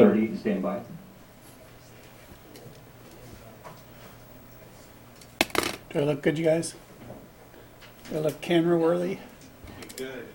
thirty, 0.00 0.36
stand 0.36 0.62
by. 0.62 0.80
Do 5.90 5.98
I 5.98 6.02
look 6.02 6.22
good, 6.22 6.38
you 6.38 6.44
guys? 6.44 6.74
Do 8.10 8.18
I 8.18 8.20
look 8.20 8.40
camera 8.40 8.78
worthy? 8.78 9.18
Good. 9.96 10.26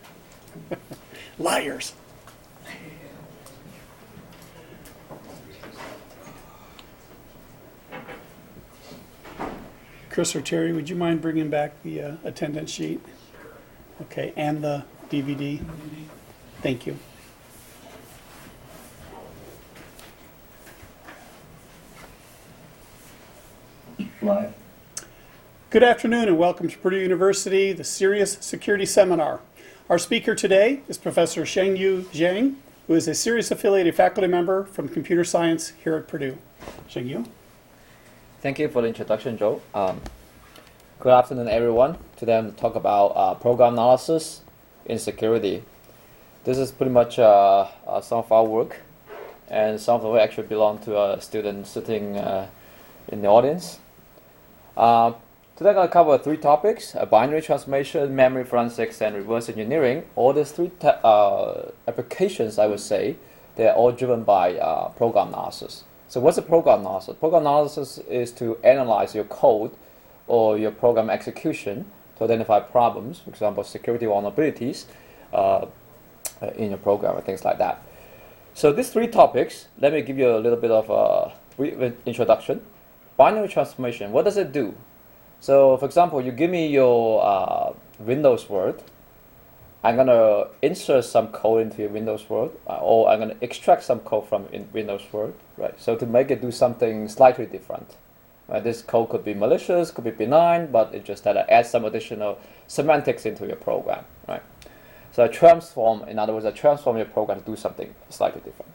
Liars. 1.40 1.94
Chris 10.10 10.34
or 10.34 10.42
Terry, 10.42 10.72
would 10.72 10.90
you 10.90 10.96
mind 10.96 11.22
bringing 11.22 11.50
back 11.50 11.82
the 11.84 12.02
uh, 12.02 12.16
attendance 12.24 12.72
sheet? 12.72 13.02
Okay, 14.04 14.32
and 14.38 14.64
the 14.64 14.86
DVD? 15.10 15.62
Thank 16.62 16.88
you. 16.88 16.98
Live. 24.22 24.54
Good 25.76 25.84
afternoon 25.84 26.30
and 26.30 26.38
welcome 26.38 26.70
to 26.70 26.78
Purdue 26.78 27.00
University, 27.00 27.74
the 27.74 27.84
CERIAS 27.84 28.42
Security 28.42 28.86
Seminar. 28.86 29.42
Our 29.90 30.00
speaker 30.00 30.34
today 30.34 30.80
is 30.88 30.98
Professor 30.98 31.42
Xiangyu 31.42 32.04
Zhang, 32.14 32.56
who 32.88 32.94
is 32.94 33.10
a 33.10 33.12
CERIAS 33.12 33.52
affiliated 33.52 33.94
faculty 33.94 34.30
member 34.30 34.64
from 34.64 34.88
computer 34.88 35.26
science 35.26 35.74
here 35.84 35.98
at 35.98 36.08
Purdue. 36.08 36.38
Shengyu? 36.90 37.28
Thank 38.40 38.58
you 38.58 38.70
for 38.70 38.84
the 38.84 38.88
introduction, 38.88 39.38
Joe. 39.38 39.62
Um, 39.74 40.00
good 41.02 41.12
afternoon, 41.12 41.50
everyone. 41.50 41.98
Today 42.16 42.38
I'm 42.38 42.46
going 42.46 42.56
to 42.56 42.62
talk 42.62 42.76
about 42.76 43.08
uh, 43.08 43.34
program 43.34 43.74
analysis 43.74 44.44
in 44.86 44.98
security. 44.98 45.62
This 46.46 46.58
is 46.58 46.72
pretty 46.72 46.94
much 46.94 47.20
uh, 47.20 47.68
uh, 47.86 48.00
some 48.00 48.20
of 48.20 48.32
our 48.32 48.46
work, 48.46 48.80
and 49.50 49.78
some 49.82 49.98
of 49.98 50.04
work 50.04 50.22
actually 50.22 50.48
belong 50.48 50.80
to 50.86 50.98
a 50.98 51.20
student 51.20 51.68
sitting 51.68 52.16
uh, 52.16 52.48
in 53.10 53.22
the 53.22 53.28
audience. 53.28 53.80
Uh, 55.56 55.60
today 55.60 55.70
I'm 55.70 55.76
going 55.76 55.88
to 55.88 55.94
cover 55.94 56.18
three 56.18 56.38
topics, 56.38 56.96
uh, 56.96 57.06
binary 57.06 57.42
transformation, 57.42 58.16
memory 58.16 58.44
forensics, 58.44 59.02
and 59.02 59.16
reverse 59.16 59.50
engineering. 59.50 60.04
All 60.16 60.34
these 60.34 60.52
three 60.52 60.72
uh, 60.82 61.72
applications, 61.88 62.60
I 62.60 62.68
would 62.68 62.80
say, 62.80 63.16
they're 63.56 63.74
all 63.74 63.92
driven 63.92 64.24
by 64.24 64.56
uh, 64.56 64.90
program 64.90 65.30
analysis. 65.30 65.86
So 66.08 66.20
what's 66.20 66.38
a 66.38 66.42
program 66.42 66.82
analysis? 66.82 67.16
Program 67.18 67.44
analysis 67.44 68.00
is 68.10 68.32
to 68.34 68.58
analyze 68.64 69.16
your 69.16 69.24
code 69.26 69.72
or 70.28 70.58
your 70.58 70.72
program 70.72 71.10
execution 71.10 71.86
to 72.18 72.26
identify 72.26 72.60
problems, 72.60 73.20
for 73.20 73.30
example, 73.30 73.64
security 73.64 74.06
vulnerabilities 74.06 74.86
uh, 75.34 75.66
uh, 76.42 76.48
in 76.58 76.70
your 76.70 76.80
program 76.80 77.16
or 77.16 77.22
things 77.22 77.46
like 77.46 77.58
that. 77.60 77.82
So 78.54 78.72
these 78.72 78.90
three 78.90 79.08
topics, 79.08 79.68
let 79.80 79.94
me 79.94 80.02
give 80.02 80.18
you 80.18 80.36
a 80.36 80.40
little 80.40 80.60
bit 80.60 80.72
of 80.72 80.90
a 80.90 81.34
brief 81.56 81.94
introduction. 82.06 82.62
Binary 83.18 83.48
transformation, 83.48 84.12
what 84.12 84.26
does 84.26 84.38
it 84.38 84.52
do? 84.52 84.76
So 85.40 85.78
for 85.78 85.86
example, 85.86 86.22
you 86.22 86.32
give 86.32 86.50
me 86.50 86.68
your 86.68 87.24
uh, 87.24 87.74
Windows 88.00 88.50
Word, 88.50 88.82
I'm 89.84 89.96
gonna 89.96 90.48
insert 90.62 91.06
some 91.06 91.28
code 91.28 91.62
into 91.62 91.82
your 91.82 91.92
Windows 91.92 92.28
Word, 92.30 92.52
uh, 92.68 92.78
or 92.78 93.10
I'm 93.10 93.20
gonna 93.20 93.38
extract 93.42 93.84
some 93.84 94.00
code 94.00 94.28
from 94.28 94.48
in 94.52 94.68
Windows 94.74 95.04
Word, 95.12 95.34
right? 95.58 95.80
So 95.80 95.96
to 95.96 96.06
make 96.06 96.32
it 96.32 96.42
do 96.42 96.52
something 96.52 97.08
slightly 97.08 97.46
different. 97.46 97.96
Right? 98.48 98.64
This 98.64 98.82
code 98.82 99.10
could 99.10 99.26
be 99.26 99.34
malicious, 99.34 99.92
could 99.92 100.04
be 100.04 100.12
benign, 100.12 100.72
but 100.72 100.94
it 100.94 101.04
just 101.04 101.24
that 101.24 101.38
I 101.38 101.42
add 101.50 101.66
some 101.66 101.84
additional 101.84 102.38
semantics 102.68 103.26
into 103.26 103.48
your 103.48 103.56
program, 103.56 104.06
right? 104.28 104.44
So 105.12 105.24
I 105.24 105.28
transform, 105.30 106.08
in 106.08 106.20
other 106.20 106.34
words, 106.34 106.46
I 106.46 106.52
transform 106.52 106.98
your 106.98 107.08
program 107.08 107.40
to 107.40 107.46
do 107.46 107.56
something 107.56 107.96
slightly 108.10 108.42
different. 108.42 108.72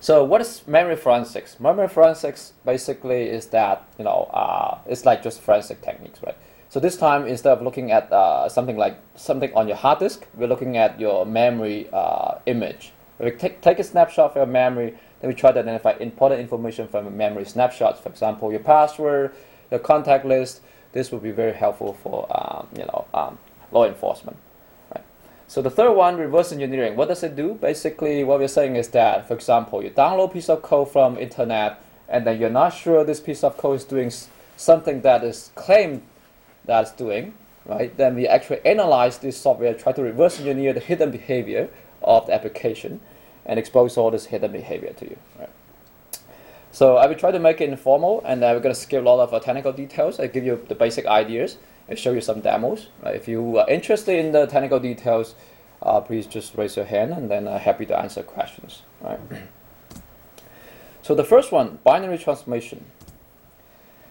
So 0.00 0.22
what 0.24 0.40
is 0.40 0.62
memory 0.66 0.96
forensics? 0.96 1.58
Memory 1.58 1.88
forensics 1.88 2.52
basically 2.64 3.22
is 3.22 3.46
that 3.46 3.88
you 3.98 4.04
know 4.04 4.30
uh, 4.32 4.78
it's 4.86 5.04
like 5.04 5.22
just 5.22 5.40
forensic 5.40 5.80
techniques, 5.82 6.20
right? 6.22 6.36
So 6.68 6.80
this 6.80 6.96
time 6.96 7.26
instead 7.26 7.52
of 7.56 7.62
looking 7.62 7.92
at 7.92 8.12
uh, 8.12 8.48
something 8.48 8.76
like 8.76 8.98
something 9.14 9.52
on 9.54 9.68
your 9.68 9.76
hard 9.76 10.00
disk, 10.00 10.26
we're 10.34 10.48
looking 10.48 10.76
at 10.76 11.00
your 11.00 11.24
memory 11.24 11.88
uh, 11.92 12.38
image. 12.46 12.92
We 13.18 13.30
take, 13.30 13.62
take 13.62 13.78
a 13.78 13.84
snapshot 13.84 14.30
of 14.30 14.36
your 14.36 14.46
memory, 14.46 14.94
then 15.20 15.28
we 15.28 15.34
try 15.34 15.52
to 15.52 15.60
identify 15.60 15.94
important 15.98 16.40
information 16.40 16.86
from 16.86 17.06
a 17.06 17.10
memory 17.10 17.46
snapshots. 17.46 17.98
For 17.98 18.10
example, 18.10 18.50
your 18.50 18.60
password, 18.60 19.34
your 19.70 19.80
contact 19.80 20.26
list. 20.26 20.60
This 20.92 21.10
will 21.10 21.18
be 21.18 21.30
very 21.30 21.52
helpful 21.52 21.94
for 21.94 22.26
um, 22.30 22.68
you 22.76 22.84
know 22.84 23.06
um, 23.14 23.38
law 23.72 23.86
enforcement. 23.86 24.36
So 25.48 25.62
the 25.62 25.70
third 25.70 25.92
one, 25.92 26.16
reverse 26.16 26.50
engineering. 26.52 26.96
What 26.96 27.08
does 27.08 27.22
it 27.22 27.36
do? 27.36 27.54
Basically, 27.54 28.24
what 28.24 28.40
we're 28.40 28.48
saying 28.48 28.76
is 28.76 28.88
that, 28.88 29.28
for 29.28 29.34
example, 29.34 29.82
you 29.82 29.90
download 29.90 30.30
a 30.30 30.32
piece 30.32 30.48
of 30.48 30.62
code 30.62 30.90
from 30.90 31.16
internet, 31.18 31.80
and 32.08 32.26
then 32.26 32.40
you're 32.40 32.50
not 32.50 32.70
sure 32.70 33.04
this 33.04 33.20
piece 33.20 33.44
of 33.44 33.56
code 33.56 33.76
is 33.76 33.84
doing 33.84 34.10
something 34.56 35.02
that 35.02 35.22
is 35.22 35.50
claimed 35.54 36.02
that 36.64 36.82
it's 36.82 36.92
doing, 36.92 37.34
right? 37.64 37.96
Then 37.96 38.16
we 38.16 38.26
actually 38.26 38.64
analyze 38.64 39.18
this 39.18 39.36
software, 39.36 39.72
try 39.74 39.92
to 39.92 40.02
reverse 40.02 40.40
engineer 40.40 40.72
the 40.72 40.80
hidden 40.80 41.12
behavior 41.12 41.68
of 42.02 42.26
the 42.26 42.34
application, 42.34 43.00
and 43.44 43.58
expose 43.58 43.96
all 43.96 44.10
this 44.10 44.26
hidden 44.26 44.50
behavior 44.50 44.92
to 44.94 45.04
you, 45.04 45.16
right? 45.38 45.50
So 46.72 46.96
I 46.96 47.06
will 47.06 47.14
try 47.14 47.30
to 47.30 47.38
make 47.38 47.60
it 47.60 47.68
informal, 47.68 48.20
and 48.24 48.42
uh, 48.42 48.50
we're 48.52 48.60
going 48.60 48.74
to 48.74 48.80
skip 48.80 49.00
a 49.00 49.08
lot 49.08 49.20
of 49.20 49.32
uh, 49.32 49.38
technical 49.38 49.72
details. 49.72 50.18
I 50.18 50.26
give 50.26 50.44
you 50.44 50.62
the 50.68 50.74
basic 50.74 51.06
ideas 51.06 51.56
and 51.88 51.98
show 51.98 52.12
you 52.12 52.20
some 52.20 52.40
demos. 52.40 52.88
Right? 53.02 53.16
If 53.16 53.28
you 53.28 53.58
are 53.58 53.68
interested 53.68 54.18
in 54.18 54.32
the 54.32 54.46
technical 54.46 54.80
details, 54.80 55.34
uh, 55.82 56.00
please 56.00 56.26
just 56.26 56.54
raise 56.56 56.76
your 56.76 56.84
hand, 56.84 57.12
and 57.12 57.30
then 57.30 57.46
I'm 57.46 57.60
happy 57.60 57.86
to 57.86 57.98
answer 57.98 58.22
questions. 58.22 58.82
Right? 59.00 59.20
So 61.02 61.14
the 61.14 61.22
first 61.22 61.52
one, 61.52 61.78
binary 61.84 62.18
transformation. 62.18 62.84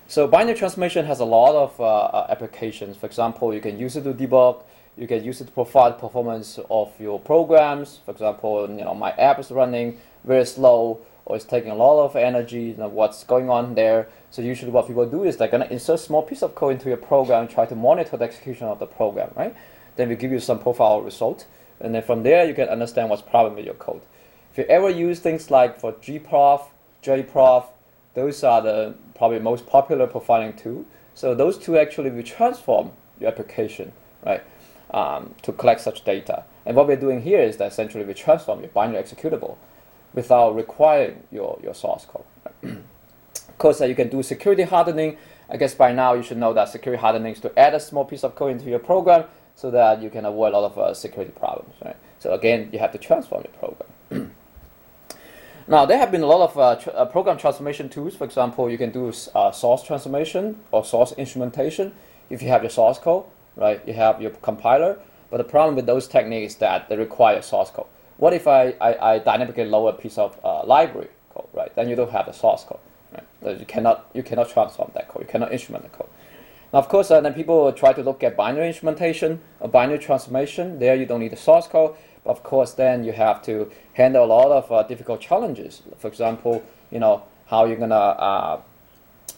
So 0.08 0.28
binary 0.28 0.58
transformation 0.58 1.06
has 1.08 1.20
a 1.20 1.26
lot 1.26 1.54
of 1.54 1.78
uh, 1.78 1.84
uh, 1.84 2.28
applications. 2.30 2.96
For 2.96 3.06
example, 3.06 3.54
you 3.54 3.60
can 3.60 3.78
use 3.78 3.98
it 3.98 4.04
to 4.04 4.14
debug. 4.14 4.64
You 4.96 5.06
can 5.06 5.22
use 5.22 5.42
it 5.42 5.48
to 5.48 5.52
provide 5.52 6.00
performance 6.00 6.58
of 6.70 6.94
your 6.98 7.20
programs. 7.20 8.00
For 8.06 8.12
example, 8.12 8.70
you 8.70 8.86
know 8.86 8.96
my 8.96 9.12
app 9.12 9.40
is 9.40 9.52
running 9.52 10.00
very 10.24 10.46
slow 10.46 11.02
or 11.26 11.36
it's 11.36 11.46
taking 11.46 11.72
a 11.72 11.76
lot 11.76 12.06
of 12.06 12.16
energy. 12.16 12.62
You 12.62 12.76
know 12.76 12.88
what's 12.88 13.24
going 13.24 13.50
on 13.50 13.76
there. 13.76 14.08
So 14.30 14.42
usually, 14.42 14.72
what 14.72 14.88
people 14.88 15.06
do 15.06 15.24
is 15.24 15.38
they're 15.38 15.48
gonna 15.48 15.68
insert 15.70 16.00
small 16.00 16.22
piece 16.22 16.44
of 16.44 16.56
code 16.56 16.74
into 16.74 16.90
your 16.90 16.98
program, 16.98 17.42
and 17.42 17.50
try 17.50 17.66
to 17.66 17.76
monitor 17.76 18.18
the 18.18 18.26
execution 18.26 18.68
of 18.68 18.80
the 18.80 18.86
program, 18.86 19.32
right? 19.36 19.56
Then 19.96 20.10
we 20.10 20.16
give 20.16 20.32
you 20.32 20.40
some 20.40 20.60
profile 20.60 21.02
result, 21.02 21.46
and 21.80 21.96
then 21.96 22.04
from 22.04 22.24
there 22.24 22.46
you 22.46 22.54
can 22.54 22.70
understand 22.70 23.10
what's 23.10 23.22
problem 23.22 23.56
with 23.56 23.66
your 23.66 23.76
code. 23.76 24.02
If 24.52 24.60
you 24.60 24.64
ever 24.66 24.90
use 24.90 25.20
things 25.20 25.52
like 25.52 25.80
for 25.80 25.94
gprof, 25.94 26.68
jprof, 27.04 27.66
those 28.14 28.44
are 28.44 28.62
the 28.62 28.96
probably 29.16 29.40
most 29.40 29.68
popular 29.68 30.08
profiling 30.08 30.58
tool. 30.58 30.86
So 31.14 31.34
those 31.34 31.58
two 31.58 31.78
actually 31.78 32.10
will 32.12 32.24
transform 32.24 32.92
your 33.20 33.30
application, 33.30 33.92
right, 34.26 34.44
um, 34.92 35.34
to 35.42 35.52
collect 35.52 35.82
such 35.82 36.04
data. 36.04 36.44
And 36.66 36.76
what 36.76 36.88
we're 36.88 36.96
doing 36.96 37.22
here 37.22 37.42
is 37.42 37.58
that 37.58 37.72
essentially 37.72 38.04
we 38.04 38.14
transform 38.14 38.62
your 38.62 38.70
binary 38.70 39.02
executable 39.02 39.58
without 40.16 40.56
requiring 40.56 41.24
your, 41.32 41.60
your 41.62 41.74
source 41.74 42.06
code. 42.06 42.24
of 42.64 43.58
course, 43.58 43.82
uh, 43.82 43.86
you 43.86 43.96
can 43.96 44.10
do 44.10 44.24
security 44.24 44.64
hardening. 44.64 45.18
I 45.50 45.58
guess 45.58 45.76
by 45.76 45.92
now 45.92 46.14
you 46.14 46.24
should 46.24 46.38
know 46.38 46.54
that 46.54 46.70
security 46.70 47.00
hardening 47.00 47.34
is 47.34 47.40
to 47.42 47.60
add 47.60 47.76
a 47.76 47.80
small 47.80 48.06
piece 48.06 48.24
of 48.24 48.34
code 48.36 48.54
into 48.54 48.66
your 48.66 48.80
program 48.80 49.26
so 49.56 49.70
that 49.72 50.02
you 50.02 50.10
can 50.10 50.26
avoid 50.26 50.54
a 50.54 50.60
lot 50.60 50.72
of 50.72 50.78
uh, 50.78 50.94
security 50.94 51.32
problems, 51.32 51.74
right? 51.84 51.96
So 52.20 52.34
again, 52.34 52.70
you 52.74 52.80
have 52.80 52.92
to 52.94 52.98
transform 52.98 53.44
your 53.44 53.54
program. 53.54 54.32
Now, 55.68 55.88
there 55.88 55.98
have 55.98 56.12
been 56.12 56.22
a 56.22 56.28
lot 56.28 56.48
of 56.48 56.60
uh, 56.60 56.76
tr- 56.76 56.92
uh, 56.94 57.06
program 57.06 57.38
transformation 57.38 57.90
tools. 57.90 58.16
For 58.16 58.24
example, 58.24 58.70
you 58.70 58.78
can 58.78 58.92
do 58.92 59.12
uh, 59.34 59.52
source 59.52 59.82
transformation 59.82 60.60
or 60.72 60.86
source 60.86 61.12
instrumentation 61.14 61.92
if 62.30 62.44
you 62.44 62.50
have 62.50 62.62
your 62.62 62.70
source 62.70 63.00
code, 63.00 63.26
right? 63.56 63.82
You 63.88 63.94
have 63.94 64.22
your 64.22 64.30
compiler. 64.30 65.00
But 65.32 65.38
the 65.38 65.44
problem 65.44 65.76
with 65.76 65.88
those 65.88 66.08
techniques 66.08 66.54
is 66.54 66.60
that 66.60 66.88
they 66.88 66.96
require 66.96 67.42
source 67.42 67.72
code. 67.72 67.88
What 68.18 68.34
if 68.34 68.48
I, 68.48 68.76
I, 68.80 69.14
I 69.14 69.20
dynamically 69.20 69.66
load 69.66 69.88
a 69.88 69.94
piece 69.94 70.18
of 70.18 70.40
uh, 70.44 70.66
library 70.66 71.10
code, 71.34 71.48
right? 71.54 71.76
Then 71.76 71.90
you 71.90 71.96
don't 71.96 72.12
have 72.12 72.26
the 72.26 72.32
source 72.32 72.64
code, 72.64 72.80
right? 73.14 73.24
So 73.44 73.52
you 73.52 73.66
cannot 73.66 74.10
you 74.14 74.24
cannot 74.24 74.50
transform 74.50 74.92
that 74.94 75.08
code. 75.10 75.24
You 75.24 75.28
cannot 75.28 75.52
instrument 75.52 75.84
the 75.84 75.90
code. 75.90 76.10
Now, 76.72 76.80
of 76.80 76.90
course, 76.90 77.12
uh, 77.12 77.22
then 77.22 77.34
people 77.34 77.72
try 77.74 77.94
to 77.94 78.02
look 78.02 78.24
at 78.24 78.36
binary 78.36 78.68
instrumentation 78.68 79.42
or 79.60 79.70
binary 79.70 80.00
transformation. 80.00 80.80
There, 80.80 80.96
you 80.96 81.06
don't 81.06 81.20
need 81.20 81.32
the 81.32 81.38
source 81.38 81.68
code. 81.68 81.96
But 82.24 82.32
of 82.32 82.44
course, 82.44 82.74
then 82.74 83.04
you 83.04 83.12
have 83.12 83.42
to 83.44 83.72
handle 83.94 84.26
a 84.26 84.28
lot 84.28 84.52
of 84.52 84.72
uh, 84.72 84.84
difficult 84.84 85.22
challenges. 85.22 85.84
For 85.98 86.08
example, 86.08 86.64
you 86.92 87.00
know 87.00 87.24
how 87.48 87.66
you're 87.66 87.78
gonna 87.78 87.96
uh, 87.96 88.62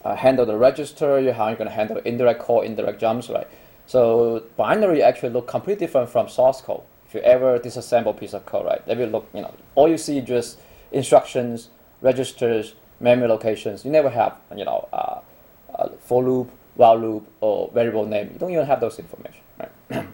uh, 0.06 0.16
handle 0.16 0.46
the 0.46 0.58
register, 0.58 1.32
how 1.34 1.48
you're 1.48 1.58
gonna 1.58 1.70
handle 1.70 1.98
indirect 1.98 2.40
call, 2.40 2.62
indirect 2.62 3.00
jumps, 3.00 3.30
right? 3.30 3.48
So 3.88 4.44
binary 4.56 5.02
actually 5.02 5.30
look 5.30 5.48
completely 5.48 5.86
different 5.86 6.10
from 6.10 6.30
source 6.30 6.62
code. 6.62 6.84
If 7.08 7.16
you 7.16 7.22
ever 7.22 7.58
disassemble 7.60 8.10
a 8.10 8.14
piece 8.14 8.34
of 8.34 8.46
code, 8.46 8.66
right, 8.66 8.86
they 8.86 8.96
will 8.96 9.08
look, 9.08 9.30
you 9.34 9.42
know, 9.42 9.54
all 9.76 9.88
you 9.88 9.98
see 9.98 10.20
just 10.22 10.60
instructions, 10.92 11.70
registers, 12.02 12.76
memory 13.00 13.28
locations. 13.28 13.86
You 13.86 13.92
never 13.92 14.10
have, 14.10 14.36
you 14.56 14.66
know, 14.66 14.88
uh, 14.92 15.20
for 16.00 16.24
loop, 16.24 16.52
while 16.76 16.98
loop, 17.00 17.28
or 17.42 17.72
variable 17.74 18.06
name. 18.06 18.30
You 18.34 18.40
don't 18.40 18.52
even 18.52 18.66
have 18.66 18.82
those 18.82 19.00
information, 19.00 19.42
right? 19.60 20.08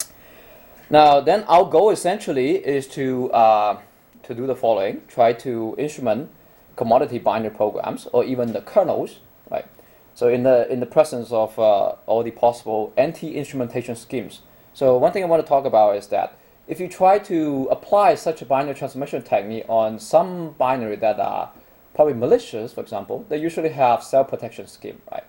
now, 0.90 1.20
then 1.20 1.44
our 1.44 1.64
goal 1.64 1.90
essentially 1.90 2.56
is 2.56 2.86
to 2.88 3.30
uh, 3.32 3.78
to 4.24 4.34
do 4.34 4.46
the 4.46 4.56
following: 4.56 5.02
try 5.08 5.32
to 5.34 5.74
instrument 5.78 6.30
commodity 6.76 7.18
binary 7.18 7.50
programs 7.50 8.06
or 8.12 8.24
even 8.24 8.52
the 8.52 8.60
kernels, 8.60 9.18
right? 9.50 9.66
So 10.14 10.28
in 10.28 10.42
the 10.42 10.70
in 10.70 10.80
the 10.80 10.86
presence 10.86 11.30
of 11.30 11.58
uh, 11.58 11.94
all 12.06 12.22
the 12.22 12.30
possible 12.30 12.92
anti-instrumentation 12.96 13.96
schemes. 13.96 14.42
So 14.78 14.96
one 14.96 15.10
thing 15.10 15.24
I 15.24 15.26
want 15.26 15.44
to 15.44 15.48
talk 15.48 15.64
about 15.64 15.96
is 15.96 16.06
that 16.06 16.38
if 16.68 16.78
you 16.78 16.86
try 16.86 17.18
to 17.18 17.66
apply 17.68 18.14
such 18.14 18.42
a 18.42 18.46
binary 18.46 18.76
transformation 18.76 19.20
technique 19.22 19.64
on 19.68 19.98
some 19.98 20.52
binary 20.52 20.94
that 20.94 21.18
are 21.18 21.50
probably 21.96 22.14
malicious, 22.14 22.74
for 22.74 22.82
example, 22.82 23.26
they 23.28 23.38
usually 23.38 23.70
have 23.70 24.04
self 24.04 24.28
protection 24.28 24.68
scheme, 24.68 25.02
right? 25.10 25.24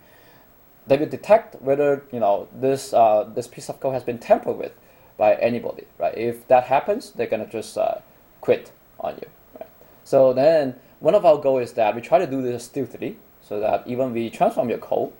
They 0.85 0.97
will 0.97 1.07
detect 1.07 1.59
whether 1.63 2.03
you 2.11 2.19
know 2.19 2.47
this 2.53 2.93
uh, 2.93 3.23
this 3.23 3.47
piece 3.47 3.69
of 3.69 3.79
code 3.79 3.93
has 3.93 4.03
been 4.03 4.19
tampered 4.19 4.55
with 4.55 4.73
by 5.17 5.33
anybody, 5.33 5.85
right? 5.97 6.15
If 6.15 6.47
that 6.49 6.65
happens, 6.65 7.09
they're 7.09 7.25
gonna 7.33 7.47
just 7.47 7.75
uh, 7.75 8.01
quit 8.41 8.71
on 8.99 9.15
you, 9.15 9.29
right? 9.59 9.69
So 10.03 10.31
then 10.31 10.75
one 10.99 11.15
of 11.15 11.25
our 11.25 11.39
goals 11.39 11.69
is 11.69 11.73
that 11.73 11.95
we 11.95 12.01
try 12.01 12.19
to 12.19 12.27
do 12.27 12.43
this 12.43 12.65
stealthily, 12.65 13.17
so 13.41 13.59
that 13.59 13.87
even 13.87 14.13
we 14.13 14.29
transform 14.29 14.69
your 14.69 14.77
code, 14.77 15.11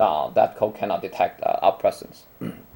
uh, 0.00 0.28
that 0.30 0.56
code 0.56 0.74
cannot 0.74 1.02
detect 1.02 1.40
uh, 1.44 1.60
our 1.62 1.74
presence. 1.74 2.26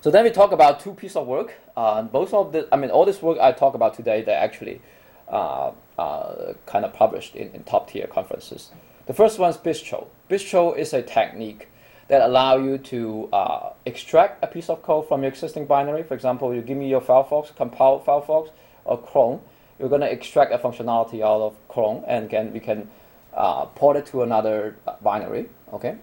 so 0.00 0.10
then 0.10 0.24
we 0.24 0.30
talk 0.30 0.52
about 0.52 0.80
two 0.80 0.94
pieces 0.94 1.16
of 1.16 1.26
work. 1.26 1.54
Uh, 1.76 2.02
both 2.02 2.32
of 2.32 2.52
the, 2.52 2.68
I 2.72 2.76
mean, 2.76 2.90
all 2.90 3.04
this 3.04 3.20
work 3.20 3.38
I 3.40 3.52
talk 3.52 3.74
about 3.74 3.94
today, 3.94 4.22
they 4.22 4.32
actually 4.32 4.80
uh, 5.28 5.72
uh, 5.98 6.54
kind 6.66 6.84
of 6.84 6.92
published 6.92 7.34
in, 7.34 7.50
in 7.52 7.64
top 7.64 7.90
tier 7.90 8.06
conferences. 8.06 8.70
The 9.06 9.14
first 9.14 9.38
one 9.38 9.50
is 9.50 9.56
Bistro. 9.56 10.06
Bistro 10.30 10.76
is 10.76 10.92
a 10.92 11.02
technique 11.02 11.68
that 12.08 12.22
allow 12.22 12.56
you 12.56 12.78
to 12.78 13.28
uh, 13.32 13.70
extract 13.86 14.42
a 14.42 14.46
piece 14.46 14.68
of 14.70 14.82
code 14.82 15.08
from 15.08 15.22
your 15.22 15.30
existing 15.30 15.66
binary. 15.66 16.02
For 16.02 16.14
example, 16.14 16.54
you 16.54 16.62
give 16.62 16.76
me 16.76 16.88
your 16.88 17.00
Firefox, 17.00 17.54
compile 17.54 18.00
Firefox 18.00 18.50
or 18.84 18.98
Chrome. 19.00 19.40
You're 19.78 19.88
going 19.88 20.00
to 20.00 20.10
extract 20.10 20.52
a 20.52 20.58
functionality 20.58 21.22
out 21.22 21.40
of 21.40 21.56
Chrome, 21.68 22.04
and 22.06 22.28
can 22.28 22.52
we 22.52 22.60
can 22.60 22.90
uh, 23.34 23.66
port 23.66 23.96
it 23.96 24.06
to 24.06 24.22
another 24.22 24.76
binary. 25.02 25.48
Okay. 25.72 25.96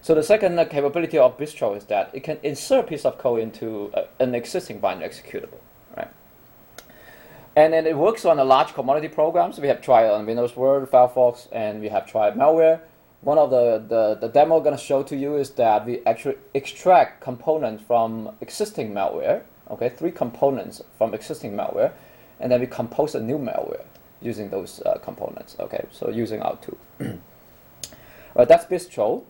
So 0.00 0.14
the 0.14 0.22
second 0.22 0.56
capability 0.70 1.18
of 1.18 1.36
Bistro 1.36 1.76
is 1.76 1.84
that 1.86 2.10
it 2.12 2.22
can 2.22 2.38
insert 2.42 2.84
a 2.84 2.88
piece 2.88 3.04
of 3.04 3.18
code 3.18 3.40
into 3.40 3.92
an 4.20 4.34
existing 4.34 4.78
binary 4.78 5.08
executable. 5.10 5.58
Right. 5.96 6.08
And 7.56 7.72
then 7.72 7.86
it 7.86 7.96
works 7.96 8.24
on 8.24 8.38
a 8.38 8.44
large 8.44 8.74
commodity 8.74 9.08
programs. 9.08 9.58
We 9.58 9.68
have 9.68 9.82
tried 9.82 10.08
on 10.08 10.24
Windows 10.24 10.56
Word, 10.56 10.88
Firefox, 10.88 11.48
and 11.50 11.80
we 11.80 11.88
have 11.88 12.06
tried 12.06 12.34
malware. 12.34 12.80
One 13.20 13.36
of 13.36 13.50
the, 13.50 13.82
the, 13.88 14.14
the 14.20 14.28
demo 14.28 14.58
I'm 14.58 14.62
going 14.62 14.76
to 14.76 14.82
show 14.82 15.02
to 15.02 15.16
you 15.16 15.36
is 15.36 15.50
that 15.52 15.84
we 15.84 16.04
actually 16.06 16.36
extract 16.54 17.20
components 17.20 17.82
from 17.84 18.30
existing 18.40 18.92
malware, 18.92 19.42
okay, 19.70 19.88
three 19.88 20.12
components 20.12 20.82
from 20.96 21.14
existing 21.14 21.54
malware, 21.54 21.92
and 22.38 22.52
then 22.52 22.60
we 22.60 22.68
compose 22.68 23.16
a 23.16 23.20
new 23.20 23.38
malware 23.38 23.84
using 24.20 24.50
those 24.50 24.80
uh, 24.86 24.98
components, 24.98 25.56
okay, 25.58 25.84
so 25.90 26.10
using 26.10 26.40
our 26.42 26.56
tool. 26.56 26.78
right, 28.36 28.46
that's 28.46 28.66
Bistro. 28.66 29.24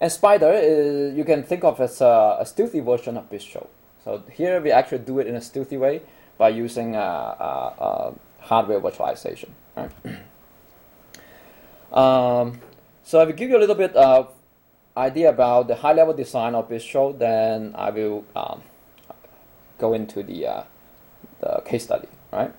And 0.00 0.10
Spider, 0.10 0.52
is, 0.52 1.14
you 1.14 1.24
can 1.24 1.42
think 1.42 1.62
of 1.62 1.80
as 1.80 2.00
a, 2.00 2.38
a, 2.40 2.46
stealthy 2.46 2.80
version 2.80 3.18
of 3.18 3.28
Bistro. 3.28 3.66
So 4.02 4.22
here 4.32 4.60
we 4.60 4.72
actually 4.72 5.00
do 5.00 5.18
it 5.18 5.26
in 5.26 5.34
a 5.34 5.40
stealthy 5.40 5.76
way 5.76 6.00
by 6.38 6.48
using 6.48 6.96
uh, 6.96 6.98
uh, 6.98 7.82
uh 7.84 8.12
hardware 8.40 8.80
virtualization. 8.80 9.50
Right? 9.76 9.90
um, 11.92 12.60
so 13.04 13.20
I 13.20 13.24
will 13.24 13.34
give 13.34 13.50
you 13.50 13.58
a 13.58 13.62
little 13.64 13.74
bit 13.74 13.94
of 13.94 14.32
idea 14.96 15.28
about 15.28 15.68
the 15.68 15.74
high-level 15.74 16.14
design 16.14 16.54
of 16.54 16.68
Bistro, 16.68 17.18
then 17.18 17.74
I 17.76 17.90
will 17.90 18.24
um, 18.34 18.62
go 19.78 19.92
into 19.92 20.22
the, 20.22 20.46
uh, 20.46 20.62
the 21.40 21.62
case 21.64 21.84
study, 21.84 22.08
right? 22.32 22.52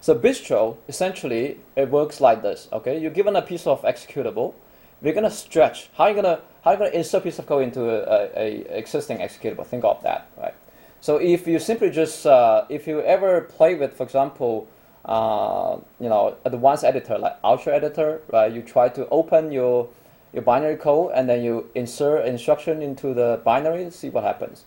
So 0.00 0.14
Bistro, 0.14 0.76
essentially, 0.88 1.58
it 1.76 1.90
works 1.90 2.20
like 2.20 2.42
this, 2.42 2.68
okay? 2.72 2.98
You're 2.98 3.10
given 3.10 3.36
a 3.36 3.42
piece 3.42 3.66
of 3.66 3.82
executable. 3.82 4.54
We're 5.02 5.12
gonna 5.12 5.30
stretch. 5.30 5.90
How 5.94 6.04
are 6.04 6.10
you 6.10 6.16
gonna, 6.16 6.40
how 6.62 6.70
are 6.70 6.74
you 6.74 6.78
gonna 6.78 6.90
insert 6.90 7.22
a 7.22 7.24
piece 7.24 7.38
of 7.38 7.46
code 7.46 7.62
into 7.62 7.88
a, 7.88 8.30
a, 8.36 8.78
existing 8.78 9.18
executable? 9.18 9.66
Think 9.66 9.84
of 9.84 10.02
that, 10.02 10.28
right? 10.36 10.54
So 11.00 11.16
if 11.16 11.46
you 11.46 11.58
simply 11.58 11.90
just, 11.90 12.26
uh, 12.26 12.66
if 12.68 12.86
you 12.86 13.00
ever 13.00 13.40
play 13.42 13.74
with, 13.74 13.94
for 13.94 14.02
example, 14.02 14.68
uh, 15.04 15.78
you 15.98 16.08
know, 16.08 16.36
advanced 16.44 16.84
editor 16.84 17.16
like 17.18 17.36
Ultra 17.42 17.74
Editor, 17.74 18.20
right? 18.30 18.52
You 18.52 18.60
try 18.62 18.90
to 18.90 19.08
open 19.08 19.50
your 19.50 19.88
your 20.32 20.42
binary 20.42 20.76
code 20.76 21.10
and 21.14 21.28
then 21.28 21.42
you 21.42 21.68
insert 21.74 22.24
instruction 22.24 22.82
into 22.82 23.14
the 23.14 23.40
binary, 23.44 23.90
see 23.90 24.10
what 24.10 24.22
happens. 24.22 24.64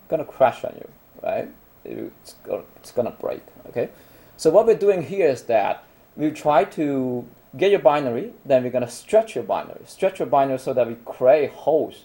It's 0.00 0.10
gonna 0.10 0.24
crash 0.24 0.64
on 0.64 0.74
you, 0.76 0.88
right? 1.22 1.48
It's 1.84 2.34
gonna, 2.42 2.62
it's 2.76 2.90
gonna 2.90 3.12
break, 3.12 3.42
okay? 3.68 3.90
So 4.36 4.50
what 4.50 4.66
we're 4.66 4.74
doing 4.74 5.02
here 5.02 5.28
is 5.28 5.42
that 5.42 5.84
we 6.16 6.30
try 6.30 6.64
to 6.64 7.24
get 7.56 7.70
your 7.70 7.80
binary, 7.80 8.32
then 8.44 8.62
we're 8.62 8.70
gonna 8.70 8.90
stretch 8.90 9.34
your 9.34 9.44
binary, 9.44 9.80
stretch 9.86 10.18
your 10.18 10.28
binary 10.28 10.58
so 10.58 10.72
that 10.74 10.86
we 10.86 10.96
create 11.04 11.50
holes, 11.50 12.04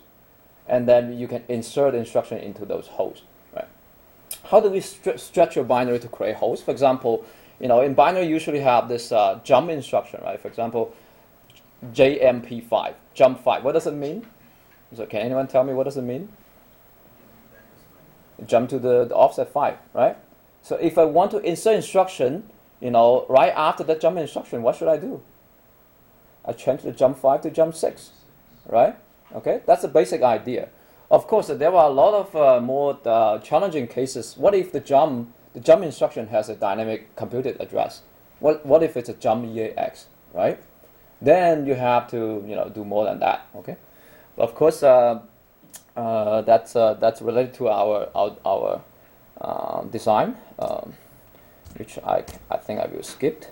and 0.67 0.87
then 0.87 1.17
you 1.17 1.27
can 1.27 1.43
insert 1.47 1.93
instruction 1.93 2.37
into 2.37 2.65
those 2.65 2.87
holes, 2.87 3.23
right? 3.55 3.67
How 4.45 4.59
do 4.59 4.69
we 4.69 4.79
stretch 4.79 5.55
your 5.55 5.65
binary 5.65 5.99
to 5.99 6.07
create 6.07 6.35
holes? 6.35 6.61
For 6.61 6.71
example, 6.71 7.25
you 7.59 7.67
know, 7.67 7.81
in 7.81 7.93
binary, 7.93 8.25
you 8.27 8.33
usually 8.33 8.59
have 8.59 8.87
this 8.87 9.11
uh, 9.11 9.39
jump 9.43 9.69
instruction, 9.69 10.21
right? 10.23 10.39
For 10.39 10.47
example, 10.47 10.93
JMP5, 11.91 12.93
jump 13.13 13.43
5. 13.43 13.63
What 13.63 13.73
does 13.73 13.87
it 13.87 13.93
mean? 13.93 14.25
So 14.95 15.05
can 15.05 15.21
anyone 15.21 15.47
tell 15.47 15.63
me 15.63 15.73
what 15.73 15.83
does 15.83 15.97
it 15.97 16.03
mean? 16.03 16.29
Jump 18.45 18.69
to 18.69 18.79
the, 18.79 19.05
the 19.05 19.15
offset 19.15 19.51
5, 19.51 19.77
right? 19.93 20.17
So 20.61 20.75
if 20.75 20.97
I 20.97 21.05
want 21.05 21.31
to 21.31 21.39
insert 21.39 21.75
instruction, 21.75 22.49
you 22.79 22.91
know, 22.91 23.25
right 23.29 23.53
after 23.55 23.83
that 23.85 24.01
jump 24.01 24.17
instruction, 24.17 24.61
what 24.61 24.75
should 24.75 24.87
I 24.87 24.97
do? 24.97 25.21
I 26.45 26.53
change 26.53 26.81
the 26.81 26.91
jump 26.91 27.17
5 27.17 27.41
to 27.41 27.51
jump 27.51 27.75
6, 27.75 28.11
right? 28.67 28.95
Okay, 29.33 29.61
that's 29.65 29.81
the 29.81 29.87
basic 29.87 30.21
idea. 30.21 30.69
Of 31.09 31.27
course, 31.27 31.47
there 31.47 31.73
are 31.73 31.89
a 31.89 31.93
lot 31.93 32.13
of 32.13 32.35
uh, 32.35 32.59
more 32.59 32.99
uh, 33.05 33.39
challenging 33.39 33.87
cases. 33.87 34.35
What 34.37 34.55
if 34.55 34.71
the 34.71 34.79
jump 34.79 35.29
the 35.53 35.59
jump 35.59 35.83
instruction 35.83 36.27
has 36.27 36.49
a 36.49 36.55
dynamic 36.55 37.15
computed 37.15 37.61
address. 37.61 38.01
What, 38.39 38.65
what 38.65 38.83
if 38.83 38.97
it's 38.97 39.09
a 39.09 39.13
jump 39.13 39.45
EAX, 39.45 40.07
right? 40.33 40.61
Then 41.21 41.65
you 41.65 41.75
have 41.75 42.09
to 42.09 42.43
you 42.45 42.55
know 42.55 42.69
do 42.69 42.83
more 42.83 43.05
than 43.05 43.19
that. 43.19 43.47
Okay, 43.55 43.77
but 44.35 44.43
of 44.43 44.55
course 44.55 44.83
uh, 44.83 45.21
uh, 45.95 46.41
that's 46.41 46.75
uh, 46.75 46.95
that's 46.95 47.21
related 47.21 47.53
to 47.55 47.69
our 47.69 48.09
our, 48.13 48.35
our 48.45 48.81
uh, 49.39 49.83
design, 49.83 50.35
um, 50.59 50.93
which 51.77 51.97
I 51.99 52.25
I 52.51 52.57
think 52.57 52.81
I 52.81 52.87
will 52.87 53.03
skip. 53.03 53.45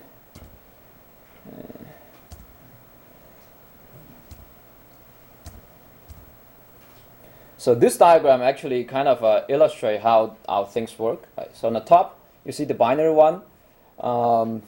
So 7.61 7.75
this 7.75 7.95
diagram 7.95 8.41
actually 8.41 8.85
kind 8.85 9.07
of 9.07 9.23
uh, 9.23 9.43
illustrate 9.47 10.01
how 10.01 10.35
our 10.49 10.65
things 10.65 10.97
work. 10.97 11.27
Right? 11.37 11.55
So 11.55 11.67
on 11.67 11.73
the 11.73 11.79
top, 11.79 12.19
you 12.43 12.51
see 12.51 12.63
the 12.63 12.73
binary 12.73 13.13
one. 13.13 13.43
Um, 13.99 14.63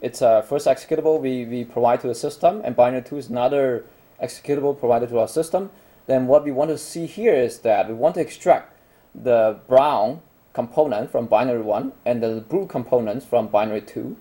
it's 0.00 0.22
a 0.22 0.42
first 0.48 0.66
executable 0.66 1.20
we, 1.20 1.44
we 1.44 1.62
provide 1.66 2.00
to 2.00 2.06
the 2.06 2.14
system, 2.14 2.62
and 2.64 2.74
binary 2.74 3.02
two 3.02 3.18
is 3.18 3.28
another 3.28 3.84
executable 4.22 4.78
provided 4.78 5.10
to 5.10 5.18
our 5.18 5.28
system. 5.28 5.68
Then 6.06 6.26
what 6.26 6.42
we 6.42 6.52
want 6.52 6.70
to 6.70 6.78
see 6.78 7.04
here 7.04 7.34
is 7.34 7.58
that 7.58 7.86
we 7.86 7.92
want 7.92 8.14
to 8.14 8.22
extract 8.22 8.78
the 9.14 9.58
brown 9.68 10.22
component 10.54 11.12
from 11.12 11.26
binary 11.26 11.60
one 11.60 11.92
and 12.06 12.22
the 12.22 12.40
blue 12.48 12.64
components 12.64 13.26
from 13.26 13.48
binary 13.48 13.82
two. 13.82 14.16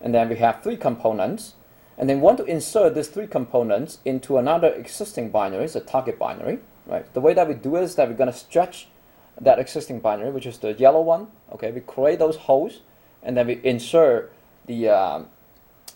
And 0.00 0.14
then 0.14 0.28
we 0.28 0.36
have 0.36 0.62
three 0.62 0.76
components. 0.76 1.54
And 1.98 2.08
then 2.08 2.18
we 2.18 2.22
want 2.22 2.38
to 2.38 2.44
insert 2.44 2.94
these 2.94 3.08
three 3.08 3.26
components 3.26 3.98
into 4.04 4.38
another 4.38 4.68
existing 4.68 5.30
binary, 5.30 5.64
it's 5.64 5.74
a 5.74 5.80
target 5.80 6.16
binary. 6.16 6.60
Right. 6.86 7.12
The 7.14 7.20
way 7.20 7.34
that 7.34 7.48
we 7.48 7.54
do 7.54 7.76
is 7.76 7.96
that 7.96 8.08
we're 8.08 8.14
going 8.14 8.30
to 8.30 8.38
stretch 8.38 8.86
that 9.40 9.58
existing 9.58 10.00
binary, 10.00 10.30
which 10.30 10.46
is 10.46 10.58
the 10.58 10.72
yellow 10.72 11.00
one. 11.00 11.28
Okay, 11.52 11.70
we 11.72 11.80
create 11.80 12.18
those 12.18 12.36
holes, 12.36 12.80
and 13.22 13.36
then 13.36 13.48
we 13.48 13.60
insert 13.64 14.32
the 14.66 14.88
um, 14.88 15.26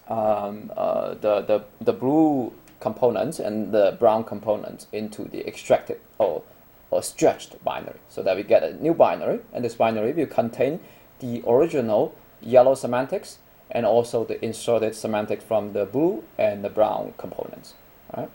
um, 0.09 0.73
uh, 0.77 1.15
the, 1.15 1.41
the 1.43 1.65
the 1.81 1.93
blue 1.93 2.53
components 2.81 3.39
and 3.39 3.73
the 3.73 3.97
brown 4.01 4.25
components 4.25 4.89
into 4.93 5.25
the 5.25 5.47
extracted 5.47 6.01
or 6.19 6.43
or 6.91 7.03
stretched 7.03 7.63
binary, 7.65 8.01
so 8.09 8.23
that 8.23 8.37
we 8.37 8.43
get 8.43 8.65
a 8.65 8.75
new 8.83 8.93
binary, 8.93 9.41
and 9.53 9.65
this 9.65 9.77
binary 9.77 10.13
will 10.13 10.27
contain 10.27 10.81
the 11.21 11.43
original 11.47 12.15
yellow 12.41 12.75
semantics 12.75 13.39
and 13.71 13.87
also 13.87 14.25
the 14.25 14.45
inserted 14.45 14.97
semantics 14.97 15.45
from 15.45 15.73
the 15.73 15.85
blue 15.85 16.25
and 16.37 16.65
the 16.65 16.69
brown 16.69 17.15
components. 17.17 17.75
All 18.13 18.25
right. 18.25 18.31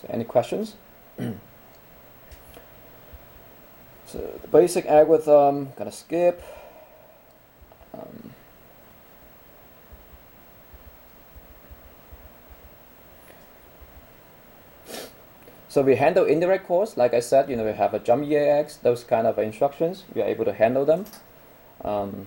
So, 0.00 0.08
any 0.10 0.24
questions? 0.24 0.74
So 4.12 4.18
the 4.42 4.48
basic 4.48 4.84
algorithm, 4.84 5.72
gonna 5.74 5.90
skip. 5.90 6.42
Um, 7.94 8.34
so 15.66 15.80
we 15.80 15.96
handle 15.96 16.26
indirect 16.26 16.66
calls, 16.66 16.98
like 16.98 17.14
I 17.14 17.20
said, 17.20 17.48
you 17.48 17.56
know, 17.56 17.64
we 17.64 17.72
have 17.72 17.94
a 17.94 17.98
jump 17.98 18.24
EAX, 18.24 18.76
those 18.76 19.02
kind 19.02 19.26
of 19.26 19.38
instructions, 19.38 20.04
we 20.14 20.20
are 20.20 20.26
able 20.26 20.44
to 20.44 20.52
handle 20.52 20.84
them. 20.84 21.06
Um, 21.82 22.26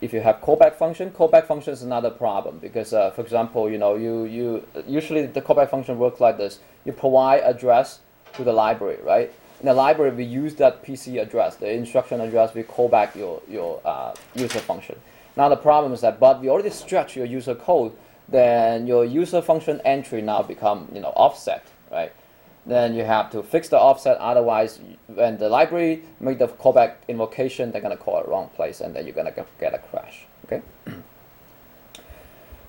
if 0.00 0.12
you 0.12 0.20
have 0.20 0.36
callback 0.40 0.76
function, 0.76 1.10
callback 1.10 1.46
function 1.46 1.72
is 1.72 1.82
another 1.82 2.10
problem 2.10 2.60
because, 2.60 2.92
uh, 2.92 3.10
for 3.10 3.22
example, 3.22 3.68
you 3.68 3.78
know, 3.78 3.96
you, 3.96 4.26
you 4.26 4.64
usually 4.86 5.26
the 5.26 5.42
callback 5.42 5.70
function 5.70 5.98
works 5.98 6.20
like 6.20 6.38
this. 6.38 6.60
You 6.84 6.92
provide 6.92 7.40
address 7.40 7.98
to 8.34 8.44
the 8.44 8.52
library, 8.52 8.98
right? 9.02 9.32
In 9.60 9.66
the 9.66 9.74
library, 9.74 10.12
we 10.12 10.24
use 10.24 10.54
that 10.56 10.84
PC 10.84 11.20
address, 11.20 11.56
the 11.56 11.70
instruction 11.70 12.20
address. 12.20 12.54
We 12.54 12.62
call 12.62 12.88
back 12.88 13.16
your 13.16 13.42
your 13.48 13.80
uh, 13.84 14.14
user 14.34 14.60
function. 14.60 14.96
Now 15.36 15.48
the 15.48 15.56
problem 15.56 15.92
is 15.92 16.00
that, 16.00 16.20
but 16.20 16.40
we 16.40 16.48
already 16.48 16.70
stretch 16.70 17.16
your 17.16 17.26
user 17.26 17.54
code, 17.54 17.92
then 18.28 18.86
your 18.86 19.04
user 19.04 19.42
function 19.42 19.80
entry 19.84 20.22
now 20.22 20.42
become 20.42 20.88
you 20.92 21.00
know 21.00 21.12
offset, 21.16 21.66
right? 21.90 22.12
Then 22.66 22.94
you 22.94 23.04
have 23.04 23.30
to 23.30 23.42
fix 23.42 23.68
the 23.68 23.78
offset. 23.78 24.18
Otherwise, 24.18 24.78
when 25.06 25.38
the 25.38 25.48
library 25.48 26.02
make 26.20 26.38
the 26.38 26.48
callback 26.48 26.96
invocation, 27.08 27.72
they're 27.72 27.80
gonna 27.80 27.96
call 27.96 28.20
it 28.20 28.28
wrong 28.28 28.50
place, 28.54 28.80
and 28.80 28.94
then 28.94 29.06
you're 29.06 29.14
gonna 29.14 29.32
get- 29.32 29.58
get 29.58 29.74
a 29.74 29.78
crash. 29.78 30.26
Okay. 30.44 30.62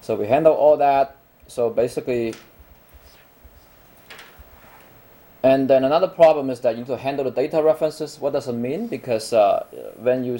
so 0.01 0.15
we 0.15 0.25
handle 0.27 0.53
all 0.53 0.77
that. 0.77 1.17
So 1.47 1.69
basically, 1.69 2.33
and 5.43 5.69
then 5.69 5.83
another 5.83 6.07
problem 6.07 6.49
is 6.49 6.59
that 6.61 6.71
you 6.71 6.79
need 6.79 6.87
to 6.87 6.97
handle 6.97 7.23
the 7.23 7.31
data 7.31 7.63
references. 7.63 8.19
What 8.19 8.33
does 8.33 8.47
it 8.47 8.53
mean? 8.53 8.87
Because 8.87 9.31
uh, 9.31 9.65
when 9.97 10.23
you 10.25 10.39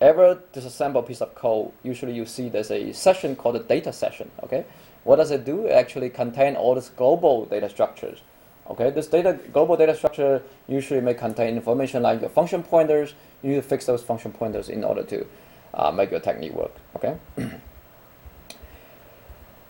ever 0.00 0.40
disassemble 0.54 1.00
a 1.00 1.02
piece 1.02 1.20
of 1.20 1.34
code, 1.34 1.72
usually 1.82 2.14
you 2.14 2.24
see 2.24 2.48
there's 2.48 2.70
a 2.70 2.92
session 2.92 3.36
called 3.36 3.56
a 3.56 3.62
data 3.62 3.92
session. 3.92 4.30
Okay, 4.42 4.64
what 5.04 5.16
does 5.16 5.30
it 5.30 5.44
do? 5.44 5.66
It 5.66 5.72
actually 5.72 6.08
contain 6.08 6.56
all 6.56 6.74
these 6.74 6.88
global 6.88 7.44
data 7.44 7.68
structures. 7.68 8.22
Okay, 8.70 8.90
this 8.90 9.08
data 9.08 9.38
global 9.52 9.76
data 9.76 9.94
structure 9.94 10.42
usually 10.68 11.00
may 11.00 11.12
contain 11.12 11.56
information 11.56 12.02
like 12.02 12.20
your 12.20 12.30
function 12.30 12.62
pointers. 12.62 13.14
You 13.42 13.50
need 13.50 13.56
to 13.56 13.62
fix 13.62 13.84
those 13.84 14.02
function 14.02 14.32
pointers 14.32 14.70
in 14.70 14.84
order 14.84 15.02
to 15.02 15.26
uh, 15.74 15.90
make 15.90 16.10
your 16.10 16.20
technique 16.20 16.54
work. 16.54 16.72
Okay. 16.96 17.16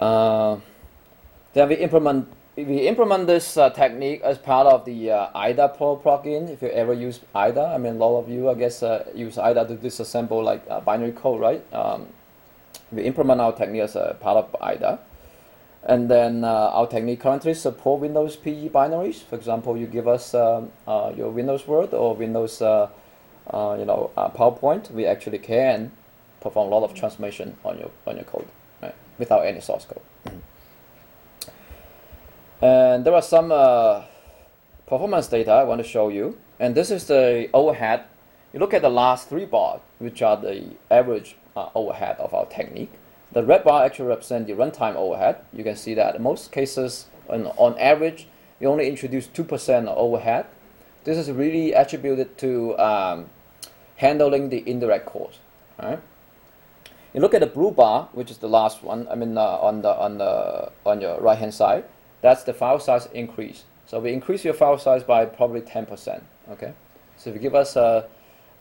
uh, 0.01 0.59
then 1.55 1.69
we 1.69 1.75
implement 1.77 2.29
we 2.57 2.89
implement 2.89 3.27
this 3.27 3.57
uh, 3.57 3.71
technique 3.71 4.21
as 4.23 4.39
part 4.39 4.67
of 4.67 4.85
the 4.85 5.11
uh, 5.11 5.31
IDA 5.35 5.69
Pro 5.69 5.97
plugin. 5.97 6.51
If 6.51 6.63
you 6.63 6.69
ever 6.69 6.93
use 6.93 7.21
IDA, 7.35 7.73
I 7.75 7.79
mean, 7.79 7.95
a 7.95 7.99
lot 7.99 8.19
of 8.19 8.29
you, 8.29 8.51
I 8.51 8.55
guess, 8.55 8.83
uh, 8.83 9.09
use 9.15 9.39
IDA 9.39 9.67
to 9.67 9.77
disassemble 9.77 10.43
like 10.43 10.63
uh, 10.69 10.81
binary 10.81 11.13
code, 11.13 11.41
right? 11.41 11.75
Um, 11.75 12.09
we 12.91 13.03
implement 13.05 13.41
our 13.41 13.53
technique 13.53 13.83
as 13.83 13.97
a 13.97 14.17
part 14.21 14.37
of 14.37 14.57
IDA. 14.61 14.99
And 15.85 16.11
then 16.11 16.45
uh, 16.45 16.71
our 16.75 16.87
technique 16.87 17.21
currently 17.21 17.55
support 17.55 18.01
Windows 18.01 18.37
PE 18.37 18.69
binaries. 18.69 19.23
For 19.23 19.37
example, 19.37 19.77
you 19.77 19.87
give 19.87 20.07
us 20.07 20.35
um, 20.35 20.73
uh, 20.87 21.13
your 21.17 21.31
Windows 21.31 21.67
Word 21.67 21.95
or 21.95 22.15
Windows, 22.15 22.61
uh, 22.61 22.89
you 23.53 23.85
know, 23.87 24.11
PowerPoint. 24.17 24.91
We 24.91 25.07
actually 25.07 25.39
can 25.39 25.93
perform 26.41 26.71
a 26.71 26.77
lot 26.77 26.85
of 26.85 26.95
transformation 26.95 27.57
on 27.65 27.79
your 27.79 27.91
on 28.07 28.17
your 28.17 28.25
code, 28.25 28.47
right, 28.83 28.95
without 29.19 29.47
any 29.47 29.61
source 29.61 29.87
code. 29.87 30.43
And 32.63 33.05
there 33.05 33.15
are 33.15 33.23
some 33.23 33.51
uh, 33.51 34.03
performance 34.87 35.29
data 35.29 35.51
I 35.51 35.65
want 35.65 35.81
to 35.81 35.87
show 35.87 36.09
you. 36.09 36.39
And 36.59 36.75
this 36.75 36.91
is 36.91 37.07
the 37.07 37.49
overhead. 37.55 38.05
You 38.53 38.61
look 38.61 38.75
at 38.75 38.83
the 38.83 38.91
last 38.91 39.29
three 39.29 39.47
bars, 39.47 39.81
which 39.99 40.21
are 40.21 40.37
the 40.37 40.77
average 40.91 41.37
uh, 41.57 41.69
overhead 41.75 42.17
of 42.19 42.35
our 42.35 42.47
technique. 42.47 42.93
The 43.33 43.45
red 43.45 43.65
bar 43.65 43.85
actually 43.85 44.09
represents 44.09 44.49
the 44.49 44.55
runtime 44.55 44.97
overhead. 44.97 45.37
You 45.53 45.65
can 45.65 45.77
see 45.77 45.95
that 45.95 46.17
in 46.17 46.23
most 46.23 46.51
cases, 46.53 47.07
on, 47.29 47.47
on 47.57 47.79
average, 47.79 48.27
we 48.59 48.67
only 48.67 48.89
introduce 48.89 49.29
2% 49.29 49.87
of 49.87 49.97
overhead. 49.97 50.47
This 51.05 51.17
is 51.17 51.31
really 51.31 51.73
attributed 51.73 52.37
to 52.39 52.77
um, 52.79 53.31
handling 53.97 54.51
the 54.51 54.69
indirect 54.69 55.07
calls. 55.07 55.39
Right? 55.81 56.01
You 57.15 57.21
look 57.21 57.33
at 57.33 57.41
the 57.41 57.47
blue 57.47 57.71
bar, 57.71 58.09
which 58.13 58.31
is 58.31 58.39
the 58.39 58.49
last 58.49 58.83
one. 58.83 59.09
I 59.09 59.15
mean, 59.15 59.39
uh, 59.39 59.43
on 59.43 59.83
the 59.83 59.89
on 59.89 60.19
the 60.19 60.71
on 60.87 61.01
your 61.01 61.21
right 61.21 61.39
hand 61.39 61.55
side, 61.55 61.85
that's 62.21 62.45
the 62.45 62.53
file 62.53 62.79
size 62.79 63.09
increase. 63.13 63.65
So 63.87 63.99
we 63.99 64.13
increase 64.13 64.45
your 64.45 64.55
file 64.55 64.79
size 64.79 65.03
by 65.03 65.25
probably 65.27 65.61
10%. 65.61 66.23
Okay, 66.51 66.73
so 67.17 67.31
if 67.31 67.37
you 67.37 67.43
give 67.43 67.55
us 67.55 67.77
a 67.77 68.07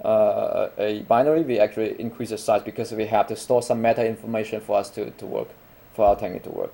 uh, 0.03 0.69
a 0.77 1.01
binary, 1.03 1.43
we 1.43 1.59
actually 1.59 1.99
increase 1.99 2.29
the 2.29 2.37
size 2.37 2.63
because 2.63 2.91
we 2.93 3.05
have 3.05 3.27
to 3.27 3.35
store 3.35 3.61
some 3.61 3.81
meta 3.81 4.05
information 4.07 4.61
for 4.61 4.77
us 4.77 4.89
to, 4.89 5.11
to 5.11 5.25
work, 5.25 5.49
for 5.93 6.05
our 6.05 6.15
technique 6.15 6.43
to 6.43 6.49
work. 6.49 6.73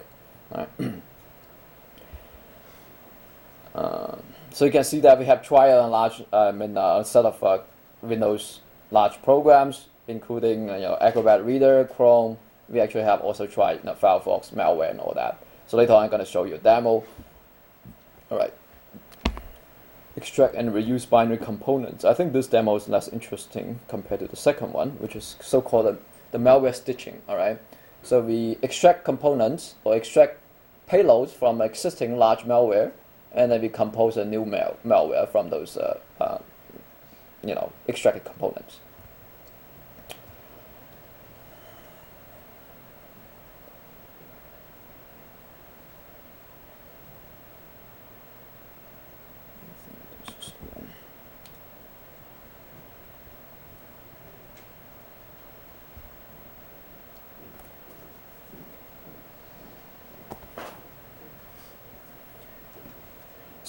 Alright. 0.51 0.70
uh, 3.75 4.15
so 4.51 4.65
you 4.65 4.72
can 4.72 4.84
see 4.84 5.00
that 5.00 5.18
we 5.18 5.25
have 5.25 5.42
tried 5.42 5.70
a 5.70 5.88
large, 5.88 6.24
I 6.32 6.51
mean, 6.51 6.77
uh, 6.77 7.00
a 7.00 7.06
set 7.06 7.25
of 7.25 7.44
uh, 7.44 7.60
Windows 8.01 8.62
large 8.92 9.22
programs, 9.24 9.88
including 10.08 10.70
uh, 10.70 10.75
you 10.75 10.82
know 10.82 10.98
Acrobat 11.01 11.44
Reader, 11.44 11.89
Chrome. 11.96 12.38
We 12.70 12.80
actually 12.80 13.04
have 13.04 13.22
also 13.22 13.48
tried 13.48 13.80
you 13.80 13.86
know, 13.86 13.94
Firefox, 13.94 14.54
malware, 14.54 14.92
and 14.92 15.00
all 15.00 15.13
that. 15.15 15.39
So 15.75 15.79
later 15.79 15.91
on, 15.91 16.03
I'm 16.03 16.10
going 16.10 16.24
to 16.24 16.25
show 16.25 16.46
you 16.46 16.55
a 16.55 16.58
demo. 16.58 17.03
All 18.32 18.38
right. 18.38 18.53
Extract 20.15 20.55
and 20.55 20.70
reuse 20.70 21.05
binary 21.10 21.38
components. 21.38 22.05
I 22.05 22.13
think 22.13 22.32
this 22.32 22.48
demo 22.48 22.77
is 22.77 22.88
less 22.88 23.10
interesting 23.10 23.82
compared 23.89 24.22
to 24.22 24.27
the 24.29 24.38
second 24.38 24.72
one, 24.72 24.91
which 24.91 25.17
is 25.17 25.36
so-called 25.41 25.88
the, 25.88 25.98
the 26.32 26.38
malware 26.38 26.74
stitching. 26.74 27.22
All 27.27 27.36
right. 27.36 27.60
So 28.03 28.22
we 28.22 28.58
extract 28.62 29.03
components 29.03 29.75
or 29.84 29.98
extract 29.98 30.38
payloads 30.89 31.32
from 31.32 31.60
existing 31.60 32.15
large 32.17 32.46
malware, 32.46 32.94
and 33.34 33.51
then 33.51 33.62
we 33.62 33.67
compose 33.67 34.15
a 34.15 34.24
new 34.24 34.46
mal- 34.46 34.77
malware 34.86 35.27
from 35.27 35.50
those, 35.50 35.75
uh, 35.75 36.00
uh, 36.22 36.38
you 37.44 37.53
know, 37.53 37.74
extracted 37.89 38.24
components. 38.24 38.79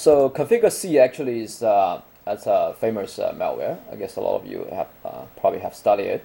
So 0.07 0.31
Conficker 0.31 0.71
C 0.71 1.01
actually 1.01 1.41
is 1.41 1.65
uh, 1.65 2.01
that's 2.25 2.47
a 2.47 2.77
famous 2.81 3.19
uh, 3.19 3.35
malware. 3.37 3.79
I 3.91 3.97
guess 3.97 4.15
a 4.15 4.21
lot 4.21 4.41
of 4.41 4.47
you 4.47 4.65
have 4.71 4.87
uh, 5.05 5.25
probably 5.37 5.59
have 5.59 5.75
studied 5.75 6.07
it. 6.07 6.25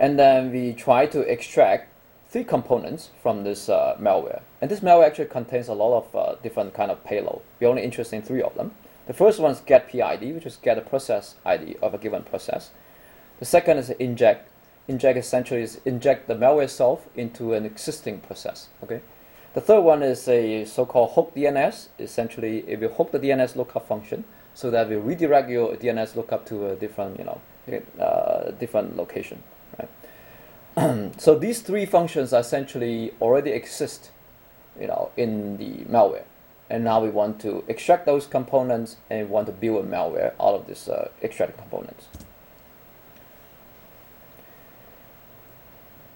And 0.00 0.18
then 0.18 0.50
we 0.50 0.72
try 0.72 1.06
to 1.06 1.20
extract 1.20 1.92
three 2.28 2.42
components 2.42 3.10
from 3.22 3.44
this 3.44 3.68
uh, 3.68 3.96
malware. 4.00 4.42
And 4.60 4.68
this 4.68 4.80
malware 4.80 5.06
actually 5.06 5.26
contains 5.26 5.68
a 5.68 5.74
lot 5.74 5.96
of 5.96 6.16
uh, 6.16 6.34
different 6.42 6.74
kind 6.74 6.90
of 6.90 7.04
payload. 7.04 7.42
We're 7.60 7.68
only 7.68 7.84
interested 7.84 8.16
in 8.16 8.22
three 8.22 8.42
of 8.42 8.56
them. 8.56 8.72
The 9.06 9.14
first 9.14 9.38
one 9.38 9.52
is 9.52 9.60
get 9.60 9.88
PID, 9.88 10.34
which 10.34 10.44
is 10.44 10.56
get 10.56 10.76
a 10.76 10.80
process 10.80 11.36
ID 11.46 11.76
of 11.80 11.94
a 11.94 11.98
given 11.98 12.24
process. 12.24 12.70
The 13.38 13.44
second 13.44 13.78
is 13.78 13.90
inject. 13.90 14.50
Inject 14.88 15.16
essentially 15.16 15.62
is 15.62 15.80
inject 15.84 16.26
the 16.26 16.34
malware 16.34 16.64
itself 16.64 17.06
into 17.14 17.54
an 17.54 17.64
existing 17.64 18.18
process. 18.18 18.70
Okay. 18.82 19.02
The 19.54 19.60
third 19.60 19.80
one 19.80 20.02
is 20.02 20.26
a 20.28 20.64
so-called 20.64 21.12
hook 21.12 21.34
DNS. 21.34 21.88
Essentially, 21.98 22.64
if 22.66 22.80
you 22.80 22.88
hook 22.88 23.12
the 23.12 23.20
DNS 23.20 23.54
lookup 23.54 23.86
function, 23.86 24.24
so 24.54 24.70
that 24.70 24.88
will 24.88 25.00
redirect 25.00 25.50
your 25.50 25.76
DNS 25.76 26.16
lookup 26.16 26.46
to 26.46 26.70
a 26.70 26.76
different, 26.76 27.18
you 27.18 27.24
know, 27.24 27.40
uh, 28.02 28.50
different 28.52 28.96
location. 28.96 29.42
Right. 29.78 31.12
so 31.20 31.38
these 31.38 31.60
three 31.60 31.84
functions 31.84 32.32
essentially 32.32 33.12
already 33.20 33.50
exist, 33.50 34.10
you 34.80 34.86
know, 34.86 35.10
in 35.18 35.58
the 35.58 35.84
malware, 35.84 36.24
and 36.70 36.82
now 36.82 37.02
we 37.02 37.10
want 37.10 37.38
to 37.42 37.62
extract 37.68 38.06
those 38.06 38.26
components 38.26 38.96
and 39.10 39.28
want 39.28 39.46
to 39.46 39.52
build 39.52 39.84
a 39.84 39.88
malware 39.88 40.32
out 40.40 40.54
of 40.54 40.66
these 40.66 40.88
uh, 40.88 41.10
extracted 41.22 41.58
components. 41.58 42.08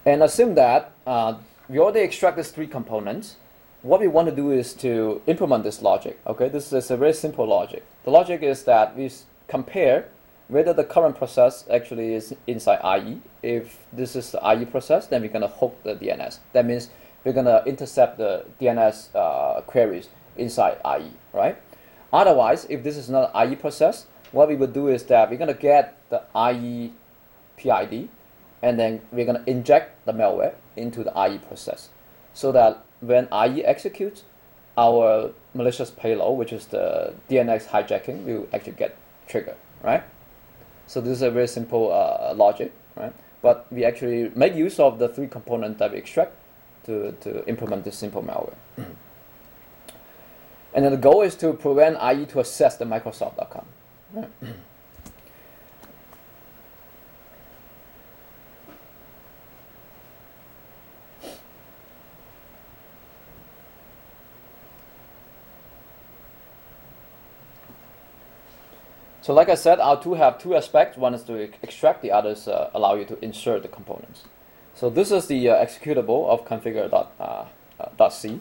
And 0.05 0.23
assume 0.23 0.55
that 0.55 0.91
uh, 1.05 1.35
we 1.69 1.79
already 1.79 1.99
extract 1.99 2.37
these 2.37 2.51
three 2.51 2.67
components. 2.67 3.35
What 3.81 3.99
we 3.99 4.07
want 4.07 4.29
to 4.29 4.35
do 4.35 4.51
is 4.51 4.73
to 4.75 5.21
implement 5.27 5.63
this 5.63 5.81
logic. 5.81 6.19
Okay, 6.25 6.49
this 6.49 6.71
is 6.71 6.89
a 6.89 6.97
very 6.97 7.13
simple 7.13 7.45
logic. 7.45 7.83
The 8.05 8.11
logic 8.11 8.41
is 8.41 8.63
that 8.63 8.95
we 8.95 9.11
compare 9.47 10.07
whether 10.47 10.71
the 10.71 10.83
current 10.83 11.17
process 11.17 11.65
actually 11.69 12.13
is 12.13 12.33
inside 12.47 12.79
IE. 12.99 13.21
If 13.43 13.85
this 13.91 14.15
is 14.15 14.31
the 14.31 14.39
IE 14.49 14.65
process, 14.65 15.07
then 15.07 15.21
we're 15.21 15.27
going 15.27 15.41
to 15.41 15.47
hook 15.47 15.77
the 15.83 15.95
DNS. 15.95 16.39
That 16.53 16.65
means 16.65 16.89
we're 17.25 17.33
going 17.33 17.45
to 17.45 17.63
intercept 17.65 18.17
the 18.17 18.45
DNS 18.61 19.13
uh, 19.13 19.61
queries 19.61 20.07
inside 20.37 20.77
IE, 20.85 21.11
right? 21.33 21.57
Otherwise, 22.13 22.65
if 22.69 22.83
this 22.83 22.95
is 22.95 23.09
not 23.09 23.31
IE 23.35 23.57
process, 23.57 24.05
what 24.31 24.47
we 24.47 24.55
would 24.55 24.73
do 24.73 24.87
is 24.87 25.03
that 25.05 25.29
we're 25.29 25.37
going 25.37 25.53
to 25.53 25.61
get 25.61 25.97
the 26.09 26.23
IE 26.33 26.93
PID, 27.57 28.07
and 28.61 28.79
then 28.79 29.01
we're 29.11 29.25
going 29.25 29.43
to 29.43 29.49
inject 29.49 30.05
the 30.05 30.13
malware 30.13 30.53
into 30.77 31.03
the 31.03 31.11
IE 31.27 31.37
process 31.39 31.89
so 32.33 32.51
that 32.51 32.83
when 33.01 33.27
IE 33.31 33.63
executes, 33.65 34.23
our 34.77 35.31
malicious 35.53 35.89
payload, 35.89 36.37
which 36.37 36.53
is 36.53 36.67
the 36.67 37.13
DNS 37.29 37.65
hijacking, 37.67 38.23
will 38.25 38.47
actually 38.53 38.73
get 38.73 38.95
triggered, 39.27 39.57
right? 39.81 40.03
So 40.85 41.01
this 41.01 41.13
is 41.13 41.21
a 41.23 41.31
very 41.31 41.47
simple 41.47 41.91
uh, 41.91 42.33
logic, 42.35 42.71
right? 42.95 43.13
but 43.41 43.65
we 43.71 43.85
actually 43.85 44.31
make 44.35 44.55
use 44.55 44.79
of 44.79 44.99
the 44.99 45.07
three 45.07 45.27
components 45.27 45.79
that 45.79 45.91
we 45.91 45.97
extract 45.97 46.33
to, 46.85 47.11
to 47.21 47.47
implement 47.47 47.83
this 47.83 47.97
simple 47.97 48.23
malware. 48.23 48.55
and 50.73 50.85
then 50.85 50.91
the 50.91 50.97
goal 50.97 51.21
is 51.21 51.35
to 51.35 51.53
prevent 51.53 51.97
IE 52.01 52.25
to 52.25 52.39
access 52.39 52.77
the 52.77 52.85
Microsoft.com. 52.85 53.65
So 69.27 69.33
like 69.33 69.49
I 69.49 69.55
said, 69.55 69.81
our 69.81 70.01
tool 70.01 70.15
have 70.15 70.39
two 70.39 70.55
aspects. 70.55 70.97
One 70.97 71.13
is 71.13 71.21
to 71.23 71.33
extract, 71.61 72.01
the 72.01 72.13
others 72.13 72.47
uh, 72.47 72.71
allow 72.73 72.95
you 72.95 73.03
to 73.03 73.21
insert 73.21 73.61
the 73.61 73.67
components. 73.67 74.23
So 74.73 74.89
this 74.89 75.11
is 75.11 75.27
the 75.27 75.49
uh, 75.49 75.65
executable 75.65 76.29
of 76.29 76.45
Conficker.C. 76.45 76.95
Uh, 77.19 77.23
uh, 77.99 78.39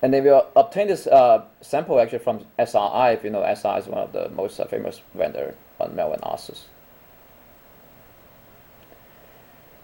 and 0.00 0.14
then 0.14 0.24
we 0.24 0.30
obtain 0.56 0.88
this 0.88 1.06
uh, 1.06 1.44
sample 1.60 2.00
actually 2.00 2.20
from 2.20 2.46
SRI. 2.58 3.12
If 3.12 3.24
you 3.24 3.28
know, 3.28 3.42
SRI 3.42 3.76
is 3.76 3.88
one 3.88 3.98
of 3.98 4.12
the 4.14 4.30
most 4.30 4.58
famous 4.70 5.02
vendor 5.12 5.54
on 5.78 5.90
malware 5.90 6.16
analysis. 6.16 6.68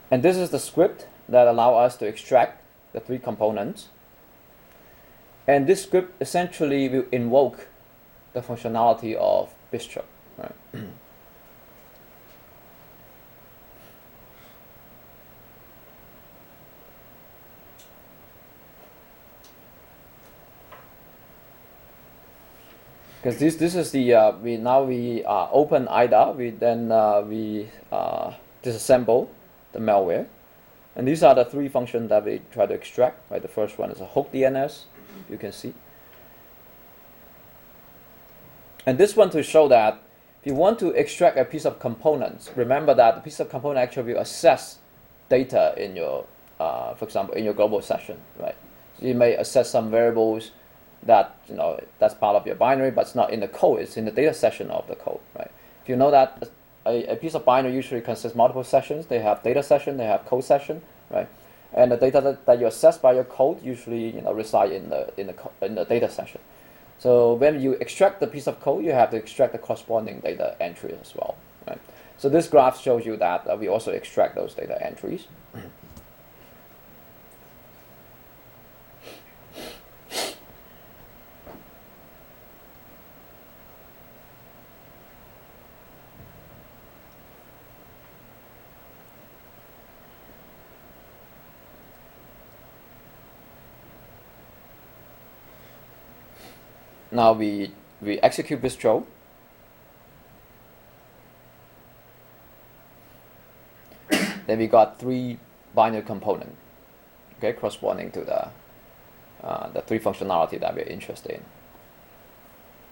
And 0.09 0.23
this 0.23 0.35
is 0.35 0.49
the 0.49 0.57
script 0.57 1.05
that 1.29 1.45
allow 1.45 1.75
us 1.75 1.95
to 1.97 2.07
extract 2.07 2.63
the 2.91 3.01
three 3.01 3.19
components. 3.19 3.89
And 5.47 5.67
this 5.67 5.83
script 5.83 6.19
essentially 6.19 6.89
will 6.89 7.05
invoke 7.11 7.67
the 8.33 8.41
functionality 8.41 9.15
of 9.15 9.53
Bistro. 9.71 10.03
Right? 10.37 10.55
Because 23.21 23.37
this 23.37 23.55
this 23.55 23.75
is 23.75 23.91
the 23.91 24.15
uh, 24.15 24.31
we 24.37 24.57
now 24.57 24.81
we 24.81 25.23
uh, 25.23 25.47
open 25.51 25.87
IDA 25.87 26.33
we 26.35 26.49
then 26.49 26.91
uh, 26.91 27.21
we 27.21 27.69
uh, 27.91 28.33
disassemble 28.63 29.27
the 29.73 29.79
malware, 29.79 30.25
and 30.95 31.07
these 31.07 31.21
are 31.21 31.35
the 31.35 31.45
three 31.45 31.69
functions 31.69 32.09
that 32.09 32.25
we 32.25 32.41
try 32.51 32.65
to 32.65 32.73
extract. 32.73 33.29
Right, 33.29 33.39
the 33.39 33.47
first 33.47 33.77
one 33.77 33.91
is 33.91 34.01
a 34.01 34.07
hook 34.07 34.31
DNS, 34.33 34.85
you 35.29 35.37
can 35.37 35.51
see. 35.51 35.75
And 38.85 38.97
this 38.97 39.15
one 39.15 39.29
to 39.31 39.43
show 39.43 39.67
that 39.67 40.01
if 40.41 40.47
you 40.47 40.55
want 40.55 40.79
to 40.79 40.89
extract 40.89 41.37
a 41.37 41.45
piece 41.45 41.65
of 41.65 41.79
components, 41.79 42.49
remember 42.55 42.93
that 42.95 43.15
the 43.15 43.21
piece 43.21 43.39
of 43.39 43.49
component 43.49 43.77
actually 43.77 44.13
will 44.13 44.21
access 44.21 44.79
data 45.29 45.73
in 45.77 45.95
your, 45.95 46.25
uh, 46.59 46.95
for 46.95 47.05
example, 47.05 47.35
in 47.35 47.43
your 47.43 47.53
global 47.53 47.81
session, 47.81 48.19
right? 48.39 48.55
So 48.99 49.05
you 49.05 49.13
may 49.13 49.35
access 49.35 49.69
some 49.69 49.91
variables 49.91 50.51
that 51.03 51.35
you 51.47 51.55
know 51.55 51.79
that's 51.99 52.13
part 52.13 52.35
of 52.35 52.45
your 52.45 52.55
binary, 52.55 52.91
but 52.91 53.01
it's 53.01 53.15
not 53.15 53.31
in 53.31 53.39
the 53.39 53.47
code. 53.47 53.81
It's 53.81 53.97
in 53.97 54.05
the 54.05 54.11
data 54.11 54.33
session 54.33 54.69
of 54.69 54.87
the 54.87 54.95
code, 54.95 55.19
right? 55.37 55.51
If 55.83 55.89
you 55.89 55.95
know 55.95 56.11
that 56.11 56.49
a, 56.85 57.13
a 57.13 57.15
piece 57.15 57.35
of 57.35 57.45
binary 57.45 57.75
usually 57.75 58.01
consists 58.01 58.35
multiple 58.35 58.63
sessions. 58.63 59.07
They 59.07 59.19
have 59.19 59.43
data 59.43 59.63
session, 59.63 59.97
they 59.97 60.05
have 60.05 60.25
code 60.25 60.43
session, 60.43 60.81
right? 61.09 61.27
And 61.73 61.91
the 61.91 61.97
data 61.97 62.19
that, 62.21 62.45
that 62.45 62.59
you 62.59 62.67
access 62.67 62.97
by 62.97 63.13
your 63.13 63.23
code 63.23 63.63
usually 63.63 64.15
you 64.15 64.21
know 64.21 64.33
reside 64.33 64.71
in 64.71 64.89
the 64.89 65.13
in 65.17 65.27
the 65.27 65.35
in 65.61 65.75
the 65.75 65.85
data 65.85 66.09
session. 66.09 66.41
So 67.01 67.33
when 67.33 67.59
you 67.59 67.71
extract 67.81 68.19
the 68.19 68.27
piece 68.27 68.45
of 68.45 68.59
code, 68.59 68.85
you 68.85 68.91
have 68.91 69.09
to 69.09 69.17
extract 69.17 69.53
the 69.53 69.57
corresponding 69.57 70.19
data 70.19 70.55
entry 70.61 70.95
as 71.01 71.15
well. 71.15 71.35
Right? 71.67 71.81
So 72.19 72.29
this 72.29 72.47
graph 72.47 72.79
shows 72.79 73.07
you 73.07 73.17
that 73.17 73.47
uh, 73.47 73.57
we 73.59 73.67
also 73.67 73.91
extract 73.91 74.35
those 74.35 74.53
data 74.53 74.77
entries. 74.85 75.25
Now 97.11 97.33
we 97.33 97.73
we 98.01 98.19
execute 98.19 98.61
this 98.61 98.75
job 98.85 99.05
then 104.51 104.59
we 104.59 104.67
got 104.67 104.99
three 104.99 105.39
binary 105.73 106.03
component, 106.03 106.55
okay, 107.37 107.53
corresponding 107.53 108.11
to 108.11 108.21
the 108.21 108.49
uh, 109.43 109.69
the 109.69 109.81
three 109.81 109.97
functionality 109.97 110.59
that 110.59 110.75
we're 110.75 110.81
interested 110.81 111.41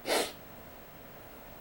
in. 0.05 0.13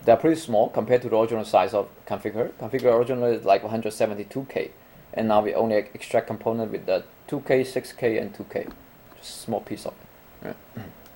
They're 0.04 0.16
pretty 0.16 0.40
small 0.40 0.68
compared 0.68 1.02
to 1.02 1.08
the 1.08 1.18
original 1.18 1.44
size 1.44 1.74
of 1.74 1.88
Conficker. 2.06 2.52
Conficker 2.52 2.94
originally 2.94 3.34
is 3.34 3.44
like 3.44 3.62
172k, 3.64 4.70
and 5.14 5.26
now 5.26 5.42
we 5.42 5.52
only 5.52 5.74
extract 5.76 6.28
component 6.28 6.70
with 6.70 6.86
the 6.86 7.04
2k, 7.28 7.62
6k, 7.62 8.20
and 8.22 8.32
2k, 8.32 8.72
just 9.18 9.42
small 9.42 9.60
piece 9.60 9.84
of 9.84 9.94
it. 10.42 10.46
right? 10.46 10.86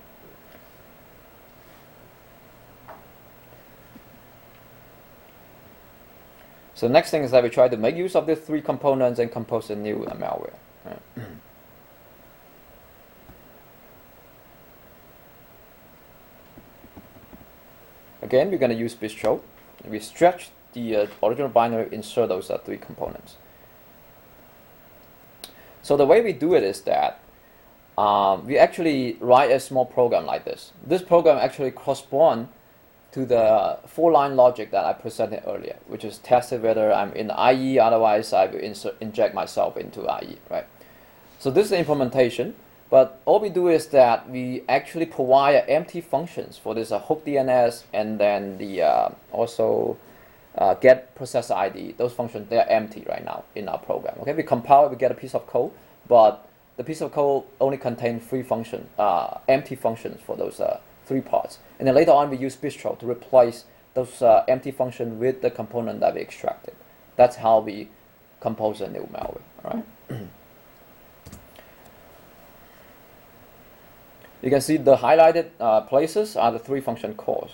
So 6.83 6.89
next 6.89 7.11
thing 7.11 7.23
is 7.23 7.31
that 7.31 7.41
we 7.41 7.49
try 7.49 7.69
to 7.69 7.77
make 7.77 7.95
use 7.95 8.13
of 8.13 8.27
these 8.27 8.39
three 8.39 8.61
components 8.61 9.17
and 9.17 9.31
compose 9.31 9.69
a 9.69 9.75
new 9.77 9.99
malware. 9.99 10.57
right? 10.83 10.99
Again, 18.21 18.51
we're 18.51 18.57
going 18.57 18.73
to 18.73 18.77
use 18.77 18.93
Bistro. 18.95 19.39
We 19.85 20.01
stretch 20.01 20.49
the 20.73 20.97
uh, 20.97 21.07
original 21.23 21.47
binary, 21.47 21.87
insert 21.93 22.27
those 22.27 22.49
uh, 22.49 22.57
three 22.57 22.79
components. 22.79 23.37
So 25.83 25.95
the 25.95 26.05
way 26.05 26.19
we 26.19 26.33
do 26.33 26.53
it 26.53 26.63
is 26.63 26.81
that 26.81 27.21
um, 27.97 28.45
we 28.45 28.57
actually 28.57 29.15
write 29.21 29.51
a 29.51 29.61
small 29.61 29.85
program 29.85 30.25
like 30.25 30.43
this. 30.43 30.73
This 30.85 31.01
program 31.01 31.37
actually 31.37 31.71
corresponds 31.71 32.49
to 33.13 33.25
the 33.25 33.77
four-line 33.85 34.35
logic 34.35 34.71
that 34.71 34.85
I 34.85 34.93
presented 34.93 35.43
earlier, 35.47 35.77
which 35.87 36.03
is 36.03 36.17
tested 36.17 36.63
whether 36.63 36.91
I'm 36.91 37.13
in 37.13 37.31
IE, 37.31 37.79
otherwise 37.79 38.33
I 38.33 38.47
will 38.47 38.59
insert, 38.59 38.95
inject 38.99 39.35
myself 39.35 39.77
into 39.77 40.01
IE, 40.01 40.39
right? 40.49 40.65
So 41.39 41.51
this 41.51 41.65
is 41.65 41.69
the 41.69 41.77
implementation, 41.77 42.55
but 42.89 43.21
all 43.25 43.39
we 43.39 43.49
do 43.49 43.67
is 43.67 43.87
that 43.87 44.29
we 44.29 44.63
actually 44.67 45.05
provide 45.05 45.63
empty 45.67 46.01
functions 46.01 46.57
for 46.57 46.73
this 46.73 46.91
uh, 46.91 46.99
hook 46.99 47.23
DNS 47.25 47.83
and 47.93 48.19
then 48.19 48.57
the 48.57 48.81
uh, 48.81 49.09
also 49.31 49.97
uh, 50.57 50.73
get 50.75 51.13
process 51.15 51.51
ID. 51.51 51.93
Those 51.97 52.13
functions, 52.13 52.49
they're 52.49 52.69
empty 52.69 53.03
right 53.07 53.23
now 53.23 53.43
in 53.53 53.69
our 53.69 53.77
program, 53.77 54.17
okay? 54.21 54.33
We 54.33 54.43
compile 54.43 54.89
we 54.89 54.95
get 54.95 55.11
a 55.11 55.15
piece 55.15 55.35
of 55.35 55.45
code, 55.45 55.71
but 56.07 56.47
the 56.77 56.83
piece 56.83 57.01
of 57.01 57.11
code 57.11 57.43
only 57.61 57.77
contains 57.77 58.25
three 58.25 58.41
functions, 58.41 58.87
uh, 58.97 59.37
empty 59.47 59.75
functions 59.75 60.19
for 60.21 60.35
those 60.35 60.59
uh, 60.59 60.79
three 61.05 61.21
parts. 61.21 61.59
And 61.79 61.87
then 61.87 61.95
later 61.95 62.11
on, 62.11 62.29
we 62.29 62.37
use 62.37 62.55
Bistro 62.55 62.97
to 62.99 63.09
replace 63.09 63.65
those 63.93 64.21
uh, 64.21 64.43
empty 64.47 64.71
function 64.71 65.19
with 65.19 65.41
the 65.41 65.51
component 65.51 65.99
that 65.99 66.15
we 66.15 66.21
extracted. 66.21 66.75
That's 67.15 67.37
how 67.37 67.59
we 67.59 67.89
compose 68.39 68.81
a 68.81 68.89
new 68.89 69.07
malware. 69.13 69.41
All 69.63 69.83
right. 70.09 70.19
you 74.41 74.49
can 74.49 74.61
see 74.61 74.77
the 74.77 74.97
highlighted 74.97 75.49
uh, 75.59 75.81
places 75.81 76.35
are 76.35 76.51
the 76.51 76.59
three 76.59 76.81
function 76.81 77.13
calls, 77.13 77.51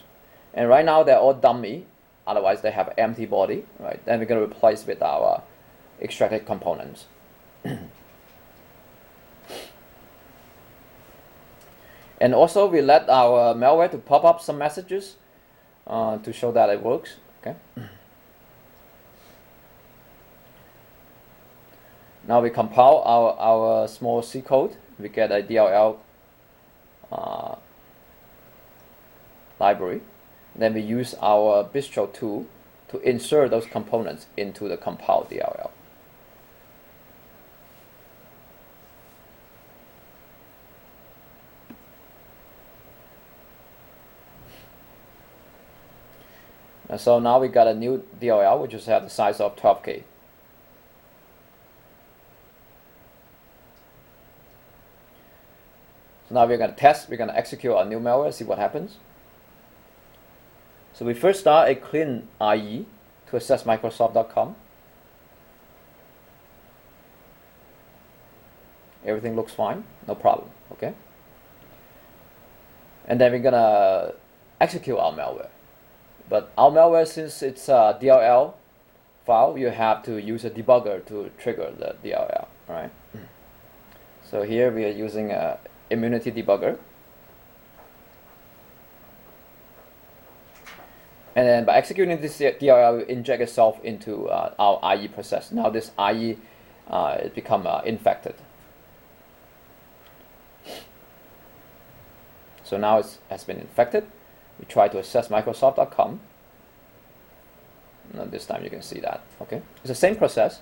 and 0.54 0.70
right 0.70 0.86
now 0.86 1.04
they're 1.04 1.20
all 1.20 1.34
dummy. 1.34 1.86
Otherwise, 2.26 2.62
they 2.62 2.72
have 2.72 2.94
empty 2.98 3.26
body. 3.26 3.66
Right. 3.80 4.04
Then 4.06 4.20
we're 4.20 4.26
going 4.26 4.40
to 4.40 4.46
replace 4.46 4.86
with 4.86 5.02
our 5.02 5.42
extracted 6.02 6.46
components. 6.46 7.06
And 12.20 12.34
also 12.34 12.68
we 12.68 12.82
let 12.82 13.10
our 13.10 13.54
malware 13.54 13.90
to 13.92 13.98
pop 13.98 14.26
up 14.26 14.42
some 14.42 14.58
messages 14.58 15.16
uh, 15.88 16.18
to 16.18 16.34
show 16.34 16.52
that 16.52 16.70
it 16.70 16.84
works. 16.84 17.16
Okay. 17.42 17.56
Now 22.28 22.42
we 22.42 22.50
compile 22.50 23.02
our, 23.06 23.36
our 23.40 23.88
small 23.88 24.22
C 24.22 24.42
code. 24.42 24.76
We 25.00 25.10
get 25.10 25.32
a 25.32 25.42
DLL 25.42 25.98
uh, 27.12 27.56
library. 29.60 30.02
Then 30.56 30.74
we 30.74 30.82
use 30.82 31.16
our 31.22 31.64
Bistro 31.64 32.14
tool 32.14 32.46
to 32.90 33.00
insert 33.00 33.50
those 33.50 33.66
components 33.66 34.28
into 34.36 34.68
the 34.68 34.78
compiled 34.78 35.30
DLL. 35.30 35.72
And 46.90 47.00
so 47.00 47.20
now 47.20 47.40
we 47.40 47.48
got 47.48 47.68
a 47.68 47.74
new 47.74 48.04
DLL, 48.20 48.62
which 48.62 48.74
is 48.74 48.88
have 48.88 49.04
the 49.04 49.10
size 49.10 49.40
of 49.40 49.56
12K. 49.56 50.04
So 56.28 56.36
now 56.36 56.46
we're 56.46 56.58
going 56.58 56.72
to 56.72 56.76
test, 56.76 57.10
we're 57.10 57.18
going 57.18 57.30
to 57.30 57.38
execute 57.38 57.74
our 57.74 57.86
new 57.86 58.00
malware, 58.00 58.34
see 58.34 58.44
what 58.44 58.58
happens. 58.58 58.98
So 60.94 61.06
we 61.06 61.14
first 61.14 61.40
start 61.40 61.70
a 61.70 61.76
clean 61.76 62.28
IE 62.42 62.86
to 63.30 63.36
access 63.36 63.64
Microsoft.com. 63.64 64.56
Everything 69.06 69.36
looks 69.36 69.54
fine, 69.54 69.86
no 70.08 70.16
problem, 70.16 70.50
okay? 70.74 70.94
And 73.08 73.20
then 73.20 73.32
we're 73.32 73.40
gonna 73.40 74.14
execute 74.60 75.00
our 75.00 75.14
malware. 75.14 75.50
But 76.30 76.52
our 76.58 76.70
malware, 76.70 77.08
since 77.08 77.42
it's 77.42 77.68
a 77.68 77.98
DLL 78.00 78.54
file, 79.26 79.58
you 79.58 79.70
have 79.70 80.04
to 80.04 80.22
use 80.22 80.46
a 80.46 80.52
debugger 80.52 81.04
to 81.08 81.32
trigger 81.40 81.74
the 81.78 81.96
DLL, 82.04 82.48
right? 82.68 82.92
So 84.24 84.44
here 84.44 84.72
we 84.72 84.86
are 84.86 84.92
using 84.92 85.32
a 85.32 85.58
immunity 85.90 86.32
debugger. 86.32 86.78
And 91.36 91.48
then 91.48 91.66
by 91.66 91.78
executing 91.78 92.22
this 92.22 92.38
DLL, 92.38 92.98
we 92.98 93.12
inject 93.12 93.42
itself 93.42 93.84
into 93.84 94.28
uh, 94.28 94.54
our 94.60 94.96
IE 94.96 95.08
process. 95.08 95.52
Now 95.52 95.70
this 95.70 95.92
IE 95.98 96.38
uh, 96.88 97.18
it 97.22 97.34
become 97.34 97.66
uh, 97.66 97.82
infected. 97.86 98.36
So 102.64 102.78
now 102.78 103.00
it 103.00 103.18
has 103.30 103.44
been 103.44 103.60
infected. 103.60 104.06
We 104.60 104.66
try 104.66 104.88
to 104.90 105.00
assess 105.00 105.30
Microsoft.com. 105.30 106.20
Now 108.14 108.26
this 108.26 108.46
time 108.46 108.64
you 108.64 108.70
can 108.70 108.82
see 108.82 109.00
that. 109.00 109.22
Okay, 109.42 109.62
it's 109.78 109.88
the 109.88 109.96
same 109.96 110.16
process. 110.16 110.62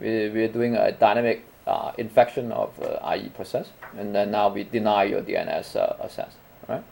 We 0.00 0.28
we're 0.28 0.48
doing 0.48 0.76
a 0.76 0.92
dynamic 0.92 1.44
uh, 1.66 1.92
infection 1.98 2.52
of 2.52 2.78
uh, 2.82 3.14
IE 3.14 3.28
process, 3.30 3.70
and 3.96 4.14
then 4.14 4.30
now 4.30 4.48
we 4.48 4.64
deny 4.64 5.04
your 5.04 5.22
DNS 5.22 5.76
uh, 5.76 5.94
access. 6.04 6.34
All 6.68 6.76
right. 6.76 6.84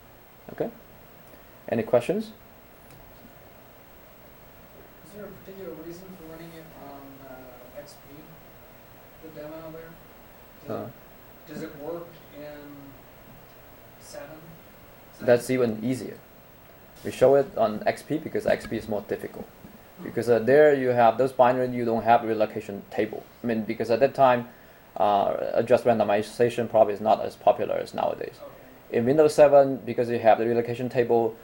Okay. 0.53 0.71
Any 1.69 1.83
questions? 1.83 2.33
Is 5.05 5.13
there 5.15 5.25
a 5.25 5.29
particular 5.29 5.73
reason 5.85 6.05
for 6.19 6.33
running 6.33 6.49
it 6.57 6.65
on 6.83 7.03
uh, 7.29 7.81
XP, 7.83 8.07
the 9.25 9.41
demo 9.41 9.73
there? 9.73 9.91
Does, 10.67 10.71
Uh, 10.71 10.87
it, 10.87 11.53
does 11.53 11.63
it 11.63 11.77
work 11.83 12.07
in 12.37 12.59
seven? 14.01 14.39
That's 15.21 15.51
even 15.51 15.81
easier. 15.83 16.19
We 17.05 17.11
show 17.11 17.35
it 17.37 17.57
on 17.57 17.81
XP 17.81 18.23
because 18.23 18.45
XP 18.45 18.73
is 18.73 18.89
more 18.89 19.05
difficult. 19.09 19.47
Because 20.03 20.29
uh, 20.29 20.39
there 20.39 20.75
you 20.75 20.89
have 20.89 21.19
those 21.19 21.33
binary, 21.33 21.75
you 21.77 21.85
don't 21.85 22.05
have 22.05 22.23
relocation 22.25 22.83
table. 22.91 23.25
I 23.43 23.47
mean, 23.47 23.63
because 23.63 23.91
at 23.91 24.01
that 24.01 24.15
time, 24.15 24.49
uh, 24.97 25.37
address 25.55 25.83
randomization 25.83 26.69
probably 26.69 26.95
is 26.95 27.01
not 27.01 27.25
as 27.25 27.37
popular 27.37 27.75
as 27.75 27.95
nowadays. 27.95 28.37
In 28.91 29.05
Windows 29.05 29.35
7, 29.35 29.79
because 29.85 30.09
you 30.09 30.19
have 30.19 30.39
the 30.39 30.47
relocation 30.47 30.89
table, 30.89 31.37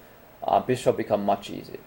uh, 0.44 0.62
Bistro 0.62 0.96
become 0.96 1.24
much 1.24 1.50
easier. 1.50 1.78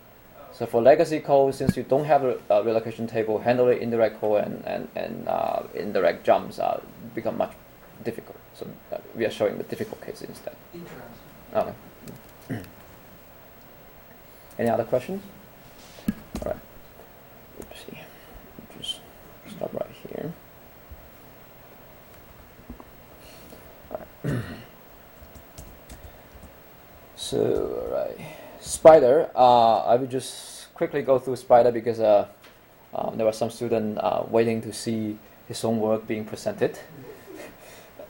So 0.52 0.66
for 0.66 0.82
legacy 0.82 1.20
code, 1.20 1.56
since 1.56 1.78
you 1.78 1.84
don't 1.84 2.06
have 2.06 2.24
a, 2.24 2.38
a 2.50 2.64
relocation 2.64 3.08
table, 3.08 3.40
handling 3.40 3.82
indirect 3.82 4.20
code 4.20 4.44
and, 4.44 4.64
and, 4.66 4.88
and 4.96 5.28
uh, 5.28 5.64
indirect 5.76 6.26
jumps 6.26 6.60
uh, 6.60 6.82
become 7.14 7.38
much 7.38 7.54
difficult. 8.04 8.38
So 8.54 8.68
uh, 8.92 8.98
we 9.16 9.26
are 9.26 9.32
showing 9.32 9.58
the 9.58 9.64
difficult 9.64 10.04
case 10.06 10.22
instead. 10.22 10.56
Interesting. 10.74 11.02
Okay. 11.54 11.74
Any 14.60 14.70
other 14.70 14.84
questions? 14.86 15.22
All 16.44 16.52
right. 16.52 16.62
Oopsie. 17.62 17.98
Just 18.80 19.00
stop 19.56 19.74
right 19.74 19.92
here. 20.08 20.34
All 23.92 24.00
right. 24.24 24.42
so, 27.16 27.86
all 27.86 27.94
right. 27.94 28.18
Spider. 28.60 29.30
Uh, 29.36 29.80
I 29.80 29.96
will 29.96 30.08
just 30.08 30.74
quickly 30.74 31.04
go 31.04 31.20
through 31.20 31.36
Spider 31.36 31.72
because 31.72 32.00
uh, 32.00 32.28
um, 32.96 33.18
there 33.18 33.26
was 33.26 33.38
some 33.38 33.52
student 33.52 34.00
uh, 34.00 34.24
waiting 34.28 34.62
to 34.64 34.74
see 34.74 35.18
his 35.48 35.64
own 35.64 35.80
work 35.80 36.08
being 36.08 36.26
presented. 36.26 36.80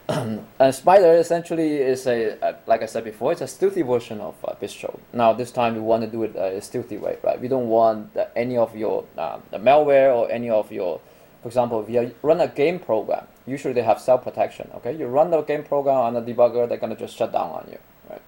and 0.10 0.74
Spider 0.74 1.14
essentially 1.16 1.78
is 1.78 2.08
a, 2.08 2.56
like 2.66 2.82
I 2.82 2.86
said 2.86 3.04
before, 3.04 3.34
it's 3.34 3.42
a 3.42 3.48
stealthy 3.48 3.82
version 3.82 4.22
of 4.22 4.36
uh, 4.46 4.54
Bistro. 4.62 4.98
Now 5.12 5.34
this 5.34 5.52
time 5.52 5.74
we 5.76 5.82
want 5.82 6.04
to 6.04 6.08
do 6.08 6.24
it 6.24 6.34
uh, 6.36 6.44
a 6.44 6.62
stealthy 6.62 6.98
way, 6.98 7.18
right? 7.24 7.40
We 7.40 7.50
don't 7.50 7.68
want 7.68 8.16
uh, 8.16 8.26
any 8.34 8.56
of 8.56 8.74
your 8.74 9.04
the 9.16 9.58
malware 9.58 10.16
or 10.16 10.32
any 10.32 10.50
of 10.50 10.72
your, 10.72 11.02
for 11.42 11.50
example, 11.50 11.82
if 11.82 11.90
you 11.90 12.16
run 12.22 12.40
a 12.40 12.48
game 12.48 12.80
program, 12.80 13.28
usually 13.46 13.74
they 13.74 13.82
have 13.82 14.00
self 14.00 14.24
protection. 14.24 14.70
Okay, 14.76 14.96
you 14.96 15.08
run 15.08 15.30
the 15.30 15.42
game 15.42 15.64
program 15.64 15.98
on 15.98 16.16
a 16.16 16.22
debugger, 16.22 16.70
they're 16.70 16.78
gonna 16.78 16.96
just 16.96 17.18
shut 17.18 17.34
down 17.34 17.50
on 17.50 17.68
you, 17.70 17.80
right? 18.10 18.22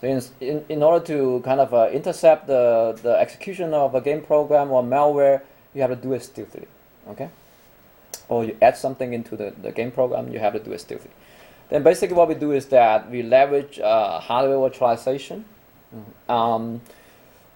So 0.00 0.08
in, 0.08 0.22
in, 0.40 0.64
in 0.68 0.82
order 0.82 1.06
to 1.06 1.40
kind 1.44 1.60
of 1.60 1.72
uh, 1.72 1.88
intercept 1.92 2.48
the, 2.48 2.98
the 3.00 3.16
execution 3.16 3.74
of 3.74 3.94
a 3.94 4.00
game 4.00 4.22
program 4.22 4.72
or 4.72 4.82
malware, 4.82 5.42
you 5.72 5.82
have 5.82 5.90
to 5.90 5.96
do 5.96 6.14
it 6.14 6.24
stealthily, 6.24 6.66
okay? 7.10 7.30
Or 8.32 8.44
you 8.46 8.56
add 8.62 8.78
something 8.78 9.12
into 9.12 9.36
the, 9.36 9.52
the 9.60 9.72
game 9.72 9.90
program, 9.90 10.32
you 10.32 10.38
have 10.38 10.54
to 10.54 10.58
do 10.58 10.72
it 10.72 10.80
stealthily. 10.80 11.12
Then 11.68 11.82
basically 11.82 12.16
what 12.16 12.28
we 12.28 12.34
do 12.34 12.52
is 12.52 12.64
that 12.66 13.10
we 13.10 13.22
leverage 13.22 13.78
uh, 13.78 14.20
hardware 14.20 14.56
virtualization 14.56 15.44
um, 16.30 16.80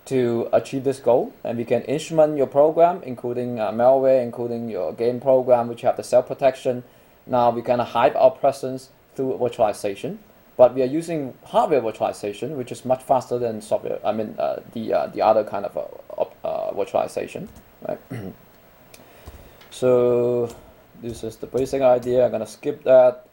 to 0.05 0.49
achieve 0.53 0.85
this 0.85 0.99
goal, 1.01 1.33
and 1.45 1.57
we 1.57 1.65
can 1.65 1.81
instrument 1.83 2.37
your 2.37 2.47
program, 2.47 3.03
including 3.05 3.59
uh, 3.59 3.73
malware, 3.73 4.23
including 4.23 4.69
your 4.69 4.93
game 4.93 5.19
program, 5.19 5.69
which 5.69 5.81
have 5.81 5.97
the 5.97 6.03
self 6.03 6.27
protection. 6.27 6.85
Now 7.27 7.51
we 7.51 7.63
can 7.63 7.79
hide 7.79 8.15
our 8.17 8.31
presence 8.31 8.91
through 9.15 9.39
virtualization, 9.39 10.19
but 10.59 10.75
we 10.75 10.83
are 10.83 10.93
using 11.01 11.33
hardware 11.45 11.81
virtualization, 11.81 12.57
which 12.57 12.71
is 12.71 12.85
much 12.85 13.03
faster 13.03 13.39
than 13.39 13.63
software. 13.63 13.99
I 14.05 14.13
mean, 14.13 14.37
uh, 14.39 14.61
the 14.75 14.93
uh, 14.93 15.07
the 15.07 15.23
other 15.23 15.43
kind 15.43 15.65
of 15.65 15.77
uh, 15.77 16.23
uh, 16.47 16.73
virtualization, 16.75 17.49
right? 17.89 18.01
so 19.71 20.49
this 21.03 21.25
is 21.25 21.37
the 21.37 21.47
basic 21.47 21.83
idea. 21.83 22.25
I'm 22.25 22.31
gonna 22.31 22.47
skip 22.47 22.85
that. 22.85 23.27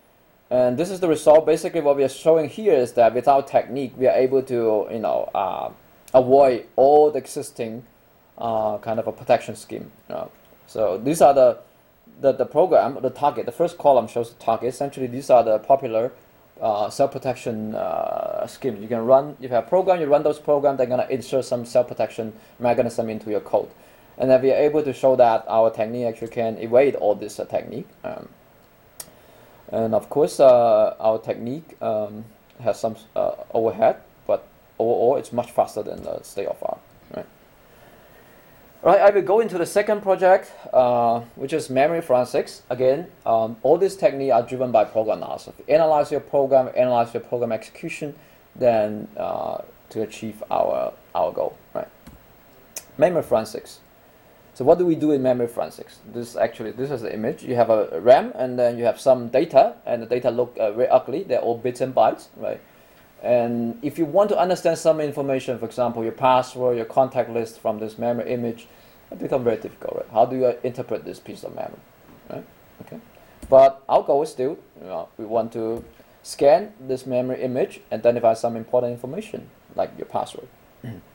And 0.49 0.78
this 0.78 0.91
is 0.91 0.99
the 0.99 1.08
result. 1.08 1.45
Basically, 1.45 1.82
what 1.82 1.95
we 1.95 2.04
are 2.04 2.10
showing 2.10 2.47
here 2.49 2.73
is 2.73 2.93
that 2.93 3.13
without 3.13 3.47
technique, 3.47 3.93
we 3.97 4.08
are 4.08 4.15
able 4.15 4.43
to, 4.43 4.88
you 4.91 4.99
know, 4.99 5.30
uh, 5.34 5.71
avoid 6.13 6.65
all 6.76 7.10
the 7.10 7.17
existing 7.17 7.84
uh, 8.38 8.78
kind 8.78 8.99
of 8.99 9.08
a 9.08 9.12
protection 9.12 9.56
scheme. 9.56 9.91
You 10.10 10.15
know. 10.15 10.32
So 10.67 10.97
these 10.97 11.21
are 11.21 11.34
the, 11.34 11.60
the 12.21 12.34
the 12.34 12.45
program, 12.45 12.99
the 13.02 13.10
target. 13.10 13.45
The 13.45 13.52
first 13.52 13.78
column 13.78 14.08
shows 14.08 14.34
the 14.34 14.43
target. 14.43 14.69
Essentially, 14.69 15.08
these 15.08 15.30
are 15.30 15.43
the 15.43 15.60
popular 15.60 16.12
uh, 16.62 16.89
self-protection 16.89 17.76
uh, 17.76 18.45
scheme. 18.47 18.82
You 18.82 18.88
can 18.88 19.06
run. 19.06 19.36
If 19.39 19.49
you 19.49 19.56
have 19.56 19.65
a 19.65 19.67
program, 19.67 19.99
you 19.99 20.08
run 20.08 20.23
those 20.23 20.39
programs. 20.39 20.78
They're 20.78 20.88
gonna 20.88 21.08
insert 21.10 21.45
some 21.45 21.65
self-protection 21.65 22.34
mechanism 22.60 23.10
into 23.10 23.32
your 23.32 23.41
code, 23.41 23.69
and 24.17 24.30
then 24.30 24.41
we 24.41 24.52
are 24.52 24.58
able 24.58 24.84
to 24.84 24.93
show 24.93 25.15
that 25.15 25.45
our 25.47 25.71
technique 25.71 26.06
actually 26.06 26.30
can 26.30 26.58
evade 26.58 26.95
all 26.95 27.15
this 27.15 27.39
uh, 27.39 27.45
technique. 27.45 27.88
Um, 28.04 28.30
and 29.71 29.95
of 29.95 30.10
course, 30.10 30.39
uh, 30.39 30.95
our 30.99 31.17
technique 31.17 31.82
um, 31.82 32.26
has 32.62 32.80
some 32.80 32.95
uh, 33.15 33.32
overhead, 33.54 33.97
but 34.28 34.47
overall, 34.78 35.15
it's 35.15 35.34
much 35.34 35.52
faster 35.52 35.82
than 35.82 36.04
the 36.04 36.21
state 36.21 36.47
of 36.47 36.58
art. 36.62 36.80
Right. 37.15 37.26
Right. 38.84 38.99
I 38.99 39.10
will 39.10 39.23
go 39.23 39.39
into 39.39 39.58
the 39.58 39.65
second 39.65 40.02
project, 40.02 40.52
uh, 40.71 41.21
which 41.36 41.54
is 41.54 41.69
memory 41.69 42.02
forensics. 42.02 42.62
Again, 42.69 43.08
um, 43.26 43.58
all 43.63 43.78
these 43.78 43.95
techniques 43.95 44.34
are 44.34 44.43
driven 44.43 44.71
by 44.71 44.84
program 44.84 45.17
analysis. 45.17 45.56
Analyze 45.67 46.12
your 46.12 46.19
program, 46.19 46.69
analyze 46.76 47.13
your 47.13 47.21
program 47.21 47.52
execution, 47.52 48.13
then 48.56 49.08
uh, 49.17 49.60
to 49.89 50.02
achieve 50.04 50.43
our 50.52 50.93
our 51.15 51.32
goal. 51.32 51.58
Right. 51.73 51.88
Memory 52.97 53.23
forensics. 53.23 53.80
So 54.55 54.63
what 54.63 54.77
do 54.77 54.85
we 54.85 54.95
do 54.95 55.11
in 55.11 55.23
memory 55.23 55.47
forensics? 55.47 55.99
This 56.13 56.35
actually, 56.35 56.71
this 56.71 56.91
is 56.91 57.01
the 57.01 57.13
image. 57.13 57.43
You 57.43 57.55
have 57.55 57.71
a 57.71 57.99
RAM, 57.99 58.31
and 58.35 58.57
then 58.57 58.77
you 58.77 58.85
have 58.85 58.99
some 58.99 59.29
data, 59.29 59.75
and 59.85 60.01
the 60.01 60.05
data 60.05 60.29
look 60.29 60.55
uh, 60.59 60.71
very 60.71 60.87
ugly. 60.89 61.23
They're 61.23 61.39
all 61.39 61.57
bits 61.57 61.81
and 61.81 61.93
bytes, 61.93 62.27
right? 62.37 62.61
And 63.23 63.79
if 63.81 63.97
you 63.97 64.05
want 64.05 64.29
to 64.29 64.37
understand 64.37 64.77
some 64.77 64.99
information, 64.99 65.57
for 65.57 65.65
example, 65.65 66.03
your 66.03 66.11
password, 66.11 66.77
your 66.77 66.85
contact 66.85 67.29
list 67.29 67.59
from 67.59 67.79
this 67.79 67.97
memory 67.97 68.31
image, 68.31 68.67
it 69.11 69.19
becomes 69.19 69.43
very 69.43 69.57
difficult, 69.57 69.95
right? 69.95 70.05
How 70.11 70.25
do 70.25 70.35
you 70.35 70.53
interpret 70.63 71.03
this 71.03 71.19
piece 71.19 71.43
of 71.43 71.55
memory, 71.55 71.79
right? 72.29 72.45
Okay. 72.81 72.99
But 73.49 73.81
our 73.89 74.03
goal 74.03 74.21
is 74.23 74.29
still, 74.29 74.59
you 74.79 74.87
know, 74.87 75.09
we 75.17 75.25
want 75.25 75.51
to 75.53 75.83
scan 76.21 76.73
this 76.79 77.05
memory 77.05 77.41
image, 77.41 77.81
identify 77.91 78.33
some 78.33 78.55
important 78.55 78.93
information, 78.93 79.49
like 79.75 79.91
your 79.97 80.05
password. 80.05 80.47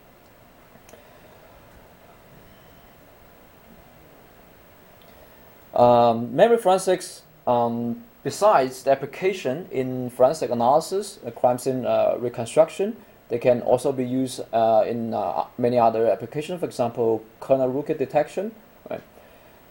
Um, 5.75 6.35
memory 6.35 6.59
forensics, 6.59 7.23
um, 7.47 8.05
besides 8.25 8.83
the 8.83 8.91
application 8.91 9.69
in 9.71 10.11
forensic 10.11 10.51
analysis, 10.51 11.19
uh, 11.25 11.31
crime 11.31 11.59
scene 11.59 11.85
uh, 11.87 12.17
reconstruction, 12.19 12.97
They 13.29 13.39
can 13.39 13.61
also 13.63 13.93
be 13.93 14.05
used 14.05 14.41
uh, 14.53 14.85
in 14.87 15.13
uh, 15.13 15.45
many 15.59 15.79
other 15.79 16.11
applications. 16.11 16.61
For 16.61 16.67
example, 16.67 17.23
kernel 17.41 17.71
rootkit 17.71 17.99
detection. 17.99 18.53
Right. 18.91 19.03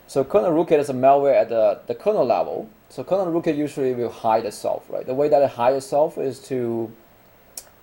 So 0.08 0.24
kernel 0.24 0.52
rootkit 0.52 0.80
is 0.80 0.90
a 0.90 0.94
malware 0.94 1.36
at 1.36 1.50
the, 1.50 1.80
the 1.88 1.96
kernel 1.96 2.26
level. 2.26 2.70
So 2.90 3.04
kernel 3.04 3.28
rootkit 3.28 3.58
usually 3.58 3.94
will 3.94 4.12
hide 4.12 4.46
itself. 4.46 4.86
Right. 4.90 5.06
The 5.06 5.16
way 5.16 5.28
that 5.30 5.42
it 5.42 5.52
hides 5.52 5.78
itself 5.78 6.18
is 6.18 6.40
to 6.48 6.92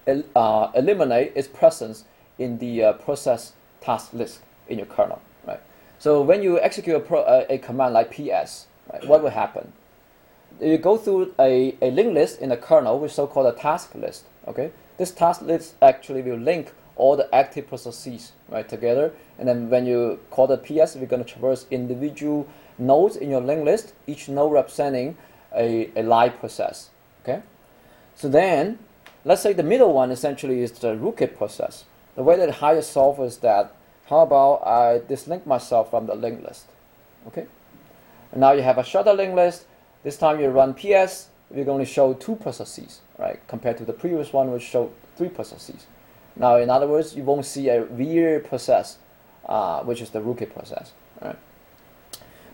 el- 0.06 0.24
uh, 0.36 0.70
eliminate 0.74 1.32
its 1.34 1.48
presence 1.48 2.04
in 2.38 2.58
the 2.58 2.84
uh, 2.84 2.92
process 2.92 3.52
task 3.80 4.12
list 4.12 4.40
in 4.68 4.78
your 4.78 4.86
kernel. 4.86 5.20
So 5.98 6.20
when 6.22 6.42
you 6.42 6.60
execute 6.60 6.96
a, 6.96 7.00
pro, 7.00 7.22
uh, 7.22 7.46
a 7.48 7.58
command 7.58 7.94
like 7.94 8.10
ps, 8.10 8.66
right, 8.92 9.06
what 9.06 9.22
will 9.22 9.30
happen? 9.30 9.72
You 10.60 10.78
go 10.78 10.96
through 10.96 11.34
a, 11.38 11.76
a 11.82 11.90
linked 11.90 12.14
list 12.14 12.40
in 12.40 12.50
the 12.50 12.56
kernel, 12.56 12.98
which 12.98 13.10
is 13.10 13.16
so-called 13.16 13.46
a 13.46 13.58
task 13.58 13.94
list. 13.94 14.24
Okay. 14.46 14.70
This 14.98 15.10
task 15.10 15.42
list 15.42 15.74
actually 15.82 16.22
will 16.22 16.36
link 16.36 16.72
all 16.96 17.16
the 17.16 17.34
active 17.34 17.66
processes 17.66 18.32
right 18.48 18.68
together, 18.68 19.12
and 19.38 19.48
then 19.48 19.68
when 19.68 19.84
you 19.84 20.20
call 20.30 20.46
the 20.46 20.56
PS, 20.56 20.94
we're 20.94 21.06
going 21.06 21.24
to 21.24 21.28
traverse 21.28 21.66
individual 21.70 22.46
nodes 22.78 23.16
in 23.16 23.30
your 23.30 23.40
linked 23.40 23.64
list, 23.64 23.94
each 24.06 24.28
node 24.28 24.52
representing 24.52 25.16
a, 25.54 25.90
a 25.96 26.02
live 26.02 26.38
process. 26.38 26.90
Okay. 27.22 27.42
So 28.14 28.28
then, 28.28 28.78
let's 29.24 29.42
say 29.42 29.52
the 29.52 29.62
middle 29.62 29.92
one 29.92 30.10
essentially 30.10 30.60
is 30.60 30.70
the 30.72 30.94
rootkit 30.94 31.36
process. 31.36 31.84
The 32.14 32.22
way 32.22 32.36
that 32.36 32.50
higher 32.50 32.82
solve 32.82 33.18
is 33.20 33.38
that 33.38 33.74
how 34.06 34.20
about 34.20 34.66
I 34.66 35.00
dislink 35.00 35.46
myself 35.46 35.90
from 35.90 36.06
the 36.06 36.14
linked 36.14 36.44
list? 36.44 36.66
Okay. 37.26 37.46
And 38.32 38.40
now 38.40 38.52
you 38.52 38.62
have 38.62 38.78
a 38.78 38.84
shorter 38.84 39.12
linked 39.12 39.34
list. 39.34 39.64
This 40.02 40.18
time 40.18 40.40
you 40.40 40.48
run 40.48 40.74
PS, 40.74 41.28
we're 41.50 41.64
going 41.64 41.84
to 41.84 41.90
show 41.90 42.12
two 42.14 42.36
processes, 42.36 43.00
right? 43.18 43.40
Compared 43.48 43.78
to 43.78 43.84
the 43.84 43.92
previous 43.92 44.32
one, 44.32 44.50
which 44.52 44.62
showed 44.62 44.92
three 45.16 45.28
processes. 45.28 45.86
Now, 46.36 46.56
in 46.56 46.68
other 46.68 46.86
words, 46.86 47.14
you 47.14 47.22
won't 47.22 47.46
see 47.46 47.68
a 47.68 47.84
real 47.84 48.40
process, 48.40 48.98
uh, 49.46 49.82
which 49.82 50.00
is 50.00 50.10
the 50.10 50.20
rootkit 50.20 50.52
process, 50.52 50.92
right? 51.22 51.38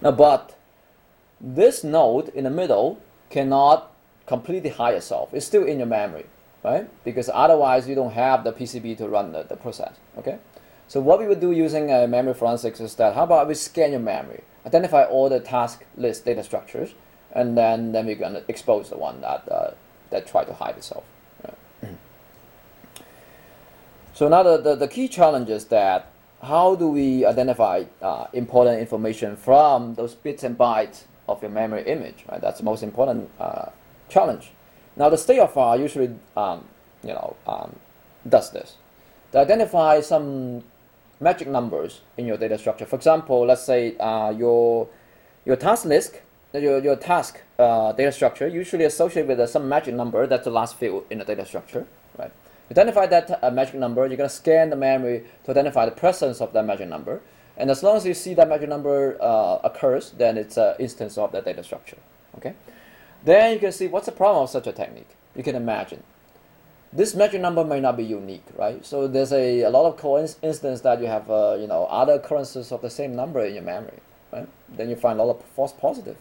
Now, 0.00 0.12
but 0.12 0.56
this 1.40 1.82
node 1.82 2.28
in 2.28 2.44
the 2.44 2.50
middle 2.50 3.00
cannot 3.30 3.92
completely 4.26 4.70
hide 4.70 4.94
itself. 4.94 5.32
It's 5.32 5.46
still 5.46 5.64
in 5.64 5.78
your 5.78 5.86
memory, 5.86 6.26
right? 6.62 6.88
Because 7.04 7.30
otherwise 7.32 7.88
you 7.88 7.94
don't 7.94 8.12
have 8.12 8.44
the 8.44 8.52
PCB 8.52 8.98
to 8.98 9.08
run 9.08 9.32
the, 9.32 9.42
the 9.42 9.56
process, 9.56 9.94
okay? 10.18 10.38
So 10.90 10.98
what 10.98 11.20
we 11.20 11.29
would 11.29 11.38
do 11.38 11.53
using 11.53 11.92
uh, 11.92 12.09
memory 12.09 12.35
forensics 12.35 12.81
is 12.81 12.96
that 12.96 13.14
how 13.14 13.22
about 13.22 13.46
we 13.46 13.55
scan 13.55 13.92
your 13.92 14.00
memory, 14.00 14.42
identify 14.66 15.05
all 15.05 15.29
the 15.29 15.38
task 15.38 15.85
list 15.96 16.24
data 16.24 16.42
structures, 16.42 16.94
and 17.31 17.57
then, 17.57 17.92
then 17.92 18.07
we're 18.07 18.16
going 18.16 18.33
to 18.33 18.42
expose 18.48 18.90
the 18.90 18.96
one 18.96 19.20
that, 19.20 19.48
uh, 19.48 19.70
that 20.11 20.26
try 20.26 20.42
to 20.42 20.53
hide 20.53 20.76
itself. 20.76 21.05
right? 21.44 21.94
so 24.14 24.26
now 24.26 24.42
the, 24.42 24.57
the, 24.57 24.74
the 24.74 24.88
key 24.88 25.07
challenge 25.07 25.48
is 25.48 25.66
that 25.66 26.11
how 26.42 26.74
do 26.74 26.88
we 26.88 27.24
identify 27.24 27.85
uh, 28.03 28.26
important 28.33 28.81
information 28.81 29.37
from 29.37 29.94
those 29.94 30.16
bits 30.16 30.42
and 30.42 30.59
bytes 30.59 31.05
of 31.29 31.40
your 31.40 31.53
memory 31.53 31.85
image? 31.85 32.24
Right? 32.29 32.40
That's 32.40 32.59
the 32.59 32.64
most 32.64 32.83
important 32.83 33.31
uh, 33.38 33.66
challenge. 34.09 34.50
Now 34.96 35.09
the 35.09 35.18
state 35.18 35.38
of 35.38 35.53
file 35.53 35.79
usually 35.79 36.16
um, 36.37 36.64
you 37.05 37.11
know 37.11 37.37
um, 37.46 37.76
does 38.29 38.50
this. 38.50 38.76
To 39.31 39.38
identify 39.38 40.00
some 40.00 40.64
magic 41.20 41.48
numbers 41.48 42.00
in 42.16 42.26
your 42.26 42.37
data 42.37 42.59
structure. 42.59 42.87
For 42.87 42.96
example, 42.96 43.46
let's 43.46 43.62
say 43.62 43.96
uh, 43.98 44.30
your 44.30 44.88
your 45.44 45.56
task 45.56 45.85
list, 45.85 46.20
your, 46.52 46.80
your 46.80 46.96
task 46.96 47.40
uh, 47.59 47.92
data 47.92 48.12
structure 48.12 48.46
usually 48.46 48.85
associated 48.85 49.28
with 49.28 49.40
uh, 49.40 49.46
some 49.46 49.68
magic 49.68 49.94
number 49.94 50.26
that's 50.26 50.44
the 50.44 50.50
last 50.50 50.76
field 50.76 51.04
in 51.11 51.18
the 51.18 51.24
data 51.24 51.46
structure, 51.46 51.87
right? 52.18 52.33
Identify 52.70 53.06
that 53.06 53.42
uh, 53.42 53.50
magic 53.50 53.74
number, 53.74 54.06
you're 54.06 54.16
to 54.16 54.28
scan 54.28 54.70
the 54.70 54.76
memory 54.76 55.24
to 55.44 55.50
identify 55.50 55.85
the 55.87 55.90
presence 55.92 56.40
of 56.40 56.52
that 56.52 56.64
magic 56.64 56.88
number. 56.88 57.20
And 57.56 57.70
as 57.70 57.83
long 57.83 57.96
as 57.96 58.06
you 58.06 58.14
see 58.14 58.35
that 58.35 58.48
magic 58.48 58.68
number 58.68 59.18
uh, 59.20 59.59
occurs, 59.64 60.12
then 60.12 60.38
it's 60.38 60.56
an 60.56 60.74
instance 60.78 61.18
of 61.18 61.33
that 61.33 61.44
data 61.44 61.64
structure, 61.64 61.98
okay? 62.37 62.54
Then 63.24 63.54
you 63.54 63.59
can 63.59 63.72
see 63.72 63.87
what's 63.87 64.06
the 64.06 64.12
problem 64.12 64.44
of 64.44 64.50
such 64.50 64.66
a 64.66 64.72
technique. 64.72 65.09
You 65.35 65.42
can 65.42 65.56
imagine. 65.56 66.02
This 66.92 67.14
magic 67.14 67.40
number 67.40 67.64
may 67.64 67.79
not 67.79 67.96
be 67.96 68.03
unique, 68.03 68.44
right? 68.57 68.85
So 68.85 69.07
there's 69.07 69.33
a, 69.33 69.61
a 69.62 69.70
lot 69.70 69.87
of 69.87 69.96
coincidence 69.96 70.81
that 70.81 71.00
you 71.00 71.07
have, 71.07 71.31
uh, 71.31 71.57
you 71.59 71.68
know, 71.68 71.85
other 71.85 72.14
occurrences 72.14 72.72
of 72.72 72.83
the 72.83 72.90
same 72.90 73.14
number 73.14 73.44
in 73.44 73.55
your 73.55 73.62
memory, 73.62 74.00
right? 74.33 74.48
Then 74.68 74.90
you 74.90 74.96
find 74.96 75.20
a 75.20 75.22
lot 75.22 75.37
of 75.37 75.44
false 75.44 75.72
positive. 75.72 76.16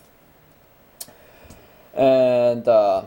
And 1.95 2.67
uh, 2.67 3.05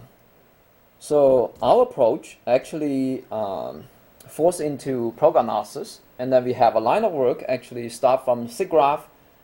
so 0.98 1.55
our 1.62 1.83
approach 1.83 2.38
actually 2.48 3.25
um, 3.31 3.85
falls 4.27 4.59
into 4.59 5.14
program 5.16 5.44
analysis, 5.44 6.01
and 6.18 6.33
then 6.33 6.44
we 6.44 6.55
have 6.55 6.75
a 6.75 6.81
line 6.81 7.05
of 7.05 7.12
work 7.12 7.44
actually 7.48 7.88
start 7.90 8.25
from 8.25 8.48
SIGGRAPH, 8.48 9.03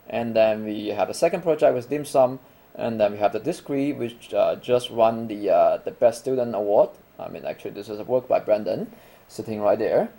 and 0.09 0.35
then 0.35 0.65
we 0.65 0.87
have 0.87 1.09
a 1.09 1.13
second 1.13 1.41
project 1.41 1.73
with 1.73 1.89
DIMSUM, 1.89 2.39
and 2.75 2.99
then 2.99 3.13
we 3.13 3.17
have 3.19 3.31
the 3.31 3.39
DSCRETE, 3.39 3.97
which 3.97 4.33
uh, 4.33 4.55
just 4.57 4.91
won 4.91 5.27
the 5.27 5.49
uh, 5.49 5.77
the 5.77 5.91
best 5.91 6.19
student 6.19 6.53
award. 6.53 6.89
I 7.19 7.29
mean, 7.29 7.45
actually, 7.45 7.71
this 7.71 7.89
is 7.89 7.99
a 7.99 8.03
work 8.03 8.27
by 8.27 8.39
Brendan, 8.39 8.91
sitting 9.27 9.61
right 9.61 9.77
there. 9.77 10.09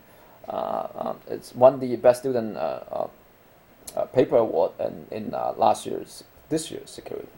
Uh, 0.49 0.89
um, 0.95 1.19
it's 1.29 1.55
won 1.55 1.81
the 1.81 1.97
best 1.97 2.21
student 2.21 2.57
uh, 2.57 2.81
uh, 2.91 3.09
uh, 3.97 4.05
paper 4.07 4.37
award 4.37 4.73
in, 4.81 5.07
in 5.11 5.31
last 5.31 5.87
year's 5.87 6.25
this 6.49 6.71
year's 6.71 6.91
security. 6.91 7.29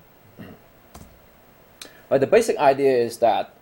But 2.08 2.20
the 2.20 2.26
basic 2.26 2.58
idea 2.58 2.96
is 2.96 3.18
that 3.18 3.54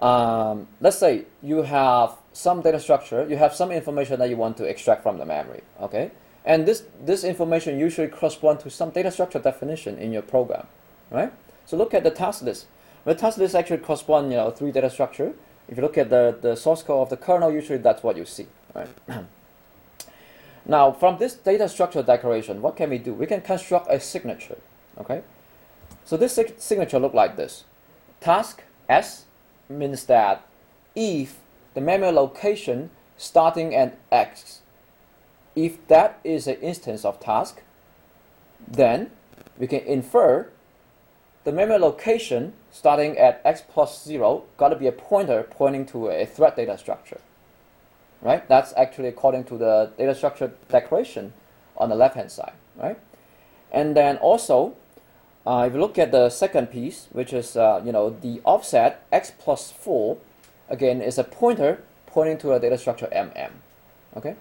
um, 0.00 0.66
let's 0.80 0.98
say 0.98 1.26
you 1.42 1.62
have 1.62 2.12
some 2.32 2.62
data 2.62 2.80
structure, 2.80 3.26
you 3.28 3.36
have 3.36 3.54
some 3.54 3.70
information 3.70 4.18
that 4.18 4.30
you 4.30 4.36
want 4.36 4.56
to 4.56 4.64
extract 4.64 5.02
from 5.02 5.18
the 5.18 5.24
memory, 5.24 5.60
okay? 5.80 6.10
And 6.44 6.66
this, 6.66 6.84
this 7.04 7.22
information 7.22 7.78
usually 7.78 8.08
corresponds 8.08 8.62
to 8.64 8.70
some 8.70 8.90
data 8.90 9.10
structure 9.10 9.38
definition 9.38 9.98
in 9.98 10.12
your 10.12 10.22
program, 10.22 10.66
right? 11.10 11.32
So 11.66 11.76
look 11.76 11.94
at 11.94 12.02
the 12.02 12.10
task 12.10 12.42
list. 12.42 12.66
The 13.04 13.14
task 13.14 13.38
list 13.38 13.54
actually 13.54 13.78
corresponds, 13.78 14.30
you 14.30 14.36
know, 14.36 14.50
three 14.50 14.70
data 14.70 14.90
structure. 14.90 15.32
If 15.68 15.76
you 15.76 15.82
look 15.82 15.98
at 15.98 16.10
the, 16.10 16.36
the 16.40 16.56
source 16.56 16.82
code 16.82 17.02
of 17.02 17.10
the 17.10 17.16
kernel, 17.16 17.50
usually 17.52 17.78
that's 17.78 18.02
what 18.02 18.16
you 18.16 18.24
see, 18.24 18.46
right? 18.74 18.88
now, 20.66 20.92
from 20.92 21.18
this 21.18 21.34
data 21.34 21.68
structure 21.68 22.02
declaration, 22.02 22.62
what 22.62 22.76
can 22.76 22.90
we 22.90 22.98
do? 22.98 23.12
We 23.12 23.26
can 23.26 23.40
construct 23.40 23.88
a 23.90 23.98
signature, 23.98 24.58
okay? 24.98 25.22
So 26.04 26.16
this 26.16 26.34
sig 26.34 26.54
signature 26.58 26.98
look 26.98 27.14
like 27.14 27.36
this. 27.36 27.64
Task 28.20 28.62
S 28.88 29.24
means 29.68 30.04
that 30.04 30.46
if 30.94 31.38
the 31.74 31.80
memory 31.80 32.12
location 32.12 32.90
starting 33.16 33.74
at 33.74 33.98
X, 34.10 34.60
if 35.54 35.86
that 35.88 36.20
is 36.24 36.46
an 36.46 36.56
instance 36.56 37.04
of 37.04 37.20
task, 37.20 37.62
then 38.66 39.10
we 39.58 39.66
can 39.66 39.80
infer 39.80 40.48
the 41.44 41.52
memory 41.52 41.78
location 41.78 42.52
starting 42.70 43.18
at 43.18 43.40
X 43.44 43.62
plus 43.68 44.04
zero 44.04 44.44
got 44.56 44.68
to 44.68 44.76
be 44.76 44.86
a 44.86 44.92
pointer 44.92 45.42
pointing 45.42 45.86
to 45.86 46.08
a 46.08 46.26
thread 46.26 46.56
data 46.56 46.78
structure. 46.78 47.20
Right? 48.20 48.48
That's 48.48 48.72
actually 48.76 49.08
according 49.08 49.44
to 49.44 49.58
the 49.58 49.90
data 49.98 50.14
structure 50.14 50.52
declaration 50.68 51.32
on 51.76 51.88
the 51.88 51.96
left 51.96 52.14
hand 52.14 52.30
side. 52.30 52.52
Right? 52.76 52.98
And 53.72 53.96
then 53.96 54.16
also 54.18 54.76
uh, 55.44 55.64
if 55.66 55.74
you 55.74 55.80
look 55.80 55.98
at 55.98 56.12
the 56.12 56.30
second 56.30 56.68
piece, 56.68 57.08
which 57.12 57.32
is 57.32 57.56
uh, 57.56 57.82
you 57.84 57.92
know 57.92 58.10
the 58.10 58.40
offset 58.44 59.04
x 59.10 59.32
plus 59.36 59.72
four, 59.72 60.18
again 60.68 61.02
is 61.02 61.18
a 61.18 61.24
pointer 61.24 61.82
pointing 62.06 62.38
to 62.38 62.52
a 62.52 62.60
data 62.60 62.78
structure 62.78 63.08
mm. 63.12 63.50
Okay, 64.16 64.36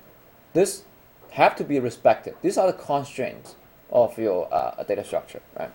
this 0.54 0.84
have 1.32 1.56
to 1.56 1.64
be 1.64 1.80
respected. 1.80 2.36
These 2.42 2.58
are 2.58 2.68
the 2.68 2.78
constraints 2.78 3.56
of 3.90 4.18
your 4.20 4.54
uh, 4.54 4.84
data 4.84 5.04
structure, 5.04 5.42
right? 5.58 5.72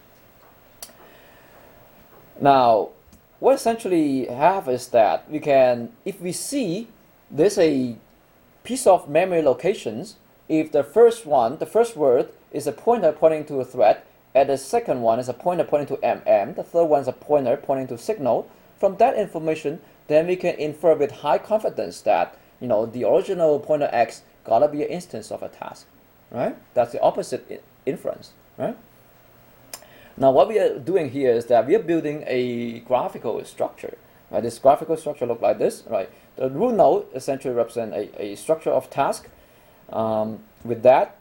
Now, 2.41 2.91
what 3.41 3.55
essentially 3.55 4.27
have 4.27 4.69
is 4.69 4.89
that 4.89 5.31
we 5.31 5.41
can, 5.41 5.93
if 6.05 6.21
we 6.21 6.33
see 6.33 6.89
there's 7.31 7.59
a 7.59 7.97
piece 8.65 8.87
of 8.87 9.09
memory 9.09 9.43
locations, 9.43 10.17
if 10.49 10.73
the 10.73 10.85
first 10.85 11.27
one, 11.27 11.59
the 11.59 11.67
first 11.67 11.97
word 11.97 12.31
is 12.53 12.67
a 12.67 12.73
pointer 12.73 13.13
pointing 13.13 13.45
to 13.47 13.61
a 13.61 13.65
thread, 13.65 14.03
and 14.35 14.49
the 14.49 14.59
second 14.59 15.03
one 15.03 15.19
is 15.19 15.29
a 15.29 15.33
pointer 15.33 15.65
pointing 15.65 15.97
to 15.97 16.03
MM. 16.03 16.57
The 16.57 16.63
third 16.63 16.85
one 16.85 17.01
is 17.01 17.09
a 17.09 17.13
pointer 17.13 17.57
pointing 17.57 17.89
to 17.89 17.99
signal. 17.99 18.49
From 18.79 18.97
that 18.97 19.17
information, 19.17 19.81
then 20.09 20.27
we 20.27 20.37
can 20.37 20.55
infer 20.57 20.95
with 20.95 21.11
high 21.11 21.39
confidence 21.39 22.01
that 22.03 22.39
you 22.61 22.69
know 22.69 22.87
the 22.87 23.05
original 23.05 23.59
pointer 23.59 23.89
X 23.93 24.23
gotta 24.45 24.69
be 24.69 24.83
an 24.83 24.89
instance 24.89 25.31
of 25.31 25.43
a 25.43 25.49
task, 25.49 25.87
right? 26.31 26.57
That's 26.75 26.93
the 26.93 27.01
opposite 27.01 27.63
inference, 27.87 28.33
right? 28.59 28.77
Now 30.17 30.31
what 30.31 30.49
we 30.49 30.59
are 30.59 30.79
doing 30.79 31.11
here 31.11 31.33
is 31.33 31.47
that 31.47 31.67
we 31.67 31.75
are 31.75 31.83
building 31.83 32.25
a 32.27 32.81
graphical 32.81 33.45
structure. 33.45 33.99
Right? 34.31 34.43
This 34.43 34.59
graphical 34.59 34.97
structure 34.97 35.27
look 35.27 35.41
like 35.41 35.59
this, 35.59 35.85
right? 35.87 36.11
The 36.37 36.51
root 36.51 36.75
node 36.75 37.07
essentially 37.15 37.55
represent 37.55 37.93
a, 37.95 38.23
a 38.23 38.35
structure 38.37 38.71
of 38.71 38.91
task. 38.91 39.29
Um, 39.91 40.41
with 40.65 40.83
that, 40.83 41.17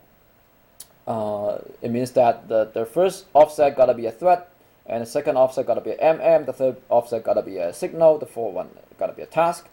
uh, 1.07 1.59
it 1.81 1.91
means 1.91 2.11
that 2.11 2.47
the, 2.47 2.65
the 2.73 2.85
first 2.85 3.25
offset 3.33 3.75
gotta 3.75 3.93
be 3.93 4.05
a 4.07 4.11
thread, 4.11 4.43
and 4.87 5.01
the 5.01 5.05
second 5.05 5.37
offset 5.37 5.67
gotta 5.67 5.81
be 5.81 5.91
a 5.91 5.97
mm, 5.97 6.45
the 6.45 6.53
third 6.53 6.77
offset 6.89 7.23
gotta 7.23 7.43
be 7.43 7.57
a 7.57 7.73
signal, 7.73 8.17
the 8.17 8.25
fourth 8.25 8.55
one 8.55 8.69
gotta 8.97 9.13
be 9.13 9.21
a 9.21 9.27
task. 9.27 9.67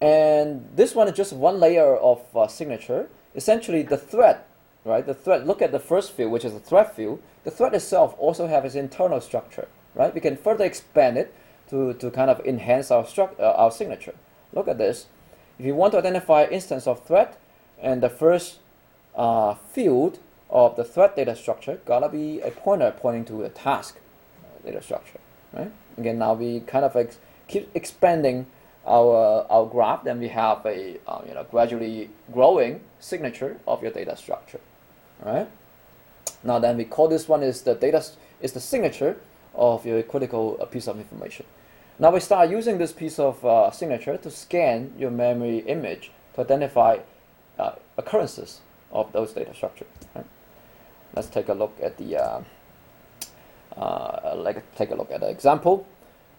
And 0.00 0.68
this 0.74 0.94
one 0.94 1.08
is 1.08 1.14
just 1.14 1.32
one 1.32 1.60
layer 1.60 1.96
of 1.96 2.22
uh, 2.34 2.46
signature. 2.46 3.08
Essentially, 3.34 3.82
the 3.82 3.96
thread, 3.96 4.40
right? 4.84 5.04
The 5.04 5.14
thread. 5.14 5.46
Look 5.46 5.62
at 5.62 5.72
the 5.72 5.78
first 5.78 6.12
field, 6.12 6.32
which 6.32 6.44
is 6.44 6.52
the 6.52 6.60
thread 6.60 6.92
field. 6.92 7.20
The 7.44 7.50
thread 7.50 7.74
itself 7.74 8.14
also 8.18 8.46
has 8.46 8.64
its 8.64 8.74
internal 8.74 9.20
structure, 9.20 9.68
right? 9.94 10.14
We 10.14 10.20
can 10.20 10.36
further 10.36 10.64
expand 10.64 11.18
it 11.18 11.34
to, 11.70 11.94
to 11.94 12.10
kind 12.10 12.30
of 12.30 12.40
enhance 12.40 12.90
our 12.90 13.06
uh, 13.18 13.42
our 13.42 13.70
signature. 13.70 14.14
Look 14.52 14.68
at 14.68 14.78
this. 14.78 15.06
If 15.58 15.66
you 15.66 15.74
want 15.74 15.92
to 15.92 15.98
identify 15.98 16.44
instance 16.44 16.86
of 16.86 17.04
thread, 17.04 17.36
and 17.80 18.02
the 18.02 18.08
first 18.08 18.58
uh, 19.14 19.54
field 19.54 20.18
of 20.50 20.76
the 20.76 20.84
thread 20.84 21.16
data 21.16 21.34
structure 21.34 21.80
gotta 21.84 22.08
be 22.08 22.40
a 22.40 22.50
pointer 22.50 22.94
pointing 22.96 23.24
to 23.24 23.42
a 23.44 23.48
task 23.48 23.98
data 24.64 24.82
structure, 24.82 25.20
right? 25.52 25.70
Again, 25.98 26.18
now 26.18 26.34
we 26.34 26.60
kind 26.60 26.84
of 26.84 26.96
ex- 26.96 27.18
keep 27.48 27.70
expanding 27.74 28.46
our 28.86 29.46
our 29.50 29.66
graph, 29.66 30.04
then 30.04 30.20
we 30.20 30.28
have 30.28 30.64
a 30.66 30.98
uh, 31.06 31.22
you 31.26 31.34
know 31.34 31.44
gradually 31.50 32.10
growing 32.32 32.80
signature 32.98 33.58
of 33.66 33.82
your 33.82 33.92
data 33.92 34.16
structure, 34.16 34.60
right? 35.24 35.48
Now 36.42 36.58
then 36.58 36.76
we 36.76 36.84
call 36.84 37.08
this 37.08 37.28
one 37.28 37.42
is 37.42 37.62
the 37.62 37.74
data 37.74 38.04
is 38.40 38.52
the 38.52 38.60
signature 38.60 39.16
of 39.54 39.86
your 39.86 40.02
critical 40.02 40.58
uh, 40.60 40.66
piece 40.66 40.86
of 40.86 40.98
information. 40.98 41.46
Now 41.98 42.10
we 42.10 42.20
start 42.20 42.50
using 42.50 42.78
this 42.78 42.92
piece 42.92 43.18
of 43.18 43.44
uh, 43.44 43.70
signature 43.70 44.16
to 44.16 44.30
scan 44.30 44.92
your 44.98 45.10
memory 45.10 45.58
image 45.58 46.10
to 46.34 46.40
identify 46.40 46.98
uh, 47.58 47.72
occurrences 47.96 48.60
of 48.92 49.12
those 49.12 49.32
data 49.32 49.54
structure. 49.54 49.86
Right? 50.14 50.26
Let's 51.14 51.28
take 51.28 51.48
a 51.48 51.54
look 51.54 51.76
at 51.80 51.96
the 51.96 52.16
uh, 52.16 52.40
uh, 53.76 54.34
like 54.36 54.74
take 54.74 54.90
a 54.90 54.94
look 54.94 55.10
at 55.10 55.20
the 55.20 55.28
example. 55.28 55.86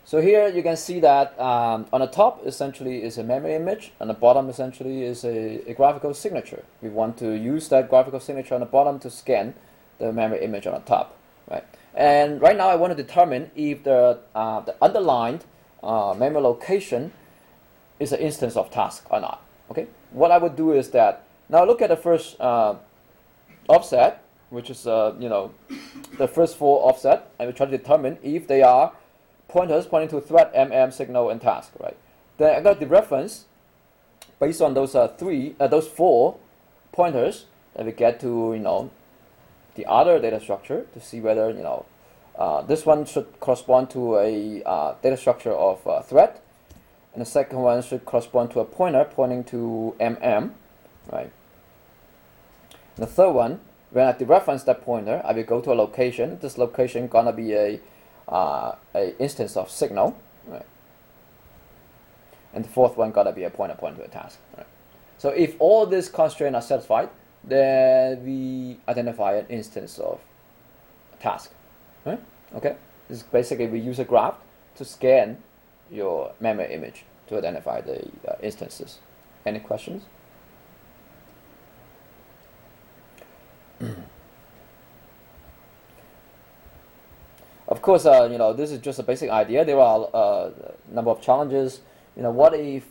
So 0.08 0.22
here 0.22 0.48
you 0.48 0.62
can 0.62 0.78
see 0.78 1.00
that 1.00 1.38
um, 1.39 1.88
on 1.91 2.02
the 2.02 2.08
top 2.08 2.46
essentially 2.46 3.02
is 3.02 3.18
a 3.18 3.24
memory 3.24 3.56
image, 3.56 3.91
and 4.00 4.08
the 4.08 4.13
bottom 4.13 4.50
essentially 4.50 5.02
is 5.02 5.26
a, 5.26 5.68
a 5.68 5.74
graphical 5.74 6.13
signature. 6.13 6.63
We 6.84 6.89
want 6.89 7.18
to 7.18 7.32
use 7.32 7.70
that 7.70 7.89
graphical 7.89 8.20
signature 8.20 8.54
on 8.54 8.60
the 8.60 8.68
bottom 8.68 9.00
to 9.00 9.10
scan 9.10 9.56
the 9.98 10.13
memory 10.13 10.44
image 10.44 10.68
on 10.68 10.74
the 10.74 10.82
top, 10.82 11.18
right? 11.50 11.63
And 11.96 12.39
right 12.39 12.56
now 12.56 12.70
I 12.70 12.76
want 12.76 12.96
to 12.96 13.04
determine 13.04 13.50
if 13.56 13.84
the 13.84 14.20
uh, 14.36 14.60
the 14.60 14.76
underlined 14.80 15.44
uh, 15.82 16.13
memory 16.15 16.41
location 16.44 17.12
is 18.00 18.12
an 18.12 18.20
instance 18.20 18.56
of 18.56 18.70
task 18.70 19.08
or 19.10 19.20
not. 19.20 19.41
Okay, 19.72 19.88
what 20.12 20.30
I 20.30 20.38
would 20.38 20.56
do 20.56 20.72
is 20.72 20.91
that 20.91 21.24
now 21.50 21.65
look 21.65 21.82
at 21.82 21.89
the 21.89 21.98
first 21.98 22.39
uh, 22.39 22.76
offset, 23.68 24.24
which 24.52 24.70
is 24.70 24.86
uh, 24.86 25.15
you 25.20 25.30
know 25.30 25.52
the 26.20 26.28
first 26.28 26.58
four 26.58 26.88
offset, 26.88 27.32
and 27.39 27.48
we 27.48 27.54
try 27.54 27.65
to 27.65 27.76
determine 27.76 28.20
if 28.22 28.48
they 28.48 28.62
are 28.62 28.91
pointers 29.48 29.86
pointing 29.86 30.10
to 30.10 30.26
thread, 30.26 30.54
MM, 30.54 30.92
signal, 30.92 31.30
and 31.30 31.42
task, 31.42 31.72
right? 31.80 31.98
Then 32.38 32.56
I 32.56 32.62
got 32.62 32.80
the 32.80 32.88
reference 32.88 33.46
based 34.40 34.62
on 34.62 34.74
those 34.74 34.96
uh, 34.96 35.08
three, 35.10 35.56
uh, 35.60 35.68
those 35.68 35.88
four 35.88 36.38
pointers, 36.92 37.46
and 37.76 37.86
we 37.86 37.94
get 37.94 38.20
to 38.22 38.54
you 38.54 38.60
know 38.60 38.92
the 39.76 39.86
other 39.86 40.20
data 40.20 40.40
structure 40.40 40.86
to 40.94 41.00
see 41.00 41.20
whether 41.20 41.50
you 41.50 41.64
know 41.64 41.86
uh, 42.38 42.62
this 42.62 42.86
one 42.86 43.06
should 43.06 43.40
correspond 43.40 43.90
to 43.92 44.18
a 44.18 44.64
uh, 44.64 44.96
data 45.02 45.18
structure 45.18 45.54
of 45.54 45.86
uh, 45.88 46.02
thread, 46.02 46.40
and 47.14 47.22
the 47.22 47.26
second 47.26 47.60
one 47.60 47.82
should 47.82 48.06
correspond 48.06 48.52
to 48.52 48.60
a 48.60 48.66
pointer 48.66 49.06
pointing 49.06 49.44
to 49.46 49.96
MM, 50.00 50.52
right? 51.12 51.32
And 52.98 53.04
the 53.04 53.08
third 53.08 53.32
one, 53.32 53.60
when 53.92 54.08
I 54.08 54.14
dereference 54.14 54.66
that 54.66 54.84
pointer, 54.84 55.22
I 55.24 55.34
will 55.34 55.44
go 55.44 55.62
to 55.62 55.72
a 55.72 55.76
location. 55.76 56.40
This 56.42 56.58
location 56.58 57.08
gonna 57.08 57.34
be 57.34 57.54
a 57.54 57.80
uh, 58.28 58.76
a 58.94 59.18
instance 59.22 59.58
of 59.58 59.70
signal, 59.70 60.18
right? 60.48 60.66
And 62.54 62.64
the 62.64 62.70
fourth 62.70 62.98
one 62.98 63.12
gotta 63.12 63.32
be 63.32 63.44
a 63.44 63.50
pointer 63.50 63.76
pointing 63.78 64.02
to 64.02 64.06
a 64.06 64.10
task, 64.10 64.40
right? 64.58 64.68
So 65.18 65.30
if 65.30 65.56
all 65.60 65.86
these 65.86 66.10
constraints 66.10 66.56
are 66.56 66.62
satisfied, 66.62 67.10
then 67.44 68.24
we 68.26 68.78
identify 68.88 69.36
an 69.36 69.46
instance 69.50 70.00
of 70.00 70.20
task, 71.20 71.52
right? 72.06 72.22
Okay. 72.56 72.76
This 73.08 73.20
is 73.20 73.24
basically 73.24 73.68
we 73.68 73.80
use 73.80 74.00
a 74.00 74.04
graph 74.04 74.36
to 74.76 74.86
scan 74.86 75.38
your 75.92 76.34
memory 76.40 76.74
image 76.74 77.04
to 77.28 77.38
identify 77.38 77.82
the 77.82 78.08
uh, 78.28 78.36
instances. 78.42 79.00
Any 79.46 79.60
questions? 79.60 80.04
Course, 87.86 88.06
uh, 88.06 88.28
you 88.30 88.38
know 88.38 88.52
this 88.52 88.71
is 88.71 88.80
just 88.80 89.00
a 89.00 89.04
basic 89.04 89.30
idea. 89.30 89.63
There 89.63 89.80
are 89.80 90.10
uh, 90.13 90.50
a 90.89 90.93
number 90.93 91.12
of 91.12 91.21
challenges. 91.21 91.82
You 92.17 92.24
know, 92.24 92.32
what 92.32 92.54
if 92.54 92.84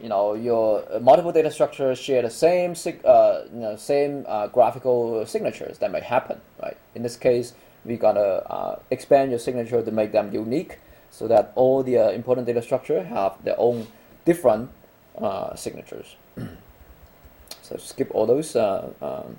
you 0.00 0.08
know 0.08 0.34
your 0.34 0.84
multiple 1.00 1.32
data 1.32 1.50
structures 1.50 1.98
share 1.98 2.22
the 2.22 2.30
same 2.30 2.74
uh, 3.04 3.42
you 3.52 3.60
know 3.60 3.76
same 3.76 4.24
uh, 4.28 4.46
graphical 4.48 5.26
signatures? 5.26 5.78
That 5.78 5.90
may 5.90 6.00
happen, 6.00 6.40
right? 6.62 6.76
In 6.94 7.02
this 7.02 7.16
case, 7.16 7.54
we're 7.84 7.96
gonna 7.96 8.20
uh, 8.20 8.78
expand 8.90 9.30
your 9.30 9.40
signature 9.40 9.82
to 9.82 9.90
make 9.90 10.12
them 10.12 10.32
unique, 10.32 10.78
so 11.10 11.26
that 11.28 11.52
all 11.56 11.82
the 11.82 11.98
uh, 11.98 12.10
important 12.10 12.46
data 12.46 12.62
structure 12.62 13.02
have 13.04 13.42
their 13.42 13.58
own 13.58 13.86
different 14.24 14.70
uh, 15.18 15.56
signatures. 15.56 16.16
so 17.62 17.76
skip 17.76 18.10
all 18.14 18.26
those 18.26 18.54
um, 18.54 19.38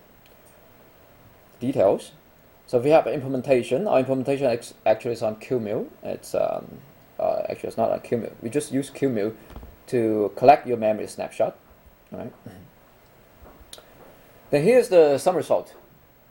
details. 1.59 2.11
So 2.67 2.79
we 2.79 2.89
have 2.89 3.07
implementation. 3.07 3.87
Our 3.87 3.99
implementation 3.99 4.59
actually 4.85 5.11
is 5.11 5.21
on 5.21 5.35
QEMU. 5.35 5.87
It's 6.03 6.33
um, 6.33 6.79
uh, 7.19 7.43
actually 7.49 7.67
it's 7.67 7.77
not 7.77 7.91
on 7.91 7.99
QEMU. 7.99 8.31
We 8.41 8.49
just 8.49 8.71
use 8.71 8.89
QEMU 8.89 9.35
to 9.87 10.31
collect 10.35 10.65
your 10.65 10.77
memory 10.77 11.07
snapshot. 11.07 11.57
Right. 12.11 12.31
Then 14.49 14.63
here's 14.63 14.89
the 14.89 15.17
sum 15.17 15.35
result. 15.35 15.75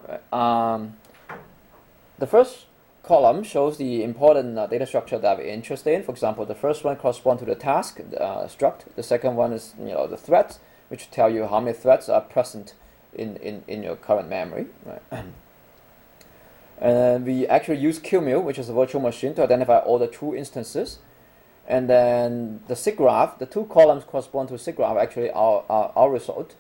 Right. 0.09 0.33
Um, 0.33 0.97
the 2.19 2.27
first 2.27 2.67
column 3.03 3.43
shows 3.43 3.79
the 3.79 4.05
important 4.05 4.57
uh, 4.57 4.67
data 4.69 4.87
structure 4.87 5.19
that 5.19 5.39
we're 5.39 5.45
interested 5.45 5.93
in. 5.93 6.03
For 6.03 6.13
example, 6.13 6.47
the 6.47 6.55
first 6.55 6.85
one 6.85 6.97
corresponds 6.97 7.41
to 7.43 7.47
the 7.47 7.55
task 7.55 8.01
uh, 8.01 8.47
struct. 8.47 8.95
The 8.95 9.03
second 9.03 9.37
one 9.37 9.53
is 9.53 9.75
you 9.79 9.87
know 9.87 10.07
the 10.07 10.17
threads, 10.17 10.61
which 10.89 11.11
tell 11.11 11.31
you 11.31 11.47
how 11.47 11.61
many 11.61 11.77
threads 11.77 12.09
are 12.09 12.21
present 12.21 12.75
in, 13.13 13.37
in, 13.37 13.65
in 13.67 13.83
your 13.83 13.97
current 13.97 14.29
memory. 14.29 14.67
Right. 14.85 15.25
And 16.83 17.25
we 17.25 17.47
actually 17.47 17.79
use 17.79 18.01
QEMU, 18.01 18.43
which 18.43 18.59
is 18.59 18.69
a 18.69 18.73
virtual 18.73 19.01
machine, 19.01 19.35
to 19.35 19.43
identify 19.45 19.79
all 19.79 20.01
the 20.01 20.09
true 20.09 20.35
instances. 20.35 20.99
And 21.69 21.89
then 21.89 22.61
the 22.67 22.75
SigGraph, 22.75 23.39
the 23.39 23.47
two 23.47 23.67
columns 23.67 24.03
correspond 24.03 24.49
to 24.49 24.55
SigGraph, 24.55 25.01
actually 25.01 25.31
our, 25.31 25.65
our, 25.69 25.93
our 25.95 26.11
result. 26.11 26.57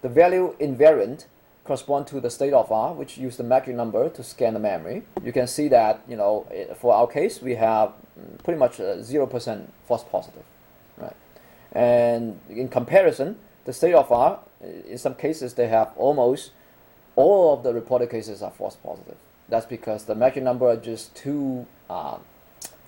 The 0.00 0.08
value 0.08 0.56
invariant 0.58 1.26
correspond 1.64 2.06
to 2.06 2.22
the 2.22 2.30
state 2.30 2.54
of 2.54 2.72
R, 2.72 2.94
which 2.94 3.18
use 3.18 3.36
the 3.36 3.44
magic 3.44 3.74
number 3.74 4.08
to 4.08 4.22
scan 4.24 4.54
the 4.54 4.60
memory. 4.60 5.02
You 5.22 5.30
can 5.30 5.46
see 5.46 5.68
that, 5.68 6.00
you 6.08 6.16
know, 6.16 6.46
for 6.80 6.94
our 6.94 7.06
case, 7.06 7.42
we 7.42 7.56
have 7.56 7.92
mm, 8.18 8.42
pretty 8.42 8.58
much 8.58 8.80
uh, 8.80 8.96
0% 8.96 9.66
false 9.86 10.04
positive, 10.04 10.44
right? 10.96 11.14
And 11.72 12.40
in 12.48 12.68
comparison, 12.68 13.36
the 13.66 13.74
state 13.74 13.92
of 13.92 14.10
R, 14.10 14.40
in 14.88 14.96
some 14.96 15.16
cases, 15.16 15.52
they 15.52 15.68
have 15.68 15.92
almost 15.96 16.52
all 17.14 17.52
of 17.52 17.62
the 17.62 17.74
reported 17.74 18.08
cases 18.08 18.40
are 18.40 18.50
false 18.50 18.76
positive. 18.76 19.18
That's 19.50 19.66
because 19.66 20.04
the 20.04 20.14
magic 20.14 20.44
number 20.44 20.68
are 20.68 20.76
just 20.76 21.14
too 21.14 21.66
um, 21.90 22.20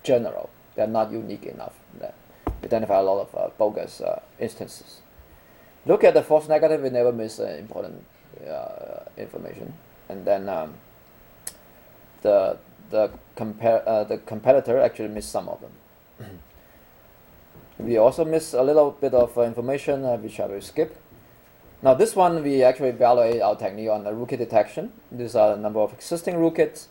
general. 0.01 0.49
They're 0.75 0.87
not 0.87 1.11
unique 1.11 1.45
enough. 1.45 1.73
That 1.99 2.15
identify 2.63 2.99
a 2.99 3.03
lot 3.03 3.21
of 3.21 3.35
uh, 3.35 3.49
bogus 3.57 4.01
uh, 4.01 4.21
instances. 4.39 5.01
Look 5.85 6.03
at 6.03 6.13
the 6.13 6.23
false 6.23 6.47
negative. 6.47 6.81
We 6.81 6.89
never 6.89 7.11
miss 7.11 7.39
uh, 7.39 7.57
important 7.59 8.05
uh, 8.49 9.03
information. 9.17 9.73
And 10.07 10.25
then 10.25 10.47
um, 10.47 10.75
the 12.21 12.57
the 12.89 13.11
compare 13.35 13.87
uh, 13.87 14.05
the 14.05 14.17
competitor 14.19 14.79
actually 14.79 15.09
missed 15.09 15.31
some 15.31 15.49
of 15.49 15.59
them. 15.59 15.73
we 17.79 17.97
also 17.97 18.23
miss 18.23 18.53
a 18.53 18.63
little 18.63 18.91
bit 18.91 19.13
of 19.13 19.37
uh, 19.37 19.41
information 19.41 20.05
uh, 20.05 20.15
which 20.15 20.39
I 20.39 20.45
will 20.45 20.61
skip. 20.61 20.95
Now 21.83 21.93
this 21.93 22.15
one 22.15 22.41
we 22.43 22.63
actually 22.63 22.89
evaluate 22.89 23.41
our 23.41 23.57
technique 23.57 23.89
on 23.89 24.05
the 24.05 24.11
rootkit 24.11 24.37
detection. 24.37 24.93
These 25.11 25.35
are 25.35 25.53
a 25.53 25.57
number 25.57 25.81
of 25.81 25.91
existing 25.91 26.35
rootkits. 26.35 26.87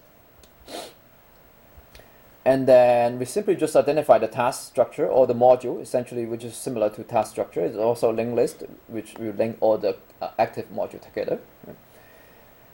And 2.45 2.69
then 2.69 3.19
we 3.19 3.25
simply 3.25 3.57
just 3.57 3.75
identify 3.75 4.19
the 4.19 4.27
task 4.27 4.69
structure 4.69 5.07
or 5.07 5.27
the 5.27 5.35
module, 5.35 5.81
essentially, 5.81 6.27
which 6.27 6.45
is 6.45 6.55
similar 6.55 6.91
to 6.91 7.05
task 7.05 7.31
structure. 7.31 7.65
It's 7.65 7.77
also 7.77 8.13
a 8.13 8.15
linked 8.15 8.35
list, 8.35 8.65
which 8.89 9.15
will 9.19 9.33
link 9.33 9.57
all 9.61 9.79
the 9.79 9.97
uh, 10.21 10.31
active 10.39 10.67
module 10.71 11.01
together. 11.01 11.39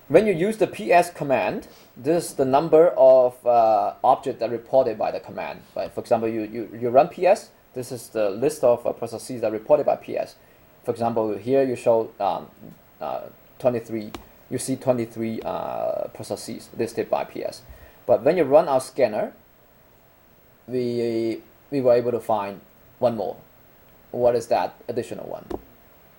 When 0.08 0.26
you 0.26 0.32
use 0.32 0.56
the 0.56 0.66
PS 0.66 1.10
command, 1.10 1.68
this 1.96 2.30
is 2.30 2.34
the 2.34 2.46
number 2.46 2.88
of 2.96 3.46
uh, 3.46 3.94
objects 4.02 4.40
that 4.40 4.48
are 4.48 4.52
reported 4.52 4.98
by 4.98 5.12
the 5.12 5.20
command. 5.20 5.60
Right? 5.76 5.92
For 5.92 6.00
example, 6.00 6.28
you, 6.28 6.42
you, 6.42 6.78
you 6.80 6.88
run 6.88 7.10
PS, 7.10 7.50
this 7.74 7.92
is 7.92 8.08
the 8.08 8.30
list 8.30 8.64
of 8.64 8.84
uh, 8.84 8.92
processes 8.92 9.42
that 9.42 9.50
are 9.50 9.52
reported 9.52 9.86
by 9.86 9.96
PS. 9.96 10.34
For 10.84 10.90
example, 10.92 11.36
here 11.36 11.62
you 11.62 11.76
show 11.76 12.10
um, 12.18 12.48
uh, 13.00 13.26
23, 13.58 14.10
you 14.50 14.58
see 14.58 14.76
23 14.76 15.40
uh, 15.42 16.08
processes 16.14 16.70
listed 16.76 17.10
by 17.10 17.24
PS. 17.24 17.62
But 18.06 18.22
when 18.22 18.36
you 18.36 18.44
run 18.44 18.68
our 18.68 18.80
scanner, 18.80 19.34
we, 20.66 21.42
we 21.70 21.80
were 21.80 21.92
able 21.92 22.12
to 22.12 22.20
find 22.20 22.60
one 22.98 23.16
more. 23.16 23.36
what 24.10 24.34
is 24.34 24.46
that 24.48 24.74
additional 24.88 25.26
one? 25.26 25.44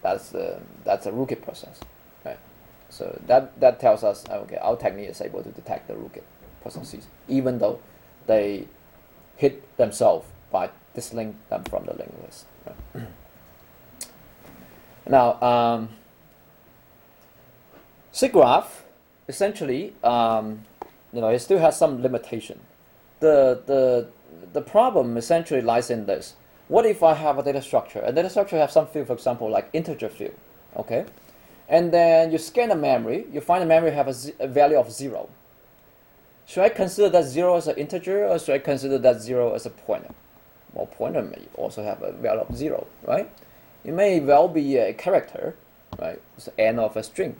That's 0.02 0.30
the 0.30 0.60
that's 0.86 1.06
a 1.06 1.12
rootkit 1.12 1.42
process, 1.42 1.80
right? 2.24 2.38
So 2.90 3.20
that 3.28 3.60
that 3.60 3.80
tells 3.80 4.04
us 4.04 4.24
okay, 4.30 4.58
our 4.58 4.78
technique 4.78 5.10
is 5.10 5.22
able 5.22 5.44
to 5.44 5.50
detect 5.50 5.88
the 5.88 5.94
rootkit 5.96 6.24
processes, 6.62 7.08
even 7.28 7.60
though 7.60 7.80
they 8.28 8.68
hit 9.36 9.76
themselves 9.78 10.28
by 10.52 10.70
dislink 10.96 11.34
them 11.50 11.64
from 11.66 11.86
the 11.86 11.94
linked 11.94 12.24
list. 12.24 12.46
Right? 12.66 13.08
Now, 15.08 15.42
um, 15.42 15.90
SigGraph 18.14 18.68
essentially, 19.28 19.94
um, 20.04 20.66
you 21.14 21.22
know, 21.22 21.30
it 21.30 21.40
still 21.40 21.60
has 21.60 21.78
some 21.78 22.02
limitation. 22.02 22.60
The 23.20 23.62
the 23.66 24.10
the 24.54 24.62
problem 24.62 25.18
essentially 25.18 25.62
lies 25.62 25.90
in 25.90 26.06
this. 26.06 26.36
What 26.68 26.86
if 26.86 27.02
I 27.02 27.14
have 27.16 27.40
a 27.40 27.44
data 27.44 27.62
structure? 27.62 28.02
A 28.04 28.12
data 28.12 28.30
structure 28.30 28.58
has 28.58 28.72
some 28.72 28.88
field, 28.88 29.08
for 29.08 29.14
example, 29.14 29.50
like 29.50 29.70
integer 29.74 30.10
field, 30.10 30.36
okay? 30.76 31.06
And 31.68 31.92
then 31.92 32.32
you 32.32 32.38
scan 32.38 32.70
the 32.70 32.76
memory, 32.76 33.26
you 33.32 33.42
find 33.42 33.62
the 33.62 33.66
memory 33.66 33.92
have 33.92 34.08
a, 34.08 34.48
value 34.48 34.78
of 34.78 34.92
zero. 34.92 35.30
Should 36.46 36.64
I 36.64 36.70
consider 36.70 37.10
that 37.10 37.26
zero 37.26 37.56
as 37.58 37.68
an 37.68 37.76
integer, 37.76 38.26
or 38.28 38.38
should 38.40 38.56
I 38.56 38.60
consider 38.60 38.98
that 39.00 39.22
zero 39.22 39.54
as 39.54 39.66
a 39.66 39.70
pointer? 39.70 40.14
Well, 40.74 40.86
pointer 40.86 41.24
may 41.24 41.42
also 41.56 41.84
have 41.84 42.02
a 42.04 42.12
value 42.12 42.42
of 42.42 42.56
zero, 42.56 42.88
right? 43.04 43.30
It 43.84 43.94
may 43.94 44.20
well 44.20 44.48
be 44.48 44.78
a 44.78 44.94
character, 44.94 45.56
right? 45.98 46.22
It's 46.36 46.46
the 46.46 46.60
end 46.60 46.80
of 46.80 46.96
a 46.98 47.04
string. 47.04 47.36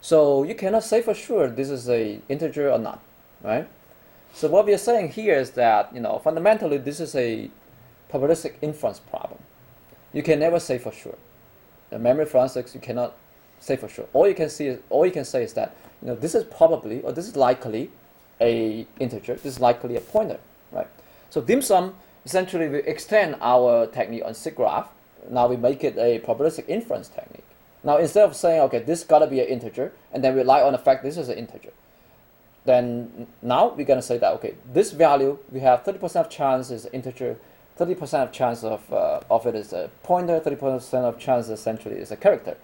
So 0.00 0.42
you 0.42 0.54
cannot 0.54 0.84
say 0.84 1.00
for 1.00 1.14
sure 1.14 1.48
this 1.48 1.70
is 1.70 1.88
a 1.88 2.20
integer 2.28 2.70
or 2.70 2.78
not, 2.78 3.02
right? 3.42 3.68
So 4.34 4.48
what 4.48 4.66
we 4.66 4.74
are 4.74 4.78
saying 4.78 5.10
here 5.12 5.34
is 5.34 5.52
that 5.52 5.94
you 5.94 6.00
know 6.00 6.18
fundamentally 6.18 6.76
this 6.78 7.00
is 7.00 7.14
a 7.14 7.50
probabilistic 8.12 8.54
inference 8.60 9.00
problem. 9.00 9.38
You 10.12 10.22
can 10.22 10.38
never 10.38 10.60
say 10.60 10.78
for 10.78 10.92
sure. 10.92 11.16
The 11.90 11.98
memory 11.98 12.26
forensics 12.26 12.74
you 12.74 12.80
cannot 12.80 13.16
say 13.60 13.76
for 13.76 13.88
sure. 13.88 14.06
All 14.12 14.28
you 14.28 14.34
can 14.34 14.50
see 14.50 14.66
is 14.66 14.80
all 14.90 15.06
you 15.06 15.12
can 15.12 15.24
say 15.24 15.42
is 15.42 15.54
that 15.54 15.74
you 16.02 16.08
know 16.08 16.14
this 16.14 16.34
is 16.34 16.44
probably 16.44 17.00
or 17.00 17.12
this 17.12 17.26
is 17.26 17.36
likely 17.36 17.90
a 18.40 18.86
integer. 19.00 19.34
This 19.34 19.54
is 19.54 19.60
likely 19.60 19.96
a 19.96 20.00
pointer, 20.00 20.38
right? 20.70 20.88
So 21.30 21.40
DIMSUM 21.40 21.94
essentially 22.24 22.68
we 22.68 22.78
extend 22.78 23.36
our 23.40 23.86
technique 23.86 24.22
on 24.24 24.32
SigGraph. 24.32 24.88
Now 25.30 25.46
we 25.46 25.56
make 25.56 25.84
it 25.84 25.96
a 25.98 26.20
probabilistic 26.20 26.68
inference 26.68 27.08
technique. 27.08 27.44
Now 27.82 27.98
instead 27.98 28.24
of 28.24 28.34
saying 28.34 28.60
okay 28.62 28.80
this 28.80 29.04
gotta 29.04 29.26
be 29.26 29.40
an 29.40 29.46
integer 29.46 29.92
and 30.12 30.24
then 30.24 30.34
rely 30.34 30.62
on 30.62 30.72
the 30.72 30.78
fact 30.78 31.02
this 31.02 31.16
is 31.16 31.28
an 31.28 31.38
integer, 31.38 31.72
then 32.64 33.26
now 33.42 33.74
we're 33.76 33.84
gonna 33.84 34.02
say 34.02 34.18
that 34.18 34.32
okay 34.34 34.54
this 34.72 34.92
value 34.92 35.38
we 35.52 35.60
have 35.60 35.84
30% 35.84 36.16
of 36.16 36.30
chance 36.30 36.70
is 36.70 36.86
integer, 36.86 37.36
30% 37.78 38.22
of 38.22 38.32
chance 38.32 38.64
of 38.64 38.92
uh, 38.92 39.20
of 39.30 39.46
it 39.46 39.54
is 39.54 39.72
a 39.72 39.90
pointer, 40.02 40.40
30% 40.40 40.94
of 40.94 41.18
chance 41.18 41.48
essentially 41.48 41.96
is 41.96 42.10
a 42.10 42.16
character. 42.16 42.56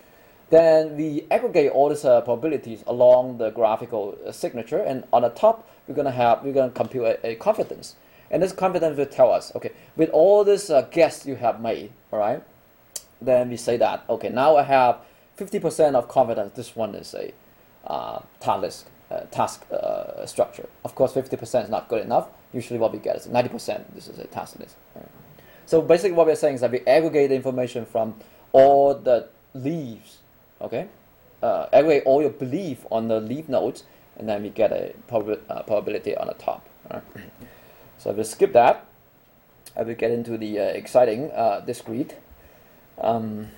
Then 0.51 0.97
we 0.97 1.27
aggregate 1.31 1.71
all 1.71 1.89
these 1.89 2.05
uh, 2.05 2.21
probabilities 2.23 2.83
along 2.87 3.39
the 3.39 3.51
graphical 3.51 4.19
uh, 4.27 4.33
signature, 4.33 4.79
and 4.81 5.05
on 5.13 5.23
the 5.23 5.29
top 5.29 5.69
we're 5.87 5.95
gonna 5.95 6.11
have 6.11 6.43
we're 6.43 6.53
gonna 6.53 6.73
compute 6.73 7.05
a, 7.05 7.27
a 7.27 7.35
confidence, 7.37 7.97
and 8.31 8.43
this 8.43 8.53
confidence 8.53 8.97
will 8.97 9.07
tell 9.07 9.31
us 9.31 9.55
okay 9.55 9.71
with 9.97 10.11
all 10.11 10.43
this 10.45 10.71
uh, 10.71 10.83
guess 10.91 11.25
you 11.25 11.37
have 11.37 11.61
made, 11.61 11.93
all 12.13 12.19
right, 12.19 12.43
then 13.21 13.51
we 13.51 13.57
say 13.57 13.77
that 13.77 14.05
okay 14.09 14.29
now 14.29 14.57
I 14.57 14.62
have 14.62 14.99
50% 15.39 15.95
of 15.95 16.09
confidence 16.09 16.53
this 16.55 16.75
one 16.77 16.95
is 16.95 17.14
a 17.14 17.33
uh, 17.87 18.21
task 18.41 18.87
uh, 19.11 19.21
task 19.33 19.64
uh, 19.73 20.25
structure. 20.25 20.68
Of 20.85 20.95
course, 20.95 21.12
50% 21.12 21.64
is 21.64 21.68
not 21.68 21.89
good 21.89 22.05
enough. 22.05 22.29
Usually, 22.53 22.79
what 22.79 22.93
we 22.93 22.99
get 22.99 23.16
is 23.16 23.27
90%. 23.27 23.83
This 23.93 24.07
is 24.07 24.18
a 24.18 24.27
task 24.29 24.59
list. 24.61 24.77
Right? 24.95 25.09
So 25.66 25.83
basically, 25.83 26.12
what 26.12 26.27
we're 26.27 26.37
saying 26.37 26.57
is 26.57 26.61
that 26.61 26.71
we 26.71 26.81
aggregate 26.87 27.31
the 27.31 27.35
information 27.35 27.87
from 27.87 28.14
all 28.53 28.95
the 28.95 29.29
leaves. 29.53 30.18
Okay, 30.61 30.87
uh, 31.43 31.66
aggregate 31.73 32.05
all 32.07 32.21
your 32.21 32.31
belief 32.31 32.87
on 32.91 33.09
the 33.09 33.21
leaf 33.21 33.49
nodes, 33.49 33.83
and 34.16 34.29
then 34.29 34.43
we 34.43 34.51
get 34.51 34.71
a 34.71 34.95
prob- 35.09 35.41
uh, 35.49 35.62
probability 35.62 36.16
on 36.16 36.29
the 36.29 36.35
top. 36.35 36.64
Right? 36.93 37.03
so 37.99 38.12
we 38.12 38.23
skip 38.23 38.53
that. 38.53 38.87
I 39.77 39.83
will 39.83 39.95
get 39.95 40.11
into 40.11 40.37
the 40.37 40.59
uh, 40.59 40.62
exciting 40.64 41.31
DSCRETE. 41.31 42.14
Um, 43.01 43.48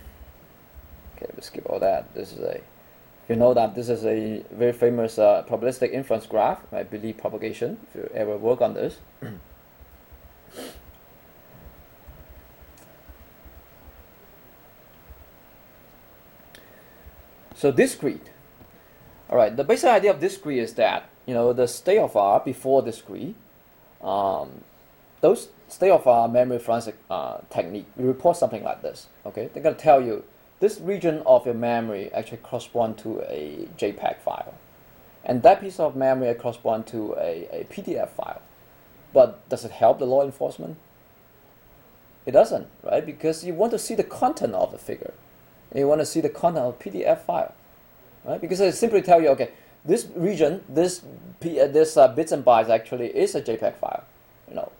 okay, 1.17 1.27
we 1.35 1.43
skip 1.43 1.67
all 1.69 1.81
that. 1.81 2.15
This 2.15 2.33
is 2.33 2.41
a 2.41 2.61
you 3.29 3.37
know 3.37 3.55
that 3.55 3.75
this 3.75 3.89
is 3.89 4.05
a 4.05 4.45
very 4.51 4.73
famous 4.73 5.19
uh, 5.19 5.45
probabilistic 5.49 5.93
inference 5.93 6.27
graph, 6.27 6.61
I 6.73 6.83
believe 6.83 7.17
propagation. 7.19 7.79
If 7.89 7.95
you 7.97 8.11
ever 8.15 8.37
work 8.37 8.61
on 8.61 8.75
this. 8.75 8.99
so 17.55 17.73
DSCRETE. 17.73 18.27
All 19.31 19.37
right. 19.37 19.57
The 19.57 19.65
basic 19.65 19.89
idea 19.89 20.11
of 20.11 20.21
DSCRETE 20.21 20.59
is 20.59 20.75
that 20.75 21.09
you 21.27 21.35
know 21.35 21.53
the 21.53 21.69
state 21.69 21.99
of 21.99 22.17
R 22.17 22.41
before 22.41 22.83
DSCRETE. 22.83 23.35
Um, 24.03 24.65
those 25.21 25.49
state 25.73 25.91
of 25.91 26.07
R 26.07 26.29
memory 26.29 26.59
forensic 26.59 26.97
uh, 27.11 27.39
technique 27.51 27.87
we 27.97 28.05
report 28.05 28.37
something 28.37 28.63
like 28.63 28.83
this. 28.83 29.09
Okay, 29.25 29.49
they're 29.53 29.63
gonna 29.63 29.75
tell 29.75 30.01
you 30.01 30.25
this 30.61 30.79
region 30.81 31.23
of 31.27 31.45
your 31.45 31.55
memory 31.55 32.13
actually 32.13 32.39
corresponds 32.39 33.03
to 33.03 33.21
a 33.23 33.69
JPEG 33.79 34.19
file. 34.21 34.55
And 35.25 35.43
that 35.43 35.61
piece 35.61 35.81
of 35.81 35.97
memory 35.97 36.33
corresponds 36.35 36.91
to 36.93 37.15
a, 37.15 37.49
a 37.51 37.65
PDF 37.65 38.11
file. 38.11 38.43
But 39.13 39.49
does 39.49 39.65
it 39.65 39.73
help 39.73 39.99
the 39.99 40.07
law 40.07 40.25
enforcement? 40.25 40.77
It 42.27 42.33
doesn't, 42.33 42.69
right? 42.83 43.05
Because 43.05 43.45
you 43.45 43.55
want 43.55 43.73
to 43.73 43.79
see 43.79 43.95
the 43.95 44.05
content 44.05 44.55
of 44.55 44.71
the 44.73 44.79
figure. 44.79 45.15
You 45.75 45.89
want 45.89 46.01
to 46.01 46.07
see 46.07 46.21
the 46.21 46.29
content 46.29 46.67
of 46.67 46.79
PDF 46.79 47.21
file, 47.21 47.55
right? 48.25 48.41
Because 48.41 48.61
it 48.61 48.75
simply 48.75 49.03
tell 49.03 49.21
you, 49.21 49.29
okay, 49.31 49.51
this 49.85 50.07
region, 50.15 50.63
this, 50.69 51.03
P, 51.41 51.59
uh, 51.59 51.67
this 51.67 51.97
uh, 51.97 52.09
bits 52.09 52.31
and 52.31 52.45
bytes 52.45 52.69
actually 52.69 53.09
is 53.09 53.35
a 53.35 53.43
JPEG 53.43 53.77
file. 53.77 54.05
You 54.49 54.55
know, 54.55 54.73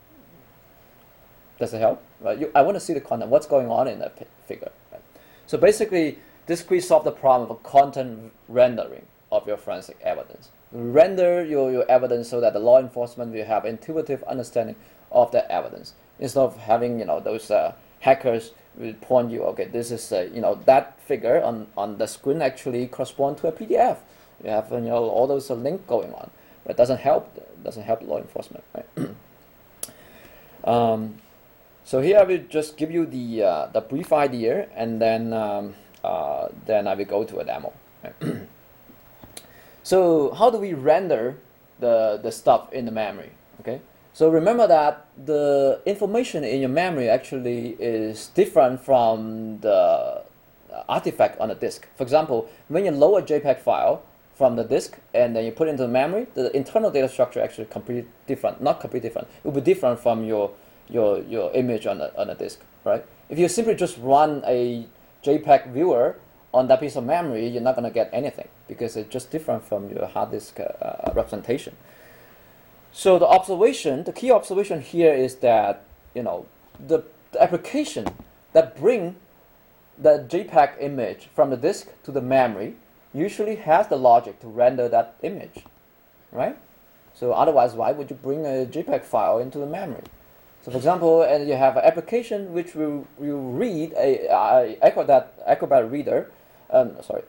does 1.63 1.73
it 1.73 1.79
help? 1.79 2.03
Right? 2.21 2.37
You, 2.39 2.51
I 2.53 2.61
want 2.61 2.75
to 2.75 2.79
see 2.79 2.93
the 2.93 3.01
content. 3.01 3.31
What's 3.31 3.47
going 3.47 3.69
on 3.69 3.87
in 3.87 3.99
that 3.99 4.27
figure? 4.45 4.71
Right? 4.91 5.01
So 5.47 5.57
basically, 5.57 6.19
DSCRETE 6.47 6.83
solve 6.83 7.03
the 7.03 7.11
problem 7.11 7.49
of 7.49 7.63
content 7.63 8.31
rendering 8.47 9.05
of 9.31 9.47
your 9.47 9.57
forensic 9.57 9.97
evidence. 10.01 10.49
Render 10.71 11.43
your, 11.43 11.71
your 11.71 11.89
evidence 11.89 12.29
so 12.29 12.39
that 12.41 12.53
the 12.53 12.59
law 12.59 12.79
enforcement 12.79 13.33
will 13.33 13.45
have 13.45 13.65
intuitive 13.65 14.23
understanding 14.23 14.75
of 15.11 15.31
that 15.31 15.49
evidence 15.49 15.93
instead 16.19 16.41
of 16.41 16.57
having 16.57 16.99
you 16.99 17.05
know 17.05 17.19
those 17.19 17.51
uh, 17.51 17.73
hackers 17.99 18.51
will 18.75 18.93
point 18.93 19.31
you 19.31 19.43
okay 19.43 19.65
this 19.65 19.91
is 19.91 20.11
uh, 20.11 20.27
you 20.33 20.41
know 20.41 20.55
that 20.65 20.99
figure 21.01 21.41
on, 21.43 21.67
on 21.77 21.97
the 21.97 22.07
screen 22.07 22.41
actually 22.41 22.87
correspond 22.87 23.37
to 23.37 23.47
a 23.47 23.51
PDF. 23.51 23.97
You 24.43 24.49
have 24.49 24.71
you 24.71 24.81
know 24.81 25.09
all 25.09 25.27
those 25.27 25.49
uh, 25.49 25.55
link 25.55 25.85
going 25.87 26.13
on, 26.13 26.29
but 26.63 26.71
it 26.71 26.77
doesn't 26.77 26.99
help 26.99 27.23
doesn't 27.63 27.83
help 27.83 28.01
law 28.01 28.17
enforcement. 28.17 28.63
Right? 28.75 29.09
um, 30.63 31.15
so 31.83 32.01
here 32.01 32.19
I 32.19 32.23
will 32.23 32.43
just 32.49 32.77
give 32.77 32.91
you 32.91 33.05
the 33.05 33.43
uh, 33.43 33.65
the 33.67 33.81
brief 33.81 34.13
idea, 34.13 34.69
and 34.75 35.01
then 35.01 35.33
um, 35.33 35.75
uh, 36.03 36.47
then 36.65 36.87
I 36.87 36.95
will 36.95 37.05
go 37.05 37.23
to 37.23 37.39
a 37.39 37.45
demo. 37.45 37.73
so 39.83 40.31
how 40.33 40.49
do 40.49 40.57
we 40.57 40.73
render 40.73 41.37
the 41.79 42.19
the 42.21 42.31
stuff 42.31 42.71
in 42.71 42.85
the 42.85 42.91
memory? 42.91 43.31
Okay. 43.59 43.81
So 44.13 44.29
remember 44.29 44.67
that 44.67 45.07
the 45.25 45.81
information 45.87 46.43
in 46.43 46.59
your 46.59 46.69
memory 46.69 47.09
actually 47.09 47.75
is 47.79 48.27
different 48.35 48.79
from 48.79 49.59
the 49.61 50.23
artifact 50.87 51.39
on 51.39 51.49
the 51.49 51.55
disk. 51.55 51.87
For 51.95 52.03
example, 52.03 52.49
when 52.67 52.85
you 52.85 52.91
load 52.91 53.17
a 53.17 53.39
JPEG 53.39 53.59
file 53.59 54.03
from 54.35 54.55
the 54.55 54.63
disk 54.63 54.97
and 55.13 55.35
then 55.35 55.45
you 55.45 55.51
put 55.51 55.67
it 55.67 55.71
into 55.71 55.83
the 55.83 55.89
memory, 55.89 56.27
the 56.33 56.55
internal 56.55 56.91
data 56.91 57.07
structure 57.07 57.41
actually 57.41 57.65
completely 57.65 58.09
different. 58.27 58.61
Not 58.61 58.79
completely 58.79 59.09
different. 59.09 59.27
It 59.43 59.45
will 59.45 59.53
be 59.53 59.61
different 59.61 59.99
from 59.99 60.23
your 60.23 60.51
your 60.93 61.21
your 61.23 61.51
image 61.53 61.85
on 61.87 61.97
the 61.97 62.17
on 62.17 62.27
the 62.27 62.35
disk, 62.35 62.59
right? 62.85 63.05
If 63.29 63.39
you 63.39 63.49
simply 63.49 63.75
just 63.75 63.97
run 63.97 64.43
a 64.45 64.87
JPEG 65.23 65.73
viewer 65.73 66.17
on 66.53 66.67
that 66.67 66.79
piece 66.79 66.95
of 66.95 67.03
memory, 67.03 67.47
you're 67.47 67.61
not 67.61 67.75
going 67.75 67.85
to 67.85 67.93
get 67.93 68.09
anything 68.13 68.47
because 68.67 68.95
it's 68.95 69.11
just 69.11 69.31
different 69.31 69.63
from 69.63 69.89
your 69.89 70.05
hard 70.05 70.31
disk 70.31 70.59
uh, 70.59 71.11
representation. 71.13 71.75
So 72.91 73.17
the 73.17 73.27
observation, 73.27 74.03
the 74.03 74.13
key 74.13 74.31
observation 74.31 74.81
here 74.81 75.13
is 75.13 75.37
that 75.37 75.83
you 76.13 76.23
know 76.23 76.45
the, 76.79 77.03
the 77.31 77.41
application 77.41 78.07
that 78.53 78.77
bring 78.77 79.15
the 79.97 80.25
JPEG 80.29 80.75
image 80.79 81.29
from 81.33 81.49
the 81.49 81.57
disk 81.57 81.89
to 82.03 82.11
the 82.11 82.21
memory 82.21 82.75
usually 83.13 83.55
has 83.55 83.87
the 83.87 83.95
logic 83.95 84.39
to 84.41 84.47
render 84.47 84.87
that 84.89 85.15
image, 85.21 85.65
right? 86.31 86.57
So 87.13 87.31
otherwise, 87.31 87.73
why 87.73 87.91
would 87.91 88.09
you 88.09 88.15
bring 88.15 88.45
a 88.45 88.65
JPEG 88.65 89.03
file 89.03 89.37
into 89.37 89.59
the 89.59 89.67
memory? 89.67 90.03
So 90.63 90.71
for 90.71 90.77
example, 90.77 91.23
and 91.23 91.45
you 91.47 91.55
have 91.55 91.75
an 91.75 91.83
application 91.83 92.53
which 92.53 92.73
will, 92.73 93.05
will 93.17 93.51
read 93.51 93.91
a, 93.97 94.27
a 94.31 94.77
Acrobat, 94.81 95.33
Acrobat 95.45 95.91
reader, 95.91 96.31
um, 96.69 96.95
sorry, 97.01 97.23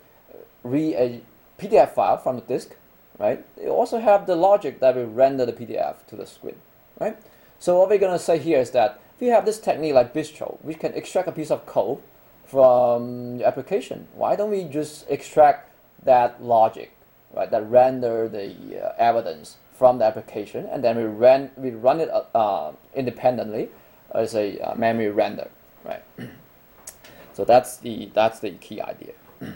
read 0.63 0.95
a 0.95 1.21
PDF 1.59 1.91
file 1.95 2.17
from 2.17 2.37
the 2.37 2.43
disk, 2.43 2.77
right? 3.19 3.45
You 3.61 3.71
also 3.71 3.99
have 3.99 4.27
the 4.27 4.37
logic 4.37 4.79
that 4.79 4.95
will 4.95 5.07
render 5.07 5.45
the 5.45 5.53
PDF 5.53 6.07
to 6.07 6.17
the 6.17 6.27
screen, 6.27 6.57
right? 7.01 7.17
So 7.59 7.77
what 7.77 7.89
we're 7.89 7.99
going 7.99 8.17
to 8.17 8.25
say 8.25 8.39
here 8.39 8.61
is 8.61 8.71
that 8.71 9.01
if 9.17 9.23
you 9.23 9.33
have 9.33 9.45
this 9.45 9.59
technique 9.59 9.95
like 9.95 10.15
Bistro, 10.15 10.63
we 10.63 10.75
can 10.75 10.95
extract 10.95 11.27
a 11.27 11.33
piece 11.33 11.51
of 11.51 11.67
code 11.67 12.01
from 12.47 13.39
your 13.39 13.49
application. 13.49 14.07
Why 14.15 14.37
don't 14.37 14.51
we 14.51 14.63
just 14.63 15.11
extract 15.11 15.73
that 16.05 16.41
logic, 16.41 16.93
right? 17.35 17.51
That 17.51 17.69
render 17.69 18.29
the 18.29 18.55
uh, 18.81 18.93
evidence 18.97 19.57
from 19.75 19.99
the 19.99 20.05
application, 20.05 20.67
and 20.67 20.83
then 20.83 20.97
we 20.97 21.05
run 21.05 21.51
we 21.57 21.71
run 21.71 22.01
it 22.01 22.09
uh, 22.09 22.25
uh, 22.35 22.73
independently 22.95 23.69
as 24.15 24.35
a 24.35 24.59
uh, 24.61 24.75
memory 24.75 25.11
render, 25.11 25.51
right? 25.85 26.05
so 27.33 27.45
that's 27.45 27.79
the 27.79 28.11
that's 28.15 28.41
the 28.41 28.51
key 28.53 28.81
idea. 28.81 29.13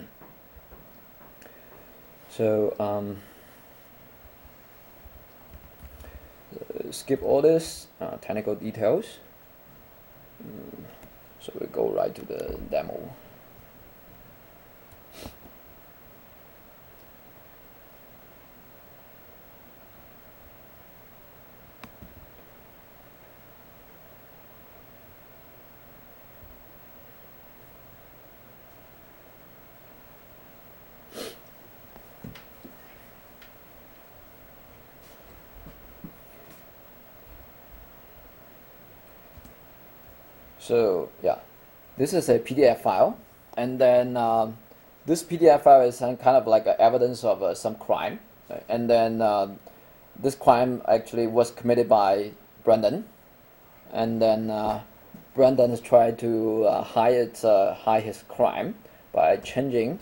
so. 2.28 2.74
Um, 2.78 3.18
uh, 6.54 6.90
skip 6.90 7.22
all 7.22 7.42
this 7.42 7.88
uh, 8.00 8.16
technical 8.22 8.54
details. 8.54 9.18
Mm, 10.42 10.84
so 11.40 11.52
we 11.60 11.66
go 11.66 11.90
right 11.90 12.14
to 12.14 12.24
the 12.24 12.58
demo. 12.70 13.14
So 40.68 41.08
yeah, 41.22 41.38
this 41.96 42.12
is 42.12 42.28
a 42.28 42.38
PDF 42.38 42.82
file, 42.82 43.16
and 43.56 43.78
then 43.78 44.18
um, 44.18 44.58
this 45.06 45.22
PDF 45.22 45.62
file 45.62 45.80
is 45.80 45.96
kind 45.96 46.20
of 46.20 46.46
like 46.46 46.66
evidence 46.66 47.24
of 47.24 47.42
uh, 47.42 47.54
some 47.54 47.74
crime, 47.76 48.20
and 48.68 48.90
then 48.90 49.22
uh, 49.22 49.48
this 50.20 50.34
crime 50.34 50.82
actually 50.86 51.26
was 51.26 51.50
committed 51.50 51.88
by 51.88 52.32
Brendan, 52.64 53.06
and 53.94 54.20
then 54.20 54.50
uh, 54.50 54.82
Brendan 55.34 55.70
has 55.70 55.80
tried 55.80 56.18
to 56.18 56.64
uh, 56.64 56.82
hide 56.82 57.14
it, 57.14 57.42
uh, 57.42 57.72
hide 57.72 58.02
his 58.02 58.22
crime 58.28 58.74
by 59.10 59.38
changing, 59.38 59.98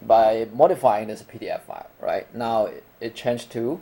by 0.00 0.48
modifying 0.54 1.08
this 1.08 1.22
PDF 1.22 1.60
file. 1.60 1.90
Right? 2.00 2.34
Now, 2.34 2.70
it 3.02 3.14
changed 3.14 3.52
to 3.52 3.80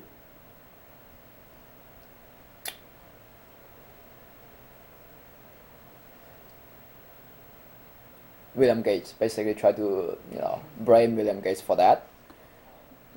William 8.55 8.83
Gates. 8.83 9.13
Basically, 9.13 9.55
try 9.55 9.73
to 9.73 10.17
you 10.33 10.39
know 10.39 10.61
blame 10.81 11.17
William 11.17 11.41
Gates 11.41 11.61
for 11.61 11.77
that. 11.77 12.07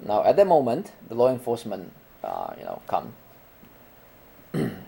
Now, 0.03 0.23
at 0.23 0.35
that 0.35 0.47
moment, 0.47 0.91
the 1.07 1.15
law 1.15 1.29
enforcement, 1.29 1.91
uh, 2.23 2.53
you 2.57 2.63
know, 2.63 2.81
come. 2.87 3.13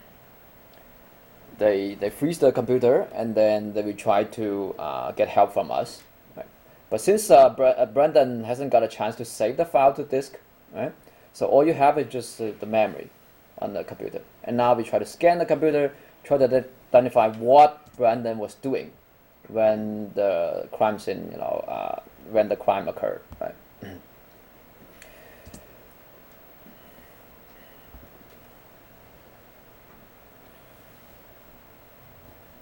they 1.58 1.95
they 1.95 2.10
freeze 2.10 2.39
the 2.39 2.52
computer 2.52 3.08
and 3.14 3.36
then 3.36 3.74
they 3.74 3.82
will 3.82 3.93
try 3.93 4.24
to 4.24 4.76
uh, 4.78 5.12
get 5.12 5.28
help 5.28 5.54
from 5.54 5.72
us. 5.72 6.04
Right? 6.36 6.45
But 6.89 7.02
since 7.02 7.30
uh, 7.30 7.48
uh, 7.48 7.86
Brendan 7.86 8.43
hasn't 8.43 8.72
got 8.72 8.84
a 8.84 8.88
chance 8.88 9.16
to 9.18 9.26
save 9.26 9.58
the 9.58 9.66
file 9.66 9.93
to 9.93 10.04
disk, 10.04 10.39
right? 10.74 10.93
So 11.34 11.45
all 11.48 11.66
you 11.66 11.74
have 11.74 11.98
is 11.98 12.12
just 12.12 12.41
uh, 12.41 12.52
the 12.60 12.66
memory 12.66 13.10
on 13.60 13.74
the 13.74 13.84
computer. 13.84 14.22
And 14.43 14.58
now 14.58 14.74
we 14.74 14.84
try 14.84 15.00
to 15.00 15.06
scan 15.06 15.39
the 15.39 15.45
computer, 15.45 15.93
try 16.24 16.38
to 16.38 16.66
identify 16.93 17.30
what 17.30 17.95
Brendan 17.95 18.38
was 18.38 18.56
doing 18.56 18.91
when 19.50 20.12
the 20.14 20.68
crime 20.72 21.00
scene, 21.00 21.30
you 21.32 21.38
know, 21.38 21.64
uh, 21.68 22.02
when 22.30 22.50
the 22.50 22.56
crime 22.56 22.88
occurred, 22.88 23.22
right? 23.39 23.56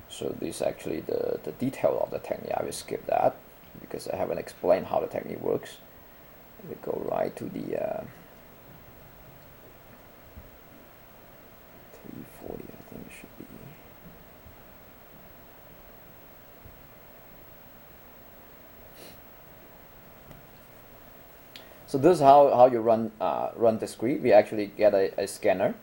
so 0.09 0.35
this 0.39 0.57
is 0.57 0.61
actually 0.61 1.01
the, 1.01 1.39
the 1.43 1.51
detail 1.53 1.99
of 2.01 2.11
the 2.11 2.19
technique. 2.19 2.53
I 2.55 2.63
will 2.63 2.71
skip 2.71 3.05
that 3.07 3.35
because 3.81 4.07
I 4.07 4.15
haven't 4.15 4.37
explained 4.37 4.85
how 4.87 4.99
the 4.99 5.07
technique 5.07 5.41
works. 5.41 5.77
We 6.69 6.75
go 6.81 7.05
right 7.11 7.35
to 7.35 7.43
the 7.43 7.75
uh, 7.75 8.03
340, 12.07 12.63
I 12.63 12.93
think 12.93 13.07
it 13.07 13.13
should 13.19 13.37
be. 13.37 13.45
So 21.95 21.99
this 21.99 22.17
is 22.17 22.21
how, 22.21 22.53
how 22.53 22.65
you 22.65 22.81
run 22.81 23.13
uh, 23.21 23.51
run 23.55 23.77
the 23.77 23.87
script. 23.87 24.21
We 24.21 24.33
actually 24.33 24.65
get 24.65 24.93
a, 24.93 25.17
a 25.17 25.27
scanner, 25.29 25.75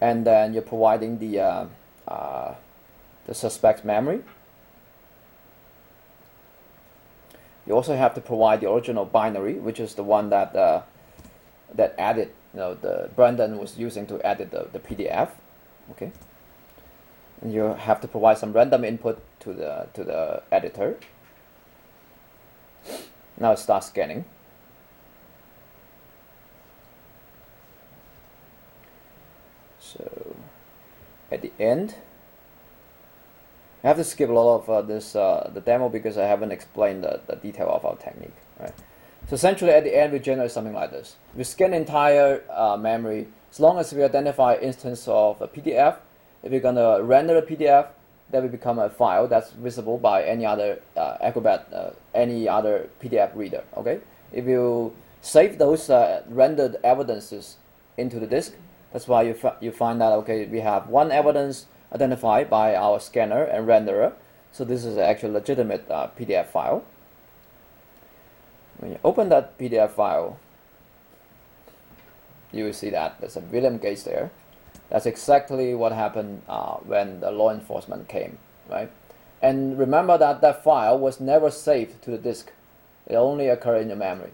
and 0.00 0.26
then 0.26 0.54
you're 0.54 0.62
providing 0.62 1.18
the 1.18 1.40
uh, 1.40 1.66
uh, 2.08 2.54
the 3.26 3.34
suspect's 3.34 3.84
memory. 3.84 4.22
You 7.66 7.74
also 7.74 7.94
have 7.94 8.14
to 8.14 8.22
provide 8.22 8.62
the 8.62 8.70
original 8.70 9.04
binary, 9.04 9.58
which 9.58 9.80
is 9.80 9.96
the 9.96 10.02
one 10.02 10.30
that 10.30 10.56
uh, 10.56 10.80
that 11.74 11.94
added, 11.98 12.30
you 12.54 12.60
know, 12.60 12.72
the 12.72 13.10
Brandon 13.14 13.58
was 13.58 13.76
using 13.76 14.06
to 14.06 14.26
edit 14.26 14.50
the, 14.50 14.68
the 14.72 14.78
PDF. 14.78 15.28
Okay, 15.90 16.10
and 17.42 17.52
you 17.52 17.74
have 17.74 18.00
to 18.00 18.08
provide 18.08 18.38
some 18.38 18.54
random 18.54 18.82
input 18.82 19.20
to 19.40 19.52
the 19.52 19.88
to 19.92 20.04
the 20.04 20.42
editor. 20.50 20.96
Now 23.38 23.52
it 23.52 23.58
starts 23.58 23.88
scanning. 23.88 24.24
So 29.78 30.36
at 31.30 31.42
the 31.42 31.52
end, 31.58 31.96
I 33.84 33.88
have 33.88 33.96
to 33.98 34.04
skip 34.04 34.28
a 34.28 34.32
lot 34.32 34.56
of 34.56 34.70
uh, 34.70 34.82
this 34.82 35.14
uh, 35.14 35.50
the 35.52 35.60
demo 35.60 35.88
because 35.88 36.18
I 36.18 36.24
haven't 36.24 36.50
explained 36.50 37.04
the, 37.04 37.20
the 37.26 37.36
detail 37.36 37.68
of 37.68 37.84
our 37.84 37.96
technique. 37.96 38.34
Right. 38.58 38.74
So 39.28 39.34
essentially, 39.34 39.72
at 39.72 39.84
the 39.84 39.96
end, 39.96 40.12
we 40.12 40.18
generate 40.18 40.50
something 40.50 40.72
like 40.72 40.90
this. 40.90 41.16
We 41.34 41.44
scan 41.44 41.72
the 41.72 41.76
entire 41.76 42.42
uh, 42.50 42.76
memory. 42.76 43.28
As 43.50 43.60
long 43.60 43.78
as 43.78 43.92
we 43.92 44.02
identify 44.02 44.56
instance 44.56 45.06
of 45.08 45.40
a 45.40 45.48
PDF, 45.48 45.98
if 46.42 46.52
we're 46.52 46.60
gonna 46.60 47.02
render 47.02 47.36
a 47.36 47.42
PDF, 47.42 47.88
that 48.30 48.42
will 48.42 48.48
become 48.48 48.78
a 48.78 48.90
file 48.90 49.28
that's 49.28 49.52
visible 49.52 49.98
by 49.98 50.24
any 50.24 50.44
other 50.44 50.80
uh, 50.96 51.16
Acrobat, 51.20 51.68
uh, 51.72 51.90
any 52.14 52.48
other 52.48 52.88
PDF 53.00 53.34
reader. 53.34 53.62
Okay, 53.76 54.00
if 54.32 54.46
you 54.46 54.94
save 55.20 55.58
those 55.58 55.88
uh, 55.90 56.22
rendered 56.28 56.76
evidences 56.82 57.56
into 57.96 58.18
the 58.18 58.26
disk, 58.26 58.54
that's 58.92 59.06
why 59.06 59.22
you 59.22 59.36
you 59.60 59.70
find 59.70 60.00
that 60.00 60.12
okay, 60.12 60.46
we 60.46 60.60
have 60.60 60.88
one 60.88 61.12
evidence 61.12 61.66
identified 61.92 62.50
by 62.50 62.74
our 62.74 62.98
scanner 63.00 63.44
and 63.44 63.66
renderer. 63.66 64.12
So 64.52 64.64
this 64.64 64.84
is 64.84 64.96
actually 64.96 65.32
legitimate 65.32 65.88
uh, 65.90 66.08
PDF 66.18 66.46
file. 66.46 66.84
When 68.78 68.92
you 68.92 68.98
open 69.04 69.28
that 69.28 69.58
PDF 69.58 69.90
file, 69.90 70.38
you 72.52 72.64
will 72.64 72.72
see 72.72 72.90
that 72.90 73.20
there's 73.20 73.36
a 73.36 73.40
William 73.40 73.78
Gates 73.78 74.02
there. 74.02 74.30
That's 74.90 75.06
exactly 75.06 75.74
what 75.74 75.92
happened 75.92 76.42
uh, 76.48 76.76
when 76.76 77.20
the 77.20 77.30
law 77.30 77.50
enforcement 77.50 78.08
came, 78.08 78.38
right? 78.70 78.90
And 79.42 79.78
remember 79.78 80.16
that 80.18 80.40
that 80.40 80.62
file 80.62 80.98
was 80.98 81.20
never 81.20 81.50
saved 81.50 82.02
to 82.02 82.10
the 82.10 82.18
disk. 82.18 82.52
It 83.06 83.16
only 83.16 83.48
occurred 83.48 83.82
in 83.82 83.88
your 83.88 83.96
memory, 83.96 84.30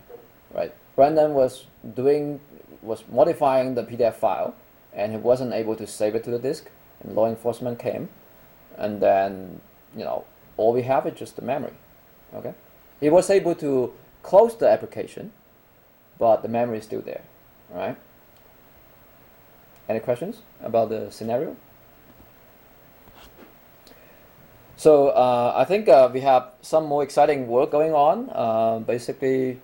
right? 0.55 0.75
Brandon 0.95 1.35
was 1.35 1.67
doing, 1.95 2.41
was 2.83 3.05
modifying 3.11 3.75
the 3.75 3.83
PDF 3.83 4.15
file, 4.15 4.55
and 4.93 5.13
he 5.13 5.19
wasn't 5.19 5.53
able 5.53 5.75
to 5.77 5.87
save 5.87 6.15
it 6.15 6.25
to 6.25 6.31
the 6.31 6.39
disk. 6.39 6.69
And 7.03 7.15
law 7.17 7.29
enforcement 7.29 7.79
came, 7.79 8.09
and 8.77 9.01
then 9.01 9.61
you 9.97 10.05
know 10.05 10.25
all 10.57 10.73
we 10.73 10.83
have 10.83 11.07
is 11.07 11.19
just 11.19 11.37
the 11.37 11.43
memory. 11.43 11.75
Okay, 12.35 12.55
he 13.01 13.11
was 13.11 13.29
able 13.29 13.55
to 13.57 13.93
close 14.23 14.57
the 14.57 14.69
application, 14.69 15.33
but 16.19 16.43
the 16.43 16.49
memory 16.49 16.79
is 16.79 16.85
still 16.85 17.01
there, 17.01 17.23
right? 17.71 17.97
Any 19.89 20.01
questions 20.01 20.43
about 20.63 20.89
the 20.89 21.11
scenario? 21.11 21.57
So 24.77 25.11
uh, 25.11 25.53
I 25.55 25.65
think 25.65 25.89
uh, 25.89 26.11
we 26.13 26.21
have 26.23 26.49
some 26.61 26.87
more 26.87 27.05
exciting 27.05 27.47
work 27.47 27.71
going 27.71 27.95
on. 27.95 28.31
Uh, 28.33 28.81
basically, 28.81 29.61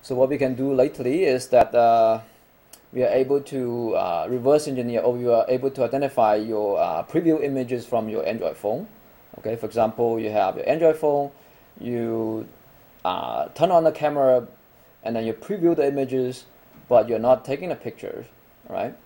so 0.00 0.14
what 0.14 0.30
we 0.30 0.38
can 0.38 0.54
do 0.54 0.72
lately 0.72 1.24
is 1.24 1.48
that 1.48 1.74
uh, 1.74 2.20
we 2.92 3.02
are 3.02 3.12
able 3.12 3.40
to 3.42 3.94
uh, 3.94 4.26
reverse 4.30 4.68
engineer, 4.68 5.02
or 5.02 5.12
we 5.12 5.26
are 5.28 5.44
able 5.48 5.70
to 5.70 5.84
identify 5.84 6.36
your 6.36 6.80
uh, 6.80 7.02
preview 7.02 7.44
images 7.44 7.84
from 7.84 8.08
your 8.08 8.26
Android 8.26 8.56
phone. 8.56 8.86
Okay, 9.38 9.56
for 9.56 9.66
example, 9.66 10.18
you 10.18 10.30
have 10.30 10.56
your 10.56 10.66
Android 10.66 10.96
phone, 10.96 11.30
you 11.78 12.46
turn 13.04 13.70
on 13.70 13.84
the 13.84 13.92
camera, 13.92 14.46
and 15.02 15.14
then 15.14 15.26
you 15.26 15.34
preview 15.34 15.76
the 15.76 15.86
images, 15.86 16.44
but 16.88 17.10
you're 17.10 17.18
not 17.18 17.44
taking 17.44 17.68
the 17.68 17.74
pictures, 17.74 18.24
right? 18.70 18.96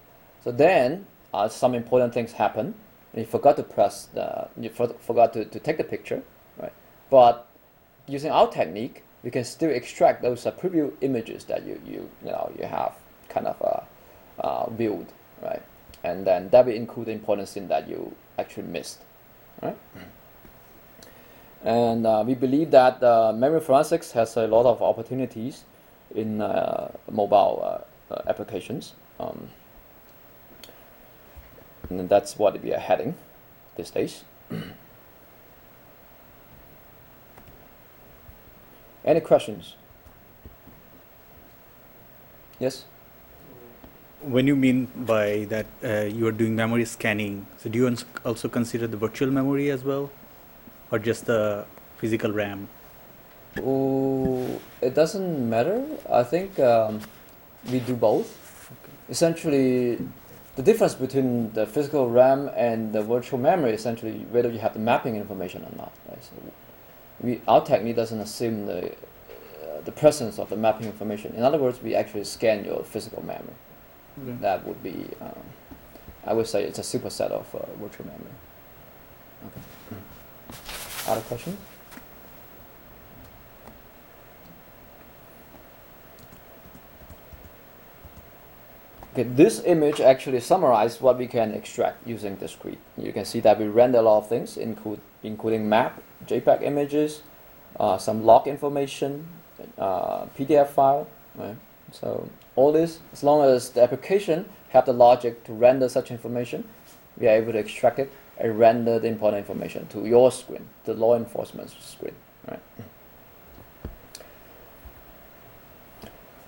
So 0.46 0.52
then 0.52 1.06
uh, 1.34 1.48
some 1.48 1.74
important 1.74 2.14
things 2.14 2.30
happen, 2.30 2.76
you 3.16 3.24
forgot 3.24 3.56
to 3.56 3.64
press 3.64 4.06
the, 4.14 4.46
you 4.56 4.70
for, 4.70 4.86
forgot 4.86 5.32
to, 5.32 5.44
to 5.44 5.58
take 5.58 5.76
the 5.76 5.82
picture, 5.82 6.22
right? 6.56 6.72
But 7.10 7.48
using 8.06 8.30
our 8.30 8.46
technique, 8.46 9.02
we 9.24 9.32
can 9.32 9.42
still 9.42 9.70
extract 9.70 10.22
those 10.22 10.46
uh, 10.46 10.52
preview 10.52 10.92
images 11.00 11.42
that 11.46 11.66
you, 11.66 11.82
you, 11.84 12.08
you 12.24 12.30
know, 12.30 12.52
you 12.56 12.64
have 12.64 12.94
kind 13.28 13.48
of 13.48 13.60
uh, 13.60 14.40
uh, 14.40 14.70
viewed, 14.70 15.08
right? 15.42 15.62
And 16.04 16.24
then 16.24 16.48
that 16.50 16.64
will 16.64 16.74
include 16.74 17.06
the 17.06 17.12
important 17.12 17.48
thing 17.48 17.66
that 17.66 17.88
you 17.88 18.14
actually 18.38 18.68
missed, 18.68 19.00
right? 19.60 19.76
And 21.64 22.06
uh, 22.06 22.22
we 22.24 22.36
believe 22.36 22.70
that 22.70 23.02
uh, 23.02 23.32
memory 23.32 23.58
forensics 23.58 24.12
has 24.12 24.36
a 24.36 24.46
lot 24.46 24.64
of 24.64 24.80
opportunities 24.80 25.64
in 26.14 26.40
uh, 26.40 26.92
mobile 27.10 27.84
uh, 28.10 28.14
uh, 28.14 28.22
applications. 28.28 28.94
Um, 29.18 29.48
and 31.90 32.08
that's 32.08 32.38
what 32.38 32.62
we 32.62 32.72
are 32.72 32.78
heading 32.78 33.14
these 33.76 33.90
days. 33.90 34.24
Any 39.04 39.20
questions? 39.20 39.76
Yes? 42.58 42.84
When 44.22 44.46
you 44.46 44.56
mean 44.56 44.88
by 44.96 45.46
that 45.50 45.66
uh, 45.84 46.04
you 46.04 46.26
are 46.26 46.32
doing 46.32 46.56
memory 46.56 46.84
scanning, 46.84 47.46
so 47.58 47.68
do 47.70 47.78
you 47.78 47.96
also 48.24 48.48
consider 48.48 48.86
the 48.88 48.96
virtual 48.96 49.30
memory 49.30 49.70
as 49.70 49.84
well, 49.84 50.10
or 50.90 50.98
just 50.98 51.26
the 51.26 51.64
physical 51.98 52.32
RAM? 52.32 52.68
Oh, 53.62 54.60
it 54.80 54.94
doesn't 54.94 55.48
matter. 55.48 55.84
I 56.10 56.24
think 56.24 56.58
um, 56.58 57.00
we 57.70 57.78
do 57.80 57.94
both. 57.94 58.72
Essentially, 59.08 59.98
the 60.56 60.62
difference 60.62 60.94
between 60.94 61.52
the 61.52 61.66
physical 61.66 62.08
RAM 62.10 62.50
and 62.56 62.92
the 62.92 63.02
virtual 63.02 63.38
memory 63.38 63.72
is 63.72 63.80
essentially 63.80 64.26
whether 64.30 64.50
you 64.50 64.58
have 64.58 64.72
the 64.72 64.78
mapping 64.80 65.14
information 65.16 65.62
or 65.62 65.76
not. 65.76 65.92
Right? 66.08 66.24
So 66.24 66.32
we, 67.20 67.40
our 67.46 67.64
technique 67.64 67.96
doesn't 67.96 68.20
assume 68.20 68.66
the, 68.66 68.90
uh, 68.90 69.80
the 69.84 69.92
presence 69.92 70.38
of 70.38 70.48
the 70.48 70.56
mapping 70.56 70.86
information. 70.86 71.34
In 71.34 71.42
other 71.42 71.58
words, 71.58 71.82
we 71.82 71.94
actually 71.94 72.24
scan 72.24 72.64
your 72.64 72.82
physical 72.84 73.22
memory. 73.22 73.54
That 74.40 74.66
would 74.66 74.82
be, 74.82 75.06
um, 75.20 75.42
I 76.24 76.32
would 76.32 76.46
say, 76.46 76.64
it's 76.64 76.78
a 76.78 76.82
superset 76.82 77.30
of 77.30 77.54
uh, 77.54 77.66
virtual 77.78 78.06
memory. 78.06 78.32
Okay. 79.46 79.60
Other 81.06 81.20
question? 81.20 81.58
Okay, 89.16 89.22
this 89.22 89.62
image 89.64 89.98
actually 89.98 90.40
summarizes 90.40 91.00
what 91.00 91.16
we 91.16 91.26
can 91.26 91.54
extract 91.54 92.06
using 92.06 92.36
DSCRETE. 92.36 92.76
You 92.98 93.14
can 93.14 93.24
see 93.24 93.40
that 93.40 93.58
we 93.58 93.64
render 93.64 94.00
a 94.00 94.02
lot 94.02 94.18
of 94.18 94.28
things, 94.28 94.58
include, 94.58 95.00
including 95.22 95.70
map, 95.70 96.02
JPEG 96.26 96.60
images, 96.60 97.22
uh, 97.80 97.96
some 97.96 98.26
log 98.26 98.46
information, 98.46 99.26
uh, 99.78 100.26
PDF 100.36 100.68
file. 100.68 101.08
Right? 101.34 101.56
So 101.92 102.28
all 102.56 102.72
this, 102.72 102.98
as 103.14 103.22
long 103.22 103.42
as 103.42 103.70
the 103.70 103.82
application 103.82 104.50
have 104.68 104.84
the 104.84 104.92
logic 104.92 105.44
to 105.44 105.54
render 105.54 105.88
such 105.88 106.10
information, 106.10 106.68
we 107.16 107.26
are 107.26 107.36
able 107.36 107.52
to 107.52 107.58
extract 107.58 107.98
it 107.98 108.12
and 108.36 108.58
render 108.58 108.98
the 108.98 109.08
important 109.08 109.38
information 109.38 109.86
to 109.86 110.04
your 110.04 110.30
screen, 110.30 110.68
the 110.84 110.92
law 110.92 111.16
enforcement 111.16 111.70
screen. 111.70 112.16
Right? 112.46 112.60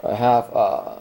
I 0.04 0.14
have. 0.14 0.54
Uh, 0.54 0.98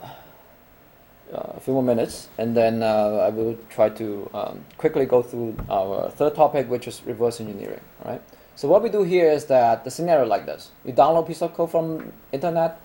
a 1.32 1.60
few 1.60 1.74
more 1.74 1.84
minutes, 1.84 2.30
and 2.38 2.56
then 2.56 2.84
uh, 2.84 3.26
I 3.28 3.30
will 3.30 3.58
try 3.70 3.90
to 3.90 4.30
um, 4.34 4.66
quickly 4.78 5.06
go 5.06 5.22
through 5.22 5.56
our 5.70 6.10
third 6.12 6.36
topic, 6.36 6.70
which 6.70 6.88
is 6.88 7.02
reverse 7.06 7.40
engineering. 7.40 7.82
Right. 8.06 8.22
So 8.56 8.68
what 8.68 8.82
we 8.82 8.90
do 8.90 9.04
here 9.04 9.30
is 9.30 9.46
that 9.46 9.84
the 9.84 9.92
scenario 9.92 10.26
like 10.26 10.46
this: 10.46 10.72
you 10.86 10.94
download 10.94 11.24
a 11.24 11.28
piece 11.28 11.42
of 11.42 11.54
code 11.54 11.72
from 11.72 12.12
internet, 12.32 12.80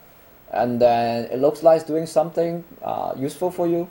and 0.51 0.81
then 0.81 1.27
it 1.27 1.39
looks 1.39 1.63
like 1.63 1.81
it's 1.81 1.87
doing 1.87 2.07
something 2.07 2.65
uh, 2.83 3.15
useful 3.17 3.51
for 3.51 3.67
you, 3.67 3.89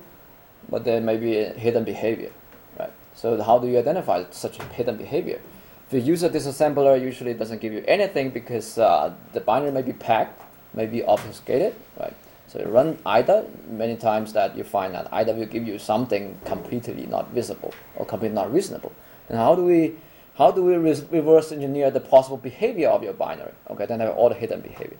but 0.69 0.83
there 0.83 1.01
may 1.01 1.17
be 1.17 1.33
hidden 1.59 1.83
behavior. 1.83 2.31
Right. 2.79 2.91
So 3.15 3.41
how 3.41 3.59
do 3.59 3.67
you 3.67 3.79
identify 3.79 4.25
such 4.31 4.61
hidden 4.73 4.97
behavior? 4.97 5.41
If 5.87 5.93
you 5.93 5.99
use 5.99 6.23
a 6.23 6.29
disassembler, 6.29 7.01
usually 7.01 7.33
doesn't 7.33 7.59
give 7.59 7.73
you 7.73 7.83
anything 7.87 8.29
because 8.29 8.77
uh, 8.77 9.13
the 9.33 9.41
binary 9.41 9.71
may 9.71 9.81
be 9.81 9.91
packed, 9.91 10.41
may 10.73 10.85
be 10.85 11.03
obfuscated. 11.03 11.75
Right. 11.99 12.13
So 12.51 12.59
you 12.59 12.65
run 12.65 12.97
IDA 13.05 13.45
many 13.69 13.95
times 13.95 14.33
that 14.33 14.57
you 14.57 14.65
find 14.65 14.93
that 14.93 15.07
IDA 15.13 15.31
will 15.31 15.45
give 15.45 15.65
you 15.65 15.79
something 15.79 16.37
completely 16.43 17.05
not 17.05 17.31
visible 17.31 17.73
or 17.95 18.05
completely 18.05 18.35
not 18.35 18.51
reasonable. 18.51 18.91
And 19.29 19.37
how 19.37 19.55
do 19.55 19.63
we 19.63 19.95
how 20.35 20.51
do 20.51 20.61
we 20.61 20.75
re- 20.75 21.07
reverse 21.11 21.53
engineer 21.53 21.91
the 21.91 22.01
possible 22.01 22.35
behavior 22.35 22.89
of 22.89 23.03
your 23.03 23.13
binary? 23.13 23.53
Okay, 23.69 23.85
then 23.85 24.01
have 24.01 24.17
all 24.17 24.27
the 24.27 24.35
hidden 24.35 24.59
behavior. 24.59 24.97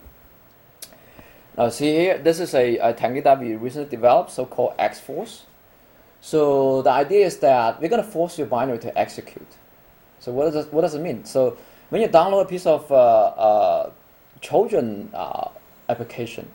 Now 1.58 1.68
see 1.68 1.92
here, 1.92 2.16
this 2.16 2.40
is 2.40 2.54
a, 2.54 2.78
a 2.78 2.94
technique 2.94 3.24
that 3.24 3.38
we 3.38 3.54
recently 3.56 3.90
developed, 3.90 4.30
so-called 4.30 4.72
X-Force. 4.78 5.44
So 6.22 6.80
the 6.80 6.90
idea 6.90 7.26
is 7.26 7.36
that 7.38 7.82
we're 7.82 7.90
going 7.90 8.02
to 8.02 8.08
force 8.08 8.38
your 8.38 8.46
binary 8.46 8.78
to 8.78 8.98
execute. 8.98 9.58
So 10.20 10.32
what 10.32 10.50
does 10.50 10.66
it, 10.66 10.72
what 10.72 10.82
does 10.82 10.94
it 10.94 11.02
mean? 11.02 11.26
So 11.26 11.58
when 11.90 12.00
you 12.00 12.08
download 12.08 12.44
a 12.44 12.48
piece 12.48 12.64
of 12.64 12.90
uh, 12.90 12.94
uh, 12.94 13.90
Trojan 14.40 15.10
uh, 15.12 15.48
application? 15.90 16.48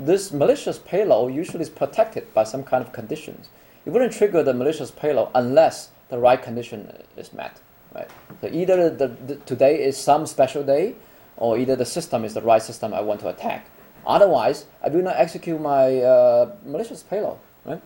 This 0.00 0.32
malicious 0.32 0.78
payload 0.78 1.34
usually 1.34 1.62
is 1.62 1.70
protected 1.70 2.32
by 2.34 2.44
some 2.44 2.64
kind 2.64 2.84
of 2.84 2.92
conditions. 2.92 3.48
It 3.84 3.90
wouldn't 3.90 4.12
trigger 4.12 4.42
the 4.42 4.54
malicious 4.54 4.90
payload 4.90 5.28
unless 5.34 5.90
the 6.08 6.18
right 6.18 6.40
condition 6.40 6.92
is 7.16 7.32
met. 7.32 7.60
Right? 7.94 8.08
So 8.40 8.48
either 8.52 8.90
the, 8.90 9.08
the, 9.08 9.36
today 9.36 9.82
is 9.82 9.96
some 9.96 10.26
special 10.26 10.62
day, 10.62 10.94
or 11.36 11.58
either 11.58 11.76
the 11.76 11.86
system 11.86 12.24
is 12.24 12.34
the 12.34 12.42
right 12.42 12.62
system 12.62 12.92
I 12.92 13.00
want 13.00 13.20
to 13.20 13.28
attack. 13.28 13.70
Otherwise, 14.06 14.66
I 14.82 14.88
will 14.88 15.02
not 15.02 15.16
execute 15.16 15.60
my 15.60 15.98
uh, 15.98 16.54
malicious 16.64 17.02
payload. 17.02 17.38
Right? 17.64 17.82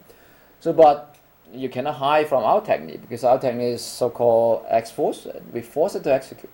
So, 0.60 0.72
but 0.72 1.16
you 1.52 1.68
cannot 1.68 1.94
hide 1.96 2.28
from 2.28 2.44
our 2.44 2.60
technique 2.60 3.02
because 3.02 3.24
our 3.24 3.38
technique 3.38 3.74
is 3.74 3.84
so-called 3.84 4.64
X-force. 4.68 5.26
We 5.52 5.62
force 5.62 5.94
it 5.94 6.02
to 6.04 6.12
execute. 6.12 6.52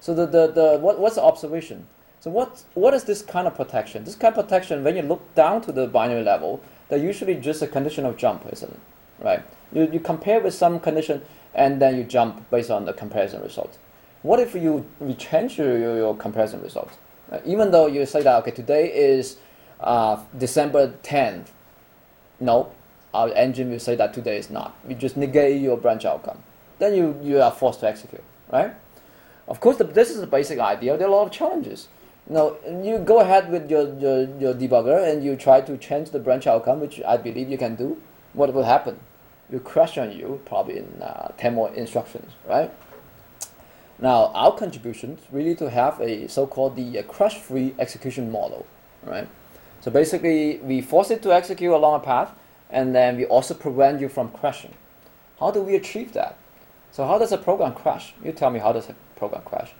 So 0.00 0.14
the, 0.14 0.26
the, 0.26 0.46
the 0.48 0.78
what, 0.80 0.98
what's 0.98 1.14
the 1.14 1.22
observation? 1.22 1.86
So 2.22 2.30
what, 2.30 2.62
what 2.74 2.94
is 2.94 3.02
this 3.02 3.20
kind 3.20 3.48
of 3.48 3.56
protection? 3.56 4.04
This 4.04 4.14
kind 4.14 4.32
of 4.32 4.44
protection, 4.44 4.84
when 4.84 4.94
you 4.94 5.02
look 5.02 5.34
down 5.34 5.60
to 5.62 5.72
the 5.72 5.88
binary 5.88 6.22
level, 6.22 6.62
they're 6.88 6.96
usually 6.96 7.34
just 7.34 7.62
a 7.62 7.66
condition 7.66 8.06
of 8.06 8.16
jump, 8.16 8.46
isn't 8.52 8.70
it? 8.70 8.80
Right? 9.18 9.42
You, 9.72 9.90
you 9.92 9.98
compare 9.98 10.40
with 10.40 10.54
some 10.54 10.78
condition 10.78 11.22
and 11.52 11.82
then 11.82 11.96
you 11.96 12.04
jump 12.04 12.48
based 12.48 12.70
on 12.70 12.84
the 12.84 12.92
comparison 12.92 13.42
result. 13.42 13.76
What 14.22 14.38
if 14.38 14.54
you, 14.54 14.86
you 15.04 15.14
change 15.14 15.58
your, 15.58 15.76
your, 15.76 15.96
your 15.96 16.16
comparison 16.16 16.62
result? 16.62 16.96
Uh, 17.28 17.40
even 17.44 17.72
though 17.72 17.88
you 17.88 18.06
say 18.06 18.22
that, 18.22 18.36
okay, 18.42 18.52
today 18.52 18.92
is 18.94 19.38
uh, 19.80 20.22
December 20.38 20.94
10th. 21.02 21.48
No, 22.38 22.70
our 23.12 23.30
engine 23.30 23.68
will 23.68 23.80
say 23.80 23.96
that 23.96 24.14
today 24.14 24.36
is 24.36 24.48
not. 24.48 24.76
We 24.86 24.94
just 24.94 25.16
negate 25.16 25.60
your 25.60 25.76
branch 25.76 26.04
outcome. 26.04 26.38
Then 26.78 26.94
you, 26.94 27.18
you 27.20 27.42
are 27.42 27.50
forced 27.50 27.80
to 27.80 27.88
execute, 27.88 28.22
right? 28.52 28.76
Of 29.48 29.58
course, 29.58 29.78
the, 29.78 29.84
this 29.84 30.08
is 30.08 30.20
the 30.20 30.28
basic 30.28 30.60
idea. 30.60 30.96
There 30.96 31.08
are 31.08 31.10
a 31.10 31.14
lot 31.14 31.26
of 31.26 31.32
challenges. 31.32 31.88
Now, 32.28 32.56
you 32.66 32.98
go 32.98 33.20
ahead 33.20 33.50
with 33.50 33.70
your, 33.70 33.94
your, 33.98 34.22
your 34.38 34.54
debugger 34.54 35.10
and 35.10 35.24
you 35.24 35.36
try 35.36 35.60
to 35.60 35.76
change 35.76 36.10
the 36.10 36.18
branch 36.18 36.46
outcome, 36.46 36.80
which 36.80 37.02
I 37.02 37.16
believe 37.16 37.50
you 37.50 37.58
can 37.58 37.74
do. 37.74 38.00
What 38.32 38.54
will 38.54 38.62
happen? 38.62 39.00
Will 39.50 39.60
crash 39.60 39.98
on 39.98 40.12
you 40.12 40.40
probably 40.44 40.78
in 40.78 41.02
uh, 41.02 41.32
10 41.36 41.54
more 41.54 41.74
instructions, 41.74 42.32
right? 42.48 42.72
Now, 43.98 44.32
our 44.34 44.56
contribution 44.56 45.18
is 45.18 45.32
really 45.32 45.54
to 45.56 45.68
have 45.70 46.00
a 46.00 46.28
so-called 46.28 46.76
the 46.76 47.00
uh, 47.00 47.02
crash-free 47.02 47.74
execution 47.78 48.30
model, 48.32 48.66
right? 49.04 49.28
So 49.80 49.90
basically, 49.90 50.58
we 50.58 50.80
force 50.80 51.10
it 51.10 51.22
to 51.22 51.32
execute 51.32 51.72
along 51.72 51.96
a 51.96 52.04
path, 52.04 52.32
and 52.70 52.94
then 52.94 53.16
we 53.16 53.26
also 53.26 53.52
prevent 53.52 54.00
you 54.00 54.08
from 54.08 54.30
crashing. 54.30 54.74
How 55.38 55.50
do 55.50 55.60
we 55.60 55.74
achieve 55.74 56.12
that? 56.12 56.38
So 56.92 57.06
how 57.06 57.18
does 57.18 57.32
a 57.32 57.38
program 57.38 57.74
crash? 57.74 58.14
You 58.24 58.32
tell 58.32 58.50
me 58.50 58.60
how 58.60 58.72
does 58.72 58.88
a 58.88 58.94
program 59.16 59.42
crash? 59.44 59.72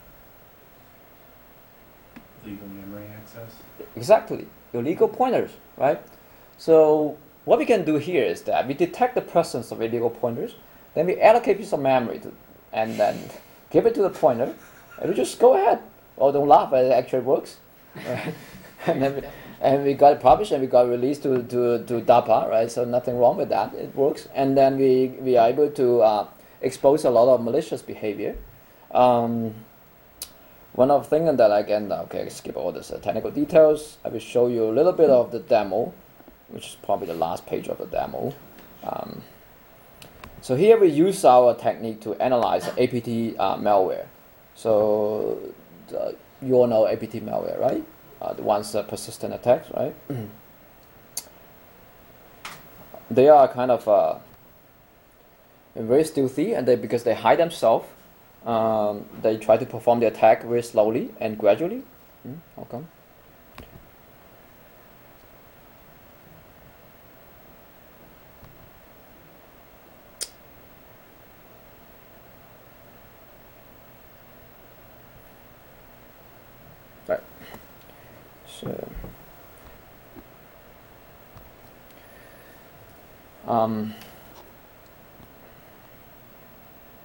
Legal 2.45 2.69
memory 2.69 3.07
access. 3.17 3.57
Exactly, 3.97 4.47
illegal 4.73 5.09
pointers, 5.09 5.51
right? 5.77 6.01
So 6.59 7.17
what 7.45 7.59
we 7.59 7.65
can 7.65 7.85
do 7.85 7.97
here 7.97 8.25
is 8.25 8.43
that 8.43 8.67
we 8.67 8.75
detect 8.75 9.15
the 9.15 9.21
presence 9.21 9.71
of 9.73 9.81
illegal 9.81 10.11
pointers, 10.11 10.55
then 10.95 11.07
we 11.07 11.21
allocate 11.21 11.59
piece 11.59 11.73
of 11.73 11.81
memory 11.81 12.19
to, 12.21 12.33
and 12.73 12.99
then 12.99 13.19
give 13.71 13.87
it 13.87 13.95
to 13.95 14.03
the 14.03 14.11
pointer, 14.11 14.55
and 15.01 15.11
we 15.11 15.17
just 15.17 15.39
go 15.39 15.55
ahead. 15.55 15.81
Oh, 16.19 16.31
don't 16.31 16.49
laugh, 16.49 16.73
it 16.73 16.93
actually 16.93 17.23
works. 17.23 17.59
Right? 17.97 18.35
and 18.87 19.03
then 19.03 19.15
we, 19.17 19.23
and 19.63 19.85
we 19.85 19.95
got 19.95 20.13
it 20.13 20.21
published 20.21 20.51
and 20.51 20.61
we 20.61 20.67
got 20.67 20.89
released 20.89 21.23
to, 21.23 21.43
to, 21.45 21.85
to 21.85 22.01
DARPA, 22.01 22.51
right? 22.51 22.71
So 22.71 22.85
nothing 22.85 23.17
wrong 23.17 23.37
with 23.37 23.49
that. 23.51 23.73
It 23.75 23.95
works. 23.95 24.29
And 24.35 24.57
then 24.57 24.77
we, 24.77 25.15
we 25.21 25.37
are 25.37 25.49
able 25.49 25.71
to 25.71 26.01
uh, 26.03 26.27
expose 26.61 27.05
a 27.05 27.11
lot 27.11 27.33
of 27.33 27.43
malicious 27.43 27.81
behavior. 27.81 28.37
Um, 28.91 29.55
one 30.75 30.91
of 30.91 31.05
the 31.05 31.11
things 31.11 31.37
that 31.37 31.51
I 31.51 31.63
can, 31.63 31.93
okay, 31.93 32.29
skip 32.29 32.57
all 32.57 32.73
this 32.73 32.91
uh, 32.91 32.99
technical 32.99 33.31
details. 33.31 33.99
I 34.05 34.09
will 34.09 34.21
show 34.21 34.47
you 34.49 34.65
a 34.65 34.73
little 34.73 34.93
bit 34.93 35.11
of 35.11 35.31
the 35.31 35.39
demo, 35.39 35.93
which 36.49 36.69
is 36.69 36.77
probably 36.83 37.07
the 37.07 37.15
last 37.15 37.47
page 37.47 37.69
of 37.69 37.79
the 37.79 37.87
demo. 37.87 38.35
Um, 38.83 39.23
So 40.43 40.57
here 40.57 40.77
we 40.77 40.89
use 40.89 41.25
our 41.25 41.55
technique 41.55 42.01
to 42.01 42.15
analyze 42.21 42.67
APT 42.67 43.39
uh, 43.39 43.57
malware. 43.63 44.07
So 44.57 45.39
the, 45.87 46.17
you 46.43 46.55
all 46.55 46.67
know 46.67 46.89
APT 46.89 47.23
malware, 47.23 47.61
right? 47.61 47.85
Uh, 48.21 48.33
the 48.33 48.43
ones 48.43 48.73
that 48.73 48.89
persistent 48.89 49.33
attacks, 49.33 49.71
right? 49.71 49.95
they 53.11 53.29
are 53.29 53.47
kind 53.47 53.71
of 53.71 53.87
uh, 53.87 54.19
very 55.77 56.03
stealthy, 56.03 56.55
and 56.55 56.67
they 56.67 56.75
because 56.75 57.05
they 57.05 57.15
hide 57.15 57.39
themselves, 57.39 57.87
um, 58.47 59.05
they 59.23 59.37
try 59.37 59.57
to 59.57 59.67
perform 59.67 60.01
the 60.01 60.07
attack 60.07 60.43
very 60.43 60.63
slowly 60.63 61.11
and 61.21 61.39
gradually. 61.39 61.83
Hmm, 62.23 62.35
how 62.57 62.65
come? 62.65 62.89
Right. 77.09 77.21
So. 78.47 78.89
Um, 83.47 83.95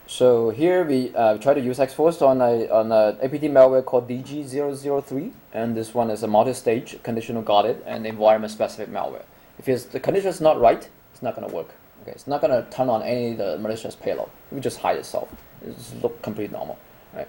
so 0.06 0.47
here 0.58 0.84
we 0.84 1.14
uh, 1.14 1.38
try 1.38 1.54
to 1.54 1.62
use 1.62 1.78
Xforce 1.78 2.20
on 2.22 2.42
a 2.42 2.68
on 2.70 2.92
a 2.92 3.16
APT 3.22 3.44
malware 3.58 3.86
called 3.86 4.10
DG003, 4.10 5.32
and 5.54 5.78
this 5.78 5.94
one 5.94 6.10
is 6.10 6.24
a 6.24 6.28
multi-stage 6.28 6.98
conditional 7.04 7.44
guarded 7.44 7.84
and 7.86 8.08
environment-specific 8.08 8.92
malware. 8.92 9.26
If 9.60 9.70
it's, 9.70 9.84
the 9.86 10.00
condition 10.00 10.30
is 10.30 10.42
not 10.42 10.60
right, 10.60 10.90
it's 11.14 11.22
not 11.22 11.36
going 11.36 11.48
to 11.48 11.56
work. 11.56 11.70
Okay, 12.02 12.12
it's 12.12 12.26
not 12.26 12.42
going 12.42 12.52
to 12.52 12.68
turn 12.72 12.90
on 12.90 13.04
any 13.04 13.32
of 13.34 13.38
the 13.38 13.60
malicious 13.60 13.96
payload. 13.96 14.30
It 14.50 14.56
will 14.56 14.62
just 14.62 14.80
hide 14.80 14.98
itself. 14.98 15.30
It 15.62 15.78
just 15.78 16.02
look 16.02 16.24
completely 16.24 16.58
normal, 16.58 16.80
right? 17.14 17.28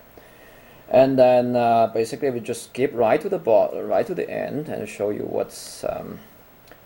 And 0.88 1.18
then 1.18 1.54
uh, 1.54 1.88
basically 1.88 2.30
we 2.30 2.40
just 2.40 2.64
skip 2.70 2.92
right 2.94 3.20
to 3.20 3.28
the 3.28 3.38
right 3.38 4.06
to 4.06 4.14
the 4.14 4.28
end 4.30 4.68
and 4.68 4.88
show 4.88 5.10
you 5.10 5.24
what's 5.24 5.84
um, 5.84 6.18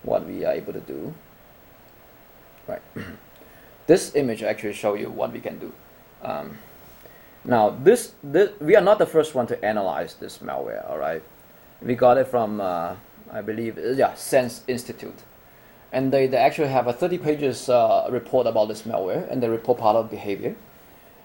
what 0.03 0.27
we 0.27 0.45
are 0.45 0.55
able 0.55 0.73
to 0.73 0.81
do. 0.81 1.15
Right. 2.67 2.83
this 3.87 4.17
image 4.17 4.43
actually 4.43 4.73
show 4.73 4.95
you 4.95 5.09
what 5.09 5.33
we 5.33 5.39
can 5.39 5.61
do. 5.61 5.73
Um, 6.23 6.59
now 7.45 7.71
this, 7.71 8.13
this 8.23 8.51
we 8.61 8.77
are 8.77 8.83
not 8.83 8.99
the 8.99 9.07
first 9.07 9.35
one 9.35 9.47
to 9.49 9.65
analyze 9.65 10.15
this 10.15 10.39
malware. 10.39 10.89
All 10.89 10.99
right, 10.99 11.23
we 11.81 11.95
got 11.95 12.19
it 12.19 12.29
from 12.29 12.61
uh, 12.61 12.95
I 13.33 13.43
believe 13.43 13.79
uh, 13.79 13.91
yeah 13.91 14.15
SANS 14.15 14.63
Institute, 14.69 15.19
and 15.93 16.13
they, 16.13 16.27
they 16.27 16.37
actually 16.37 16.69
have 16.69 16.87
a 16.87 16.93
30 16.93 17.19
pages 17.19 17.69
uh, 17.69 18.07
report 18.11 18.47
about 18.47 18.69
this 18.69 18.83
malware 18.83 19.31
and 19.31 19.43
they 19.43 19.49
report 19.49 19.79
part 19.79 19.97
of 19.97 20.11
behavior. 20.11 20.55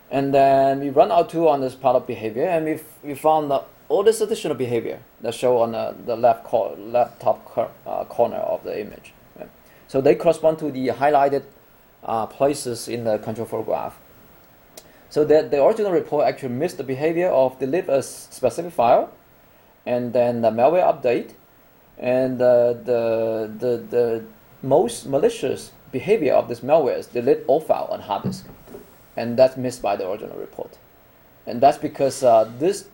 And 0.10 0.34
then 0.34 0.80
we 0.80 0.90
run 0.90 1.12
our 1.12 1.28
tool 1.28 1.50
on 1.50 1.62
this 1.62 1.76
part 1.76 1.96
of 1.96 2.08
behavior, 2.08 2.46
and 2.46 2.66
we 2.66 2.80
we 3.04 3.14
found 3.14 3.52
that 3.52 3.68
all 3.90 4.04
this 4.04 4.22
additional 4.22 4.56
behavior 4.56 5.00
that 5.22 5.34
show 5.34 5.60
on 5.62 5.72
the, 5.72 5.96
the 6.06 6.16
left 6.16 6.44
cor- 6.44 6.76
left 6.78 7.22
top 7.22 7.46
cor- 7.46 7.72
uh, 7.86 8.04
corner 8.06 8.38
of 8.38 8.64
the 8.64 8.80
image. 8.80 9.14
right? 9.38 9.50
So 9.88 10.02
they 10.02 10.16
correspond 10.16 10.60
to 10.60 10.72
the 10.72 10.88
highlighted 10.90 11.44
uh, 12.04 12.26
places 12.26 12.88
in 12.88 13.04
the 13.04 13.18
control 13.20 13.48
flow 13.48 13.64
graph. 13.64 13.98
So 15.10 15.24
that 15.26 15.52
the 15.52 15.64
original 15.64 15.92
report 15.92 16.28
actually 16.28 16.50
missed 16.50 16.78
the 16.78 16.84
behavior 16.84 17.30
of 17.30 17.58
delete 17.60 17.88
a 17.88 18.04
specific 18.04 18.74
file, 18.74 19.12
and 19.86 20.12
then 20.12 20.42
the 20.42 20.52
malware 20.52 20.84
update, 20.84 21.32
and 21.98 22.42
uh, 22.42 22.74
the 22.74 23.52
the 23.58 23.78
the 23.90 24.26
most 24.62 25.06
malicious 25.08 25.72
behavior 25.92 26.34
of 26.34 26.50
this 26.50 26.60
malware 26.60 26.98
is 26.98 27.08
delete 27.08 27.44
all 27.48 27.62
file 27.62 27.88
on 27.90 28.02
hard 28.02 28.24
disk, 28.24 28.46
and 29.16 29.38
that's 29.38 29.56
missed 29.56 29.82
by 29.82 29.96
the 29.96 30.08
original 30.10 30.38
report, 30.38 30.78
and 31.46 31.62
that's 31.62 31.78
because 31.78 32.22
uh, 32.24 32.52
this 32.60 32.90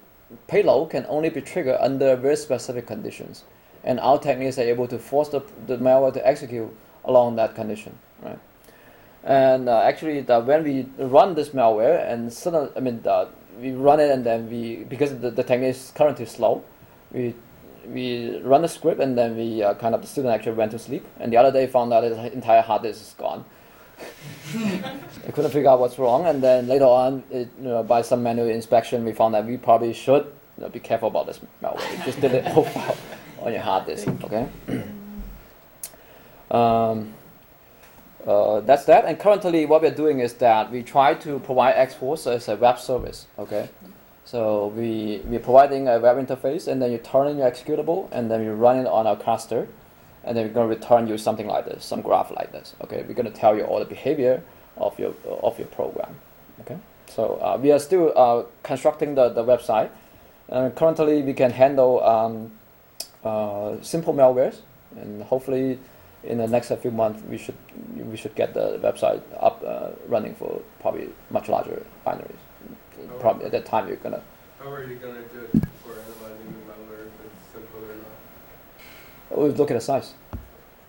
payload 0.48 0.92
can 0.92 1.06
only 1.10 1.30
be 1.30 1.42
triggered 1.42 1.78
under 1.80 2.16
very 2.16 2.36
specific 2.36 2.86
conditions, 2.86 3.44
and 3.84 4.00
our 4.00 4.20
techniques 4.20 4.60
are 4.60 4.64
able 4.64 4.88
to 4.88 5.00
force 5.00 5.30
the, 5.30 5.42
the 5.66 5.78
malware 5.78 6.14
to 6.14 6.28
execute 6.28 6.70
along 7.06 7.36
that 7.36 7.56
condition, 7.56 7.98
right? 8.22 8.40
And 9.24 9.70
uh, 9.70 9.80
actually, 9.82 10.22
the, 10.22 10.40
when 10.42 10.64
we 10.64 10.86
run 10.98 11.36
this 11.36 11.50
malware, 11.50 12.12
and 12.12 12.32
suddenly, 12.32 12.72
I 12.76 12.80
mean, 12.82 13.02
the, 13.02 13.30
we 13.60 13.72
run 13.72 14.00
it, 14.00 14.12
and 14.12 14.26
then 14.26 14.50
we 14.50 14.84
because 14.84 15.18
the, 15.20 15.32
the 15.32 15.44
technique 15.44 15.76
is 15.76 15.94
currently 15.96 16.26
slow, 16.26 16.64
we 17.12 17.34
we 17.88 18.38
run 18.40 18.62
the 18.64 18.68
script, 18.68 19.00
and 19.00 19.18
then 19.18 19.38
we 19.38 19.64
uh, 19.64 19.76
kind 19.76 19.96
of 19.96 20.02
the 20.02 20.08
student 20.08 20.34
actually 20.34 20.54
went 20.54 20.72
to 20.72 20.80
sleep, 20.80 21.06
and 21.20 21.32
the 21.32 21.38
other 21.38 21.52
day 21.52 21.68
found 21.68 21.94
out 21.94 22.04
his 22.04 22.18
entire 22.34 22.62
hard 22.62 22.82
disk 22.84 23.02
is 23.02 23.16
gone. 23.18 23.46
I 24.56 25.32
couldn't 25.32 25.52
figure 25.52 25.70
out 25.70 25.80
what's 25.80 25.98
wrong, 25.98 26.26
and 26.26 26.44
then 26.44 26.68
later 26.68 26.86
on, 26.86 27.24
it, 27.32 27.50
you 27.58 27.64
know, 27.64 27.84
by 27.84 28.02
some 28.02 28.24
manual 28.24 28.50
inspection, 28.50 29.06
we 29.06 29.14
found 29.14 29.34
that 29.36 29.46
we 29.46 29.56
probably 29.56 29.94
should 29.94 30.26
you 30.58 30.64
know, 30.64 30.70
be 30.70 30.80
careful 30.80 31.08
about 31.08 31.28
this 31.28 31.40
malware. 31.62 32.06
Just 32.06 32.20
did 32.20 32.34
it 32.34 32.46
on 33.42 33.54
your 33.54 33.62
hard 33.62 33.86
disk, 33.86 34.08
okay? 34.24 34.50
um, 36.52 37.14
uh, 38.28 38.62
that's 38.62 38.86
that. 38.86 39.06
And 39.06 39.20
currently, 39.20 39.66
what 39.66 39.82
we're 39.82 39.92
doing 39.92 40.20
is 40.20 40.34
that 40.36 40.72
we 40.72 40.84
try 40.84 41.14
to 41.16 41.40
provide 41.40 41.76
Xforce 41.76 42.32
as 42.32 42.48
a 42.48 42.56
web 42.56 42.80
service. 42.80 43.28
Okay, 43.38 43.70
so 44.26 44.68
we 44.68 45.22
we're 45.26 45.40
providing 45.40 45.88
a 45.88 46.00
web 46.00 46.18
interface, 46.18 46.68
and 46.68 46.82
then 46.82 46.92
you 46.92 46.98
turn 46.98 47.28
in 47.28 47.38
your 47.38 47.50
executable, 47.50 48.08
and 48.12 48.32
then 48.32 48.44
you 48.44 48.54
run 48.54 48.78
it 48.80 48.88
on 48.88 49.08
our 49.08 49.18
cluster, 49.18 49.68
and 50.24 50.38
then 50.38 50.48
we're 50.48 50.62
to 50.62 50.68
return 50.68 51.08
you 51.08 51.18
something 51.18 51.48
like 51.48 51.66
this, 51.66 51.84
some 51.84 52.02
graph 52.02 52.32
like 52.32 52.52
this. 52.52 52.76
Okay, 52.84 53.04
we're 53.08 53.14
going 53.14 53.32
to 53.32 53.38
tell 53.40 53.56
you 53.58 53.64
all 53.64 53.80
the 53.80 53.86
behavior 53.86 54.42
of 54.78 54.98
your 54.98 55.14
of 55.42 55.58
your 55.60 55.68
program. 55.68 56.16
Okay, 56.62 56.78
so 57.08 57.36
uh, 57.42 57.58
we 57.62 57.72
are 57.72 57.80
still 57.80 58.14
uh, 58.16 58.44
constructing 58.64 59.16
the 59.16 59.30
the 59.30 59.44
website. 59.44 59.90
Currently, 60.50 61.24
we 61.24 61.34
can 61.34 61.52
handle 61.52 62.04
um, 62.04 62.52
uh, 63.24 63.82
simple 63.82 64.14
malwares, 64.14 64.58
and 64.96 65.24
hopefully 65.24 65.80
in 66.24 66.38
the 66.38 66.48
next 66.48 66.72
few 66.82 66.92
months 66.92 67.22
we 67.30 67.38
should 67.38 67.58
we 67.96 68.18
should 68.18 68.36
get 68.36 68.54
the 68.54 68.80
website 68.80 69.22
up 69.40 69.62
uh, 69.66 69.90
running 70.08 70.36
for 70.36 70.62
probably 70.80 71.10
much 71.30 71.50
larger 71.50 71.86
binaries. 72.06 72.44
Probably 73.20 73.46
at 73.46 73.52
that 73.52 73.66
time 73.66 73.88
you're 73.88 73.98
gonna. 73.98 74.22
How 74.60 74.72
are 74.72 74.84
you 74.84 74.96
gonna 74.96 75.22
do 75.24 75.42
it 75.42 75.64
for 75.84 75.92
analyzing 75.92 76.54
the 76.54 76.72
malware 76.72 77.08
if 77.08 77.26
it's 77.26 77.54
simple 77.54 77.80
or 77.80 77.96
not? 77.96 79.38
We'll 79.38 79.52
look 79.52 79.72
at 79.72 79.74
the 79.74 79.82
size. 79.82 80.14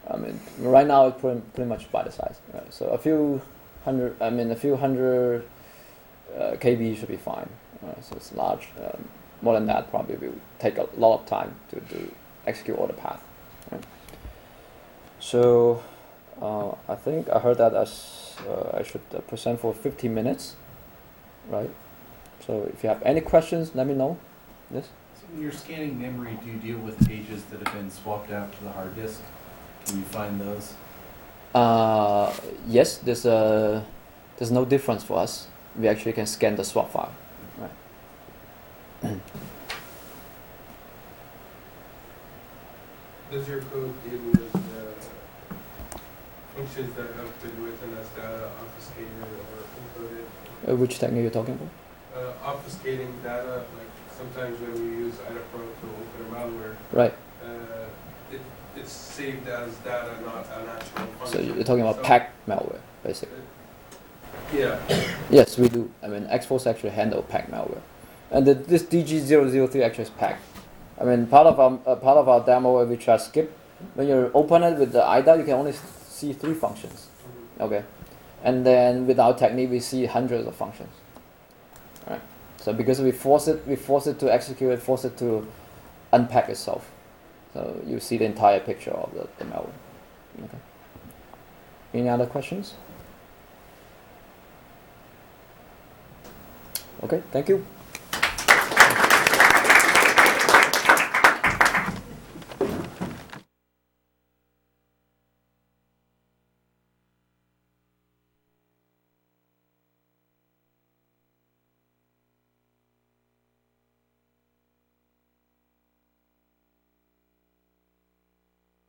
I 0.09 0.17
mean, 0.17 0.39
right 0.59 0.87
now 0.87 1.07
it's 1.07 1.21
pretty, 1.21 1.41
pretty 1.55 1.69
much 1.69 1.91
by 1.91 2.03
the 2.03 2.13
size. 2.13 2.41
Right? 2.53 2.73
So 2.73 2.89
a 2.89 2.99
few 2.99 3.41
hundred, 3.85 4.21
I 4.21 4.31
mean, 4.31 4.51
a 4.51 4.57
few 4.57 4.77
hundred 4.77 5.45
uh, 6.37 6.53
KB 6.53 6.97
should 6.99 7.09
be 7.09 7.17
fine. 7.17 7.49
Right? 7.83 8.05
So 8.05 8.17
it's 8.17 8.33
large. 8.35 8.69
Um, 8.79 9.09
more 9.43 9.55
than 9.55 9.67
that, 9.67 9.91
probably 9.91 10.17
will 10.17 10.35
take 10.59 10.79
a 10.79 10.87
lot 10.97 11.21
of 11.21 11.27
time 11.27 11.55
to, 11.71 11.81
to 11.81 12.13
execute 12.47 12.79
all 12.79 12.87
the 12.87 12.93
path. 12.93 13.23
Right? 15.25 15.31
So 15.31 15.83
uh, 16.41 16.73
I 16.89 16.95
think 16.95 17.29
I 17.31 17.39
heard 17.39 17.59
that 17.59 17.75
as 17.75 18.35
uh, 18.49 18.79
I 18.79 18.83
should 18.83 19.01
uh, 19.15 19.21
present 19.21 19.61
for 19.61 19.73
15 19.73 20.15
minutes, 20.15 20.57
right? 21.49 21.71
So 22.47 22.69
if 22.73 22.83
you 22.83 22.89
have 22.89 23.03
any 23.03 23.21
questions, 23.21 23.75
let 23.75 23.87
me 23.87 23.95
know. 23.95 24.19
Yes. 24.71 24.89
So 25.15 25.27
when 25.33 25.43
you're 25.43 25.53
scanning 25.53 26.01
memory, 26.01 26.39
do 26.43 26.51
you 26.51 26.59
deal 26.59 26.79
with 26.79 26.99
pages 27.07 27.45
that 27.45 27.67
have 27.67 27.75
been 27.75 27.91
swapped 27.91 28.31
out 28.31 28.53
to 28.53 28.65
the 28.65 28.71
hard 28.71 28.95
disk? 28.97 29.23
Can 29.87 29.99
you 29.99 30.05
find 30.05 30.41
those? 30.41 30.75
Uh, 31.55 32.33
yes, 32.67 32.99
there's 32.99 33.25
a 33.25 33.85
there's 34.37 34.51
no 34.51 34.65
difference 34.65 35.05
for 35.05 35.19
us. 35.19 35.47
We 35.79 35.89
actually 35.89 36.13
can 36.13 36.27
scan 36.27 36.57
the 36.57 36.65
swap 36.65 36.91
file. 36.91 37.13
Right. 37.59 39.21
Does 43.31 43.49
your 43.49 43.61
code 43.63 43.95
deal 44.05 44.21
with 44.21 44.34
functions 46.75 46.97
that 46.97 47.07
have 47.17 47.43
to 47.43 47.49
do 47.49 47.63
with 47.63 47.83
an 47.85 47.97
as 48.01 48.09
data 48.11 48.51
obfuscated 48.61 49.09
or 49.23 50.03
encoded? 50.03 50.73
Uh, 50.73 50.77
which 50.77 50.99
technique 50.99 51.23
you're 51.23 51.31
talking 51.31 51.55
about? 51.55 51.69
Uh, 52.15 52.53
obfuscating 52.53 53.23
data, 53.23 53.65
like 53.77 53.93
sometimes 54.17 54.59
when 54.61 54.73
we 54.75 54.97
use 55.05 55.15
IDAPRO 55.15 55.61
to 55.81 55.87
open 55.87 56.27
a 56.27 56.37
malware, 56.37 56.75
Right. 56.93 57.15
uh, 57.45 57.87
it, 58.33 58.41
it's 58.77 58.93
saved 58.93 59.47
as 59.49 59.75
data, 59.77 60.11
not 60.25 60.47
an 60.47 60.69
actual 60.69 61.27
So 61.27 61.41
you're 61.41 61.65
talking 61.65 61.83
about 61.83 61.97
So- 61.97 62.03
pack 62.03 62.33
malware, 62.49 62.81
basically. 63.03 63.39
Yeah. 64.53 64.79
Yes, 65.31 65.59
we 65.59 65.69
do. 65.69 65.91
I 66.03 66.09
mean, 66.09 66.27
Xforce 66.27 66.67
actually 66.69 66.91
handle 66.91 67.23
pack 67.23 67.51
malware, 67.51 67.83
and 68.31 68.47
the, 68.47 68.55
this 68.55 68.83
DG003 68.83 69.83
actually 69.83 70.05
is 70.05 70.11
packed. 70.11 70.43
I 71.01 71.05
mean, 71.05 71.27
part 71.27 71.47
of 71.47 71.59
our 71.59 71.79
uh, 71.87 71.97
part 71.97 72.19
of 72.19 72.29
our 72.29 72.41
demo 72.45 72.85
which 72.85 73.09
I 73.09 73.17
skip, 73.17 73.57
when 73.95 74.07
you 74.07 74.31
open 74.35 74.63
it 74.63 74.79
with 74.79 74.93
the 74.93 75.05
IDA, 75.05 75.37
you 75.39 75.45
can 75.45 75.55
only 75.55 75.73
see 76.25 76.33
three 76.33 76.55
functions. 76.55 77.09
Okay. 77.61 77.85
And 78.43 78.65
then 78.65 79.07
without 79.07 79.39
technique, 79.39 79.71
we 79.71 79.81
see 79.81 80.07
hundreds 80.07 80.47
of 80.47 80.55
functions. 80.55 80.93
Right, 82.07 82.21
So 82.59 82.73
because 82.73 83.01
we 83.01 83.13
force 83.13 83.49
it, 83.49 83.67
we 83.67 83.77
force 83.77 84.07
it 84.07 84.19
to 84.21 84.33
execute 84.33 84.73
it, 84.73 84.83
force 84.83 85.05
it 85.05 85.17
to 85.19 85.47
unpack 86.13 86.49
itself. 86.49 86.91
So 87.55 87.81
you 87.87 88.01
see 88.01 88.19
the 88.19 88.25
entire 88.25 88.61
picture 88.61 88.91
of 88.91 89.15
the, 89.15 89.29
the 89.39 89.51
malware. 89.51 89.71
Okay. 90.45 90.59
Any 91.95 92.09
other 92.09 92.27
questions? 92.27 92.75
Okay, 97.03 97.23
thank 97.31 97.49
you. 97.49 97.65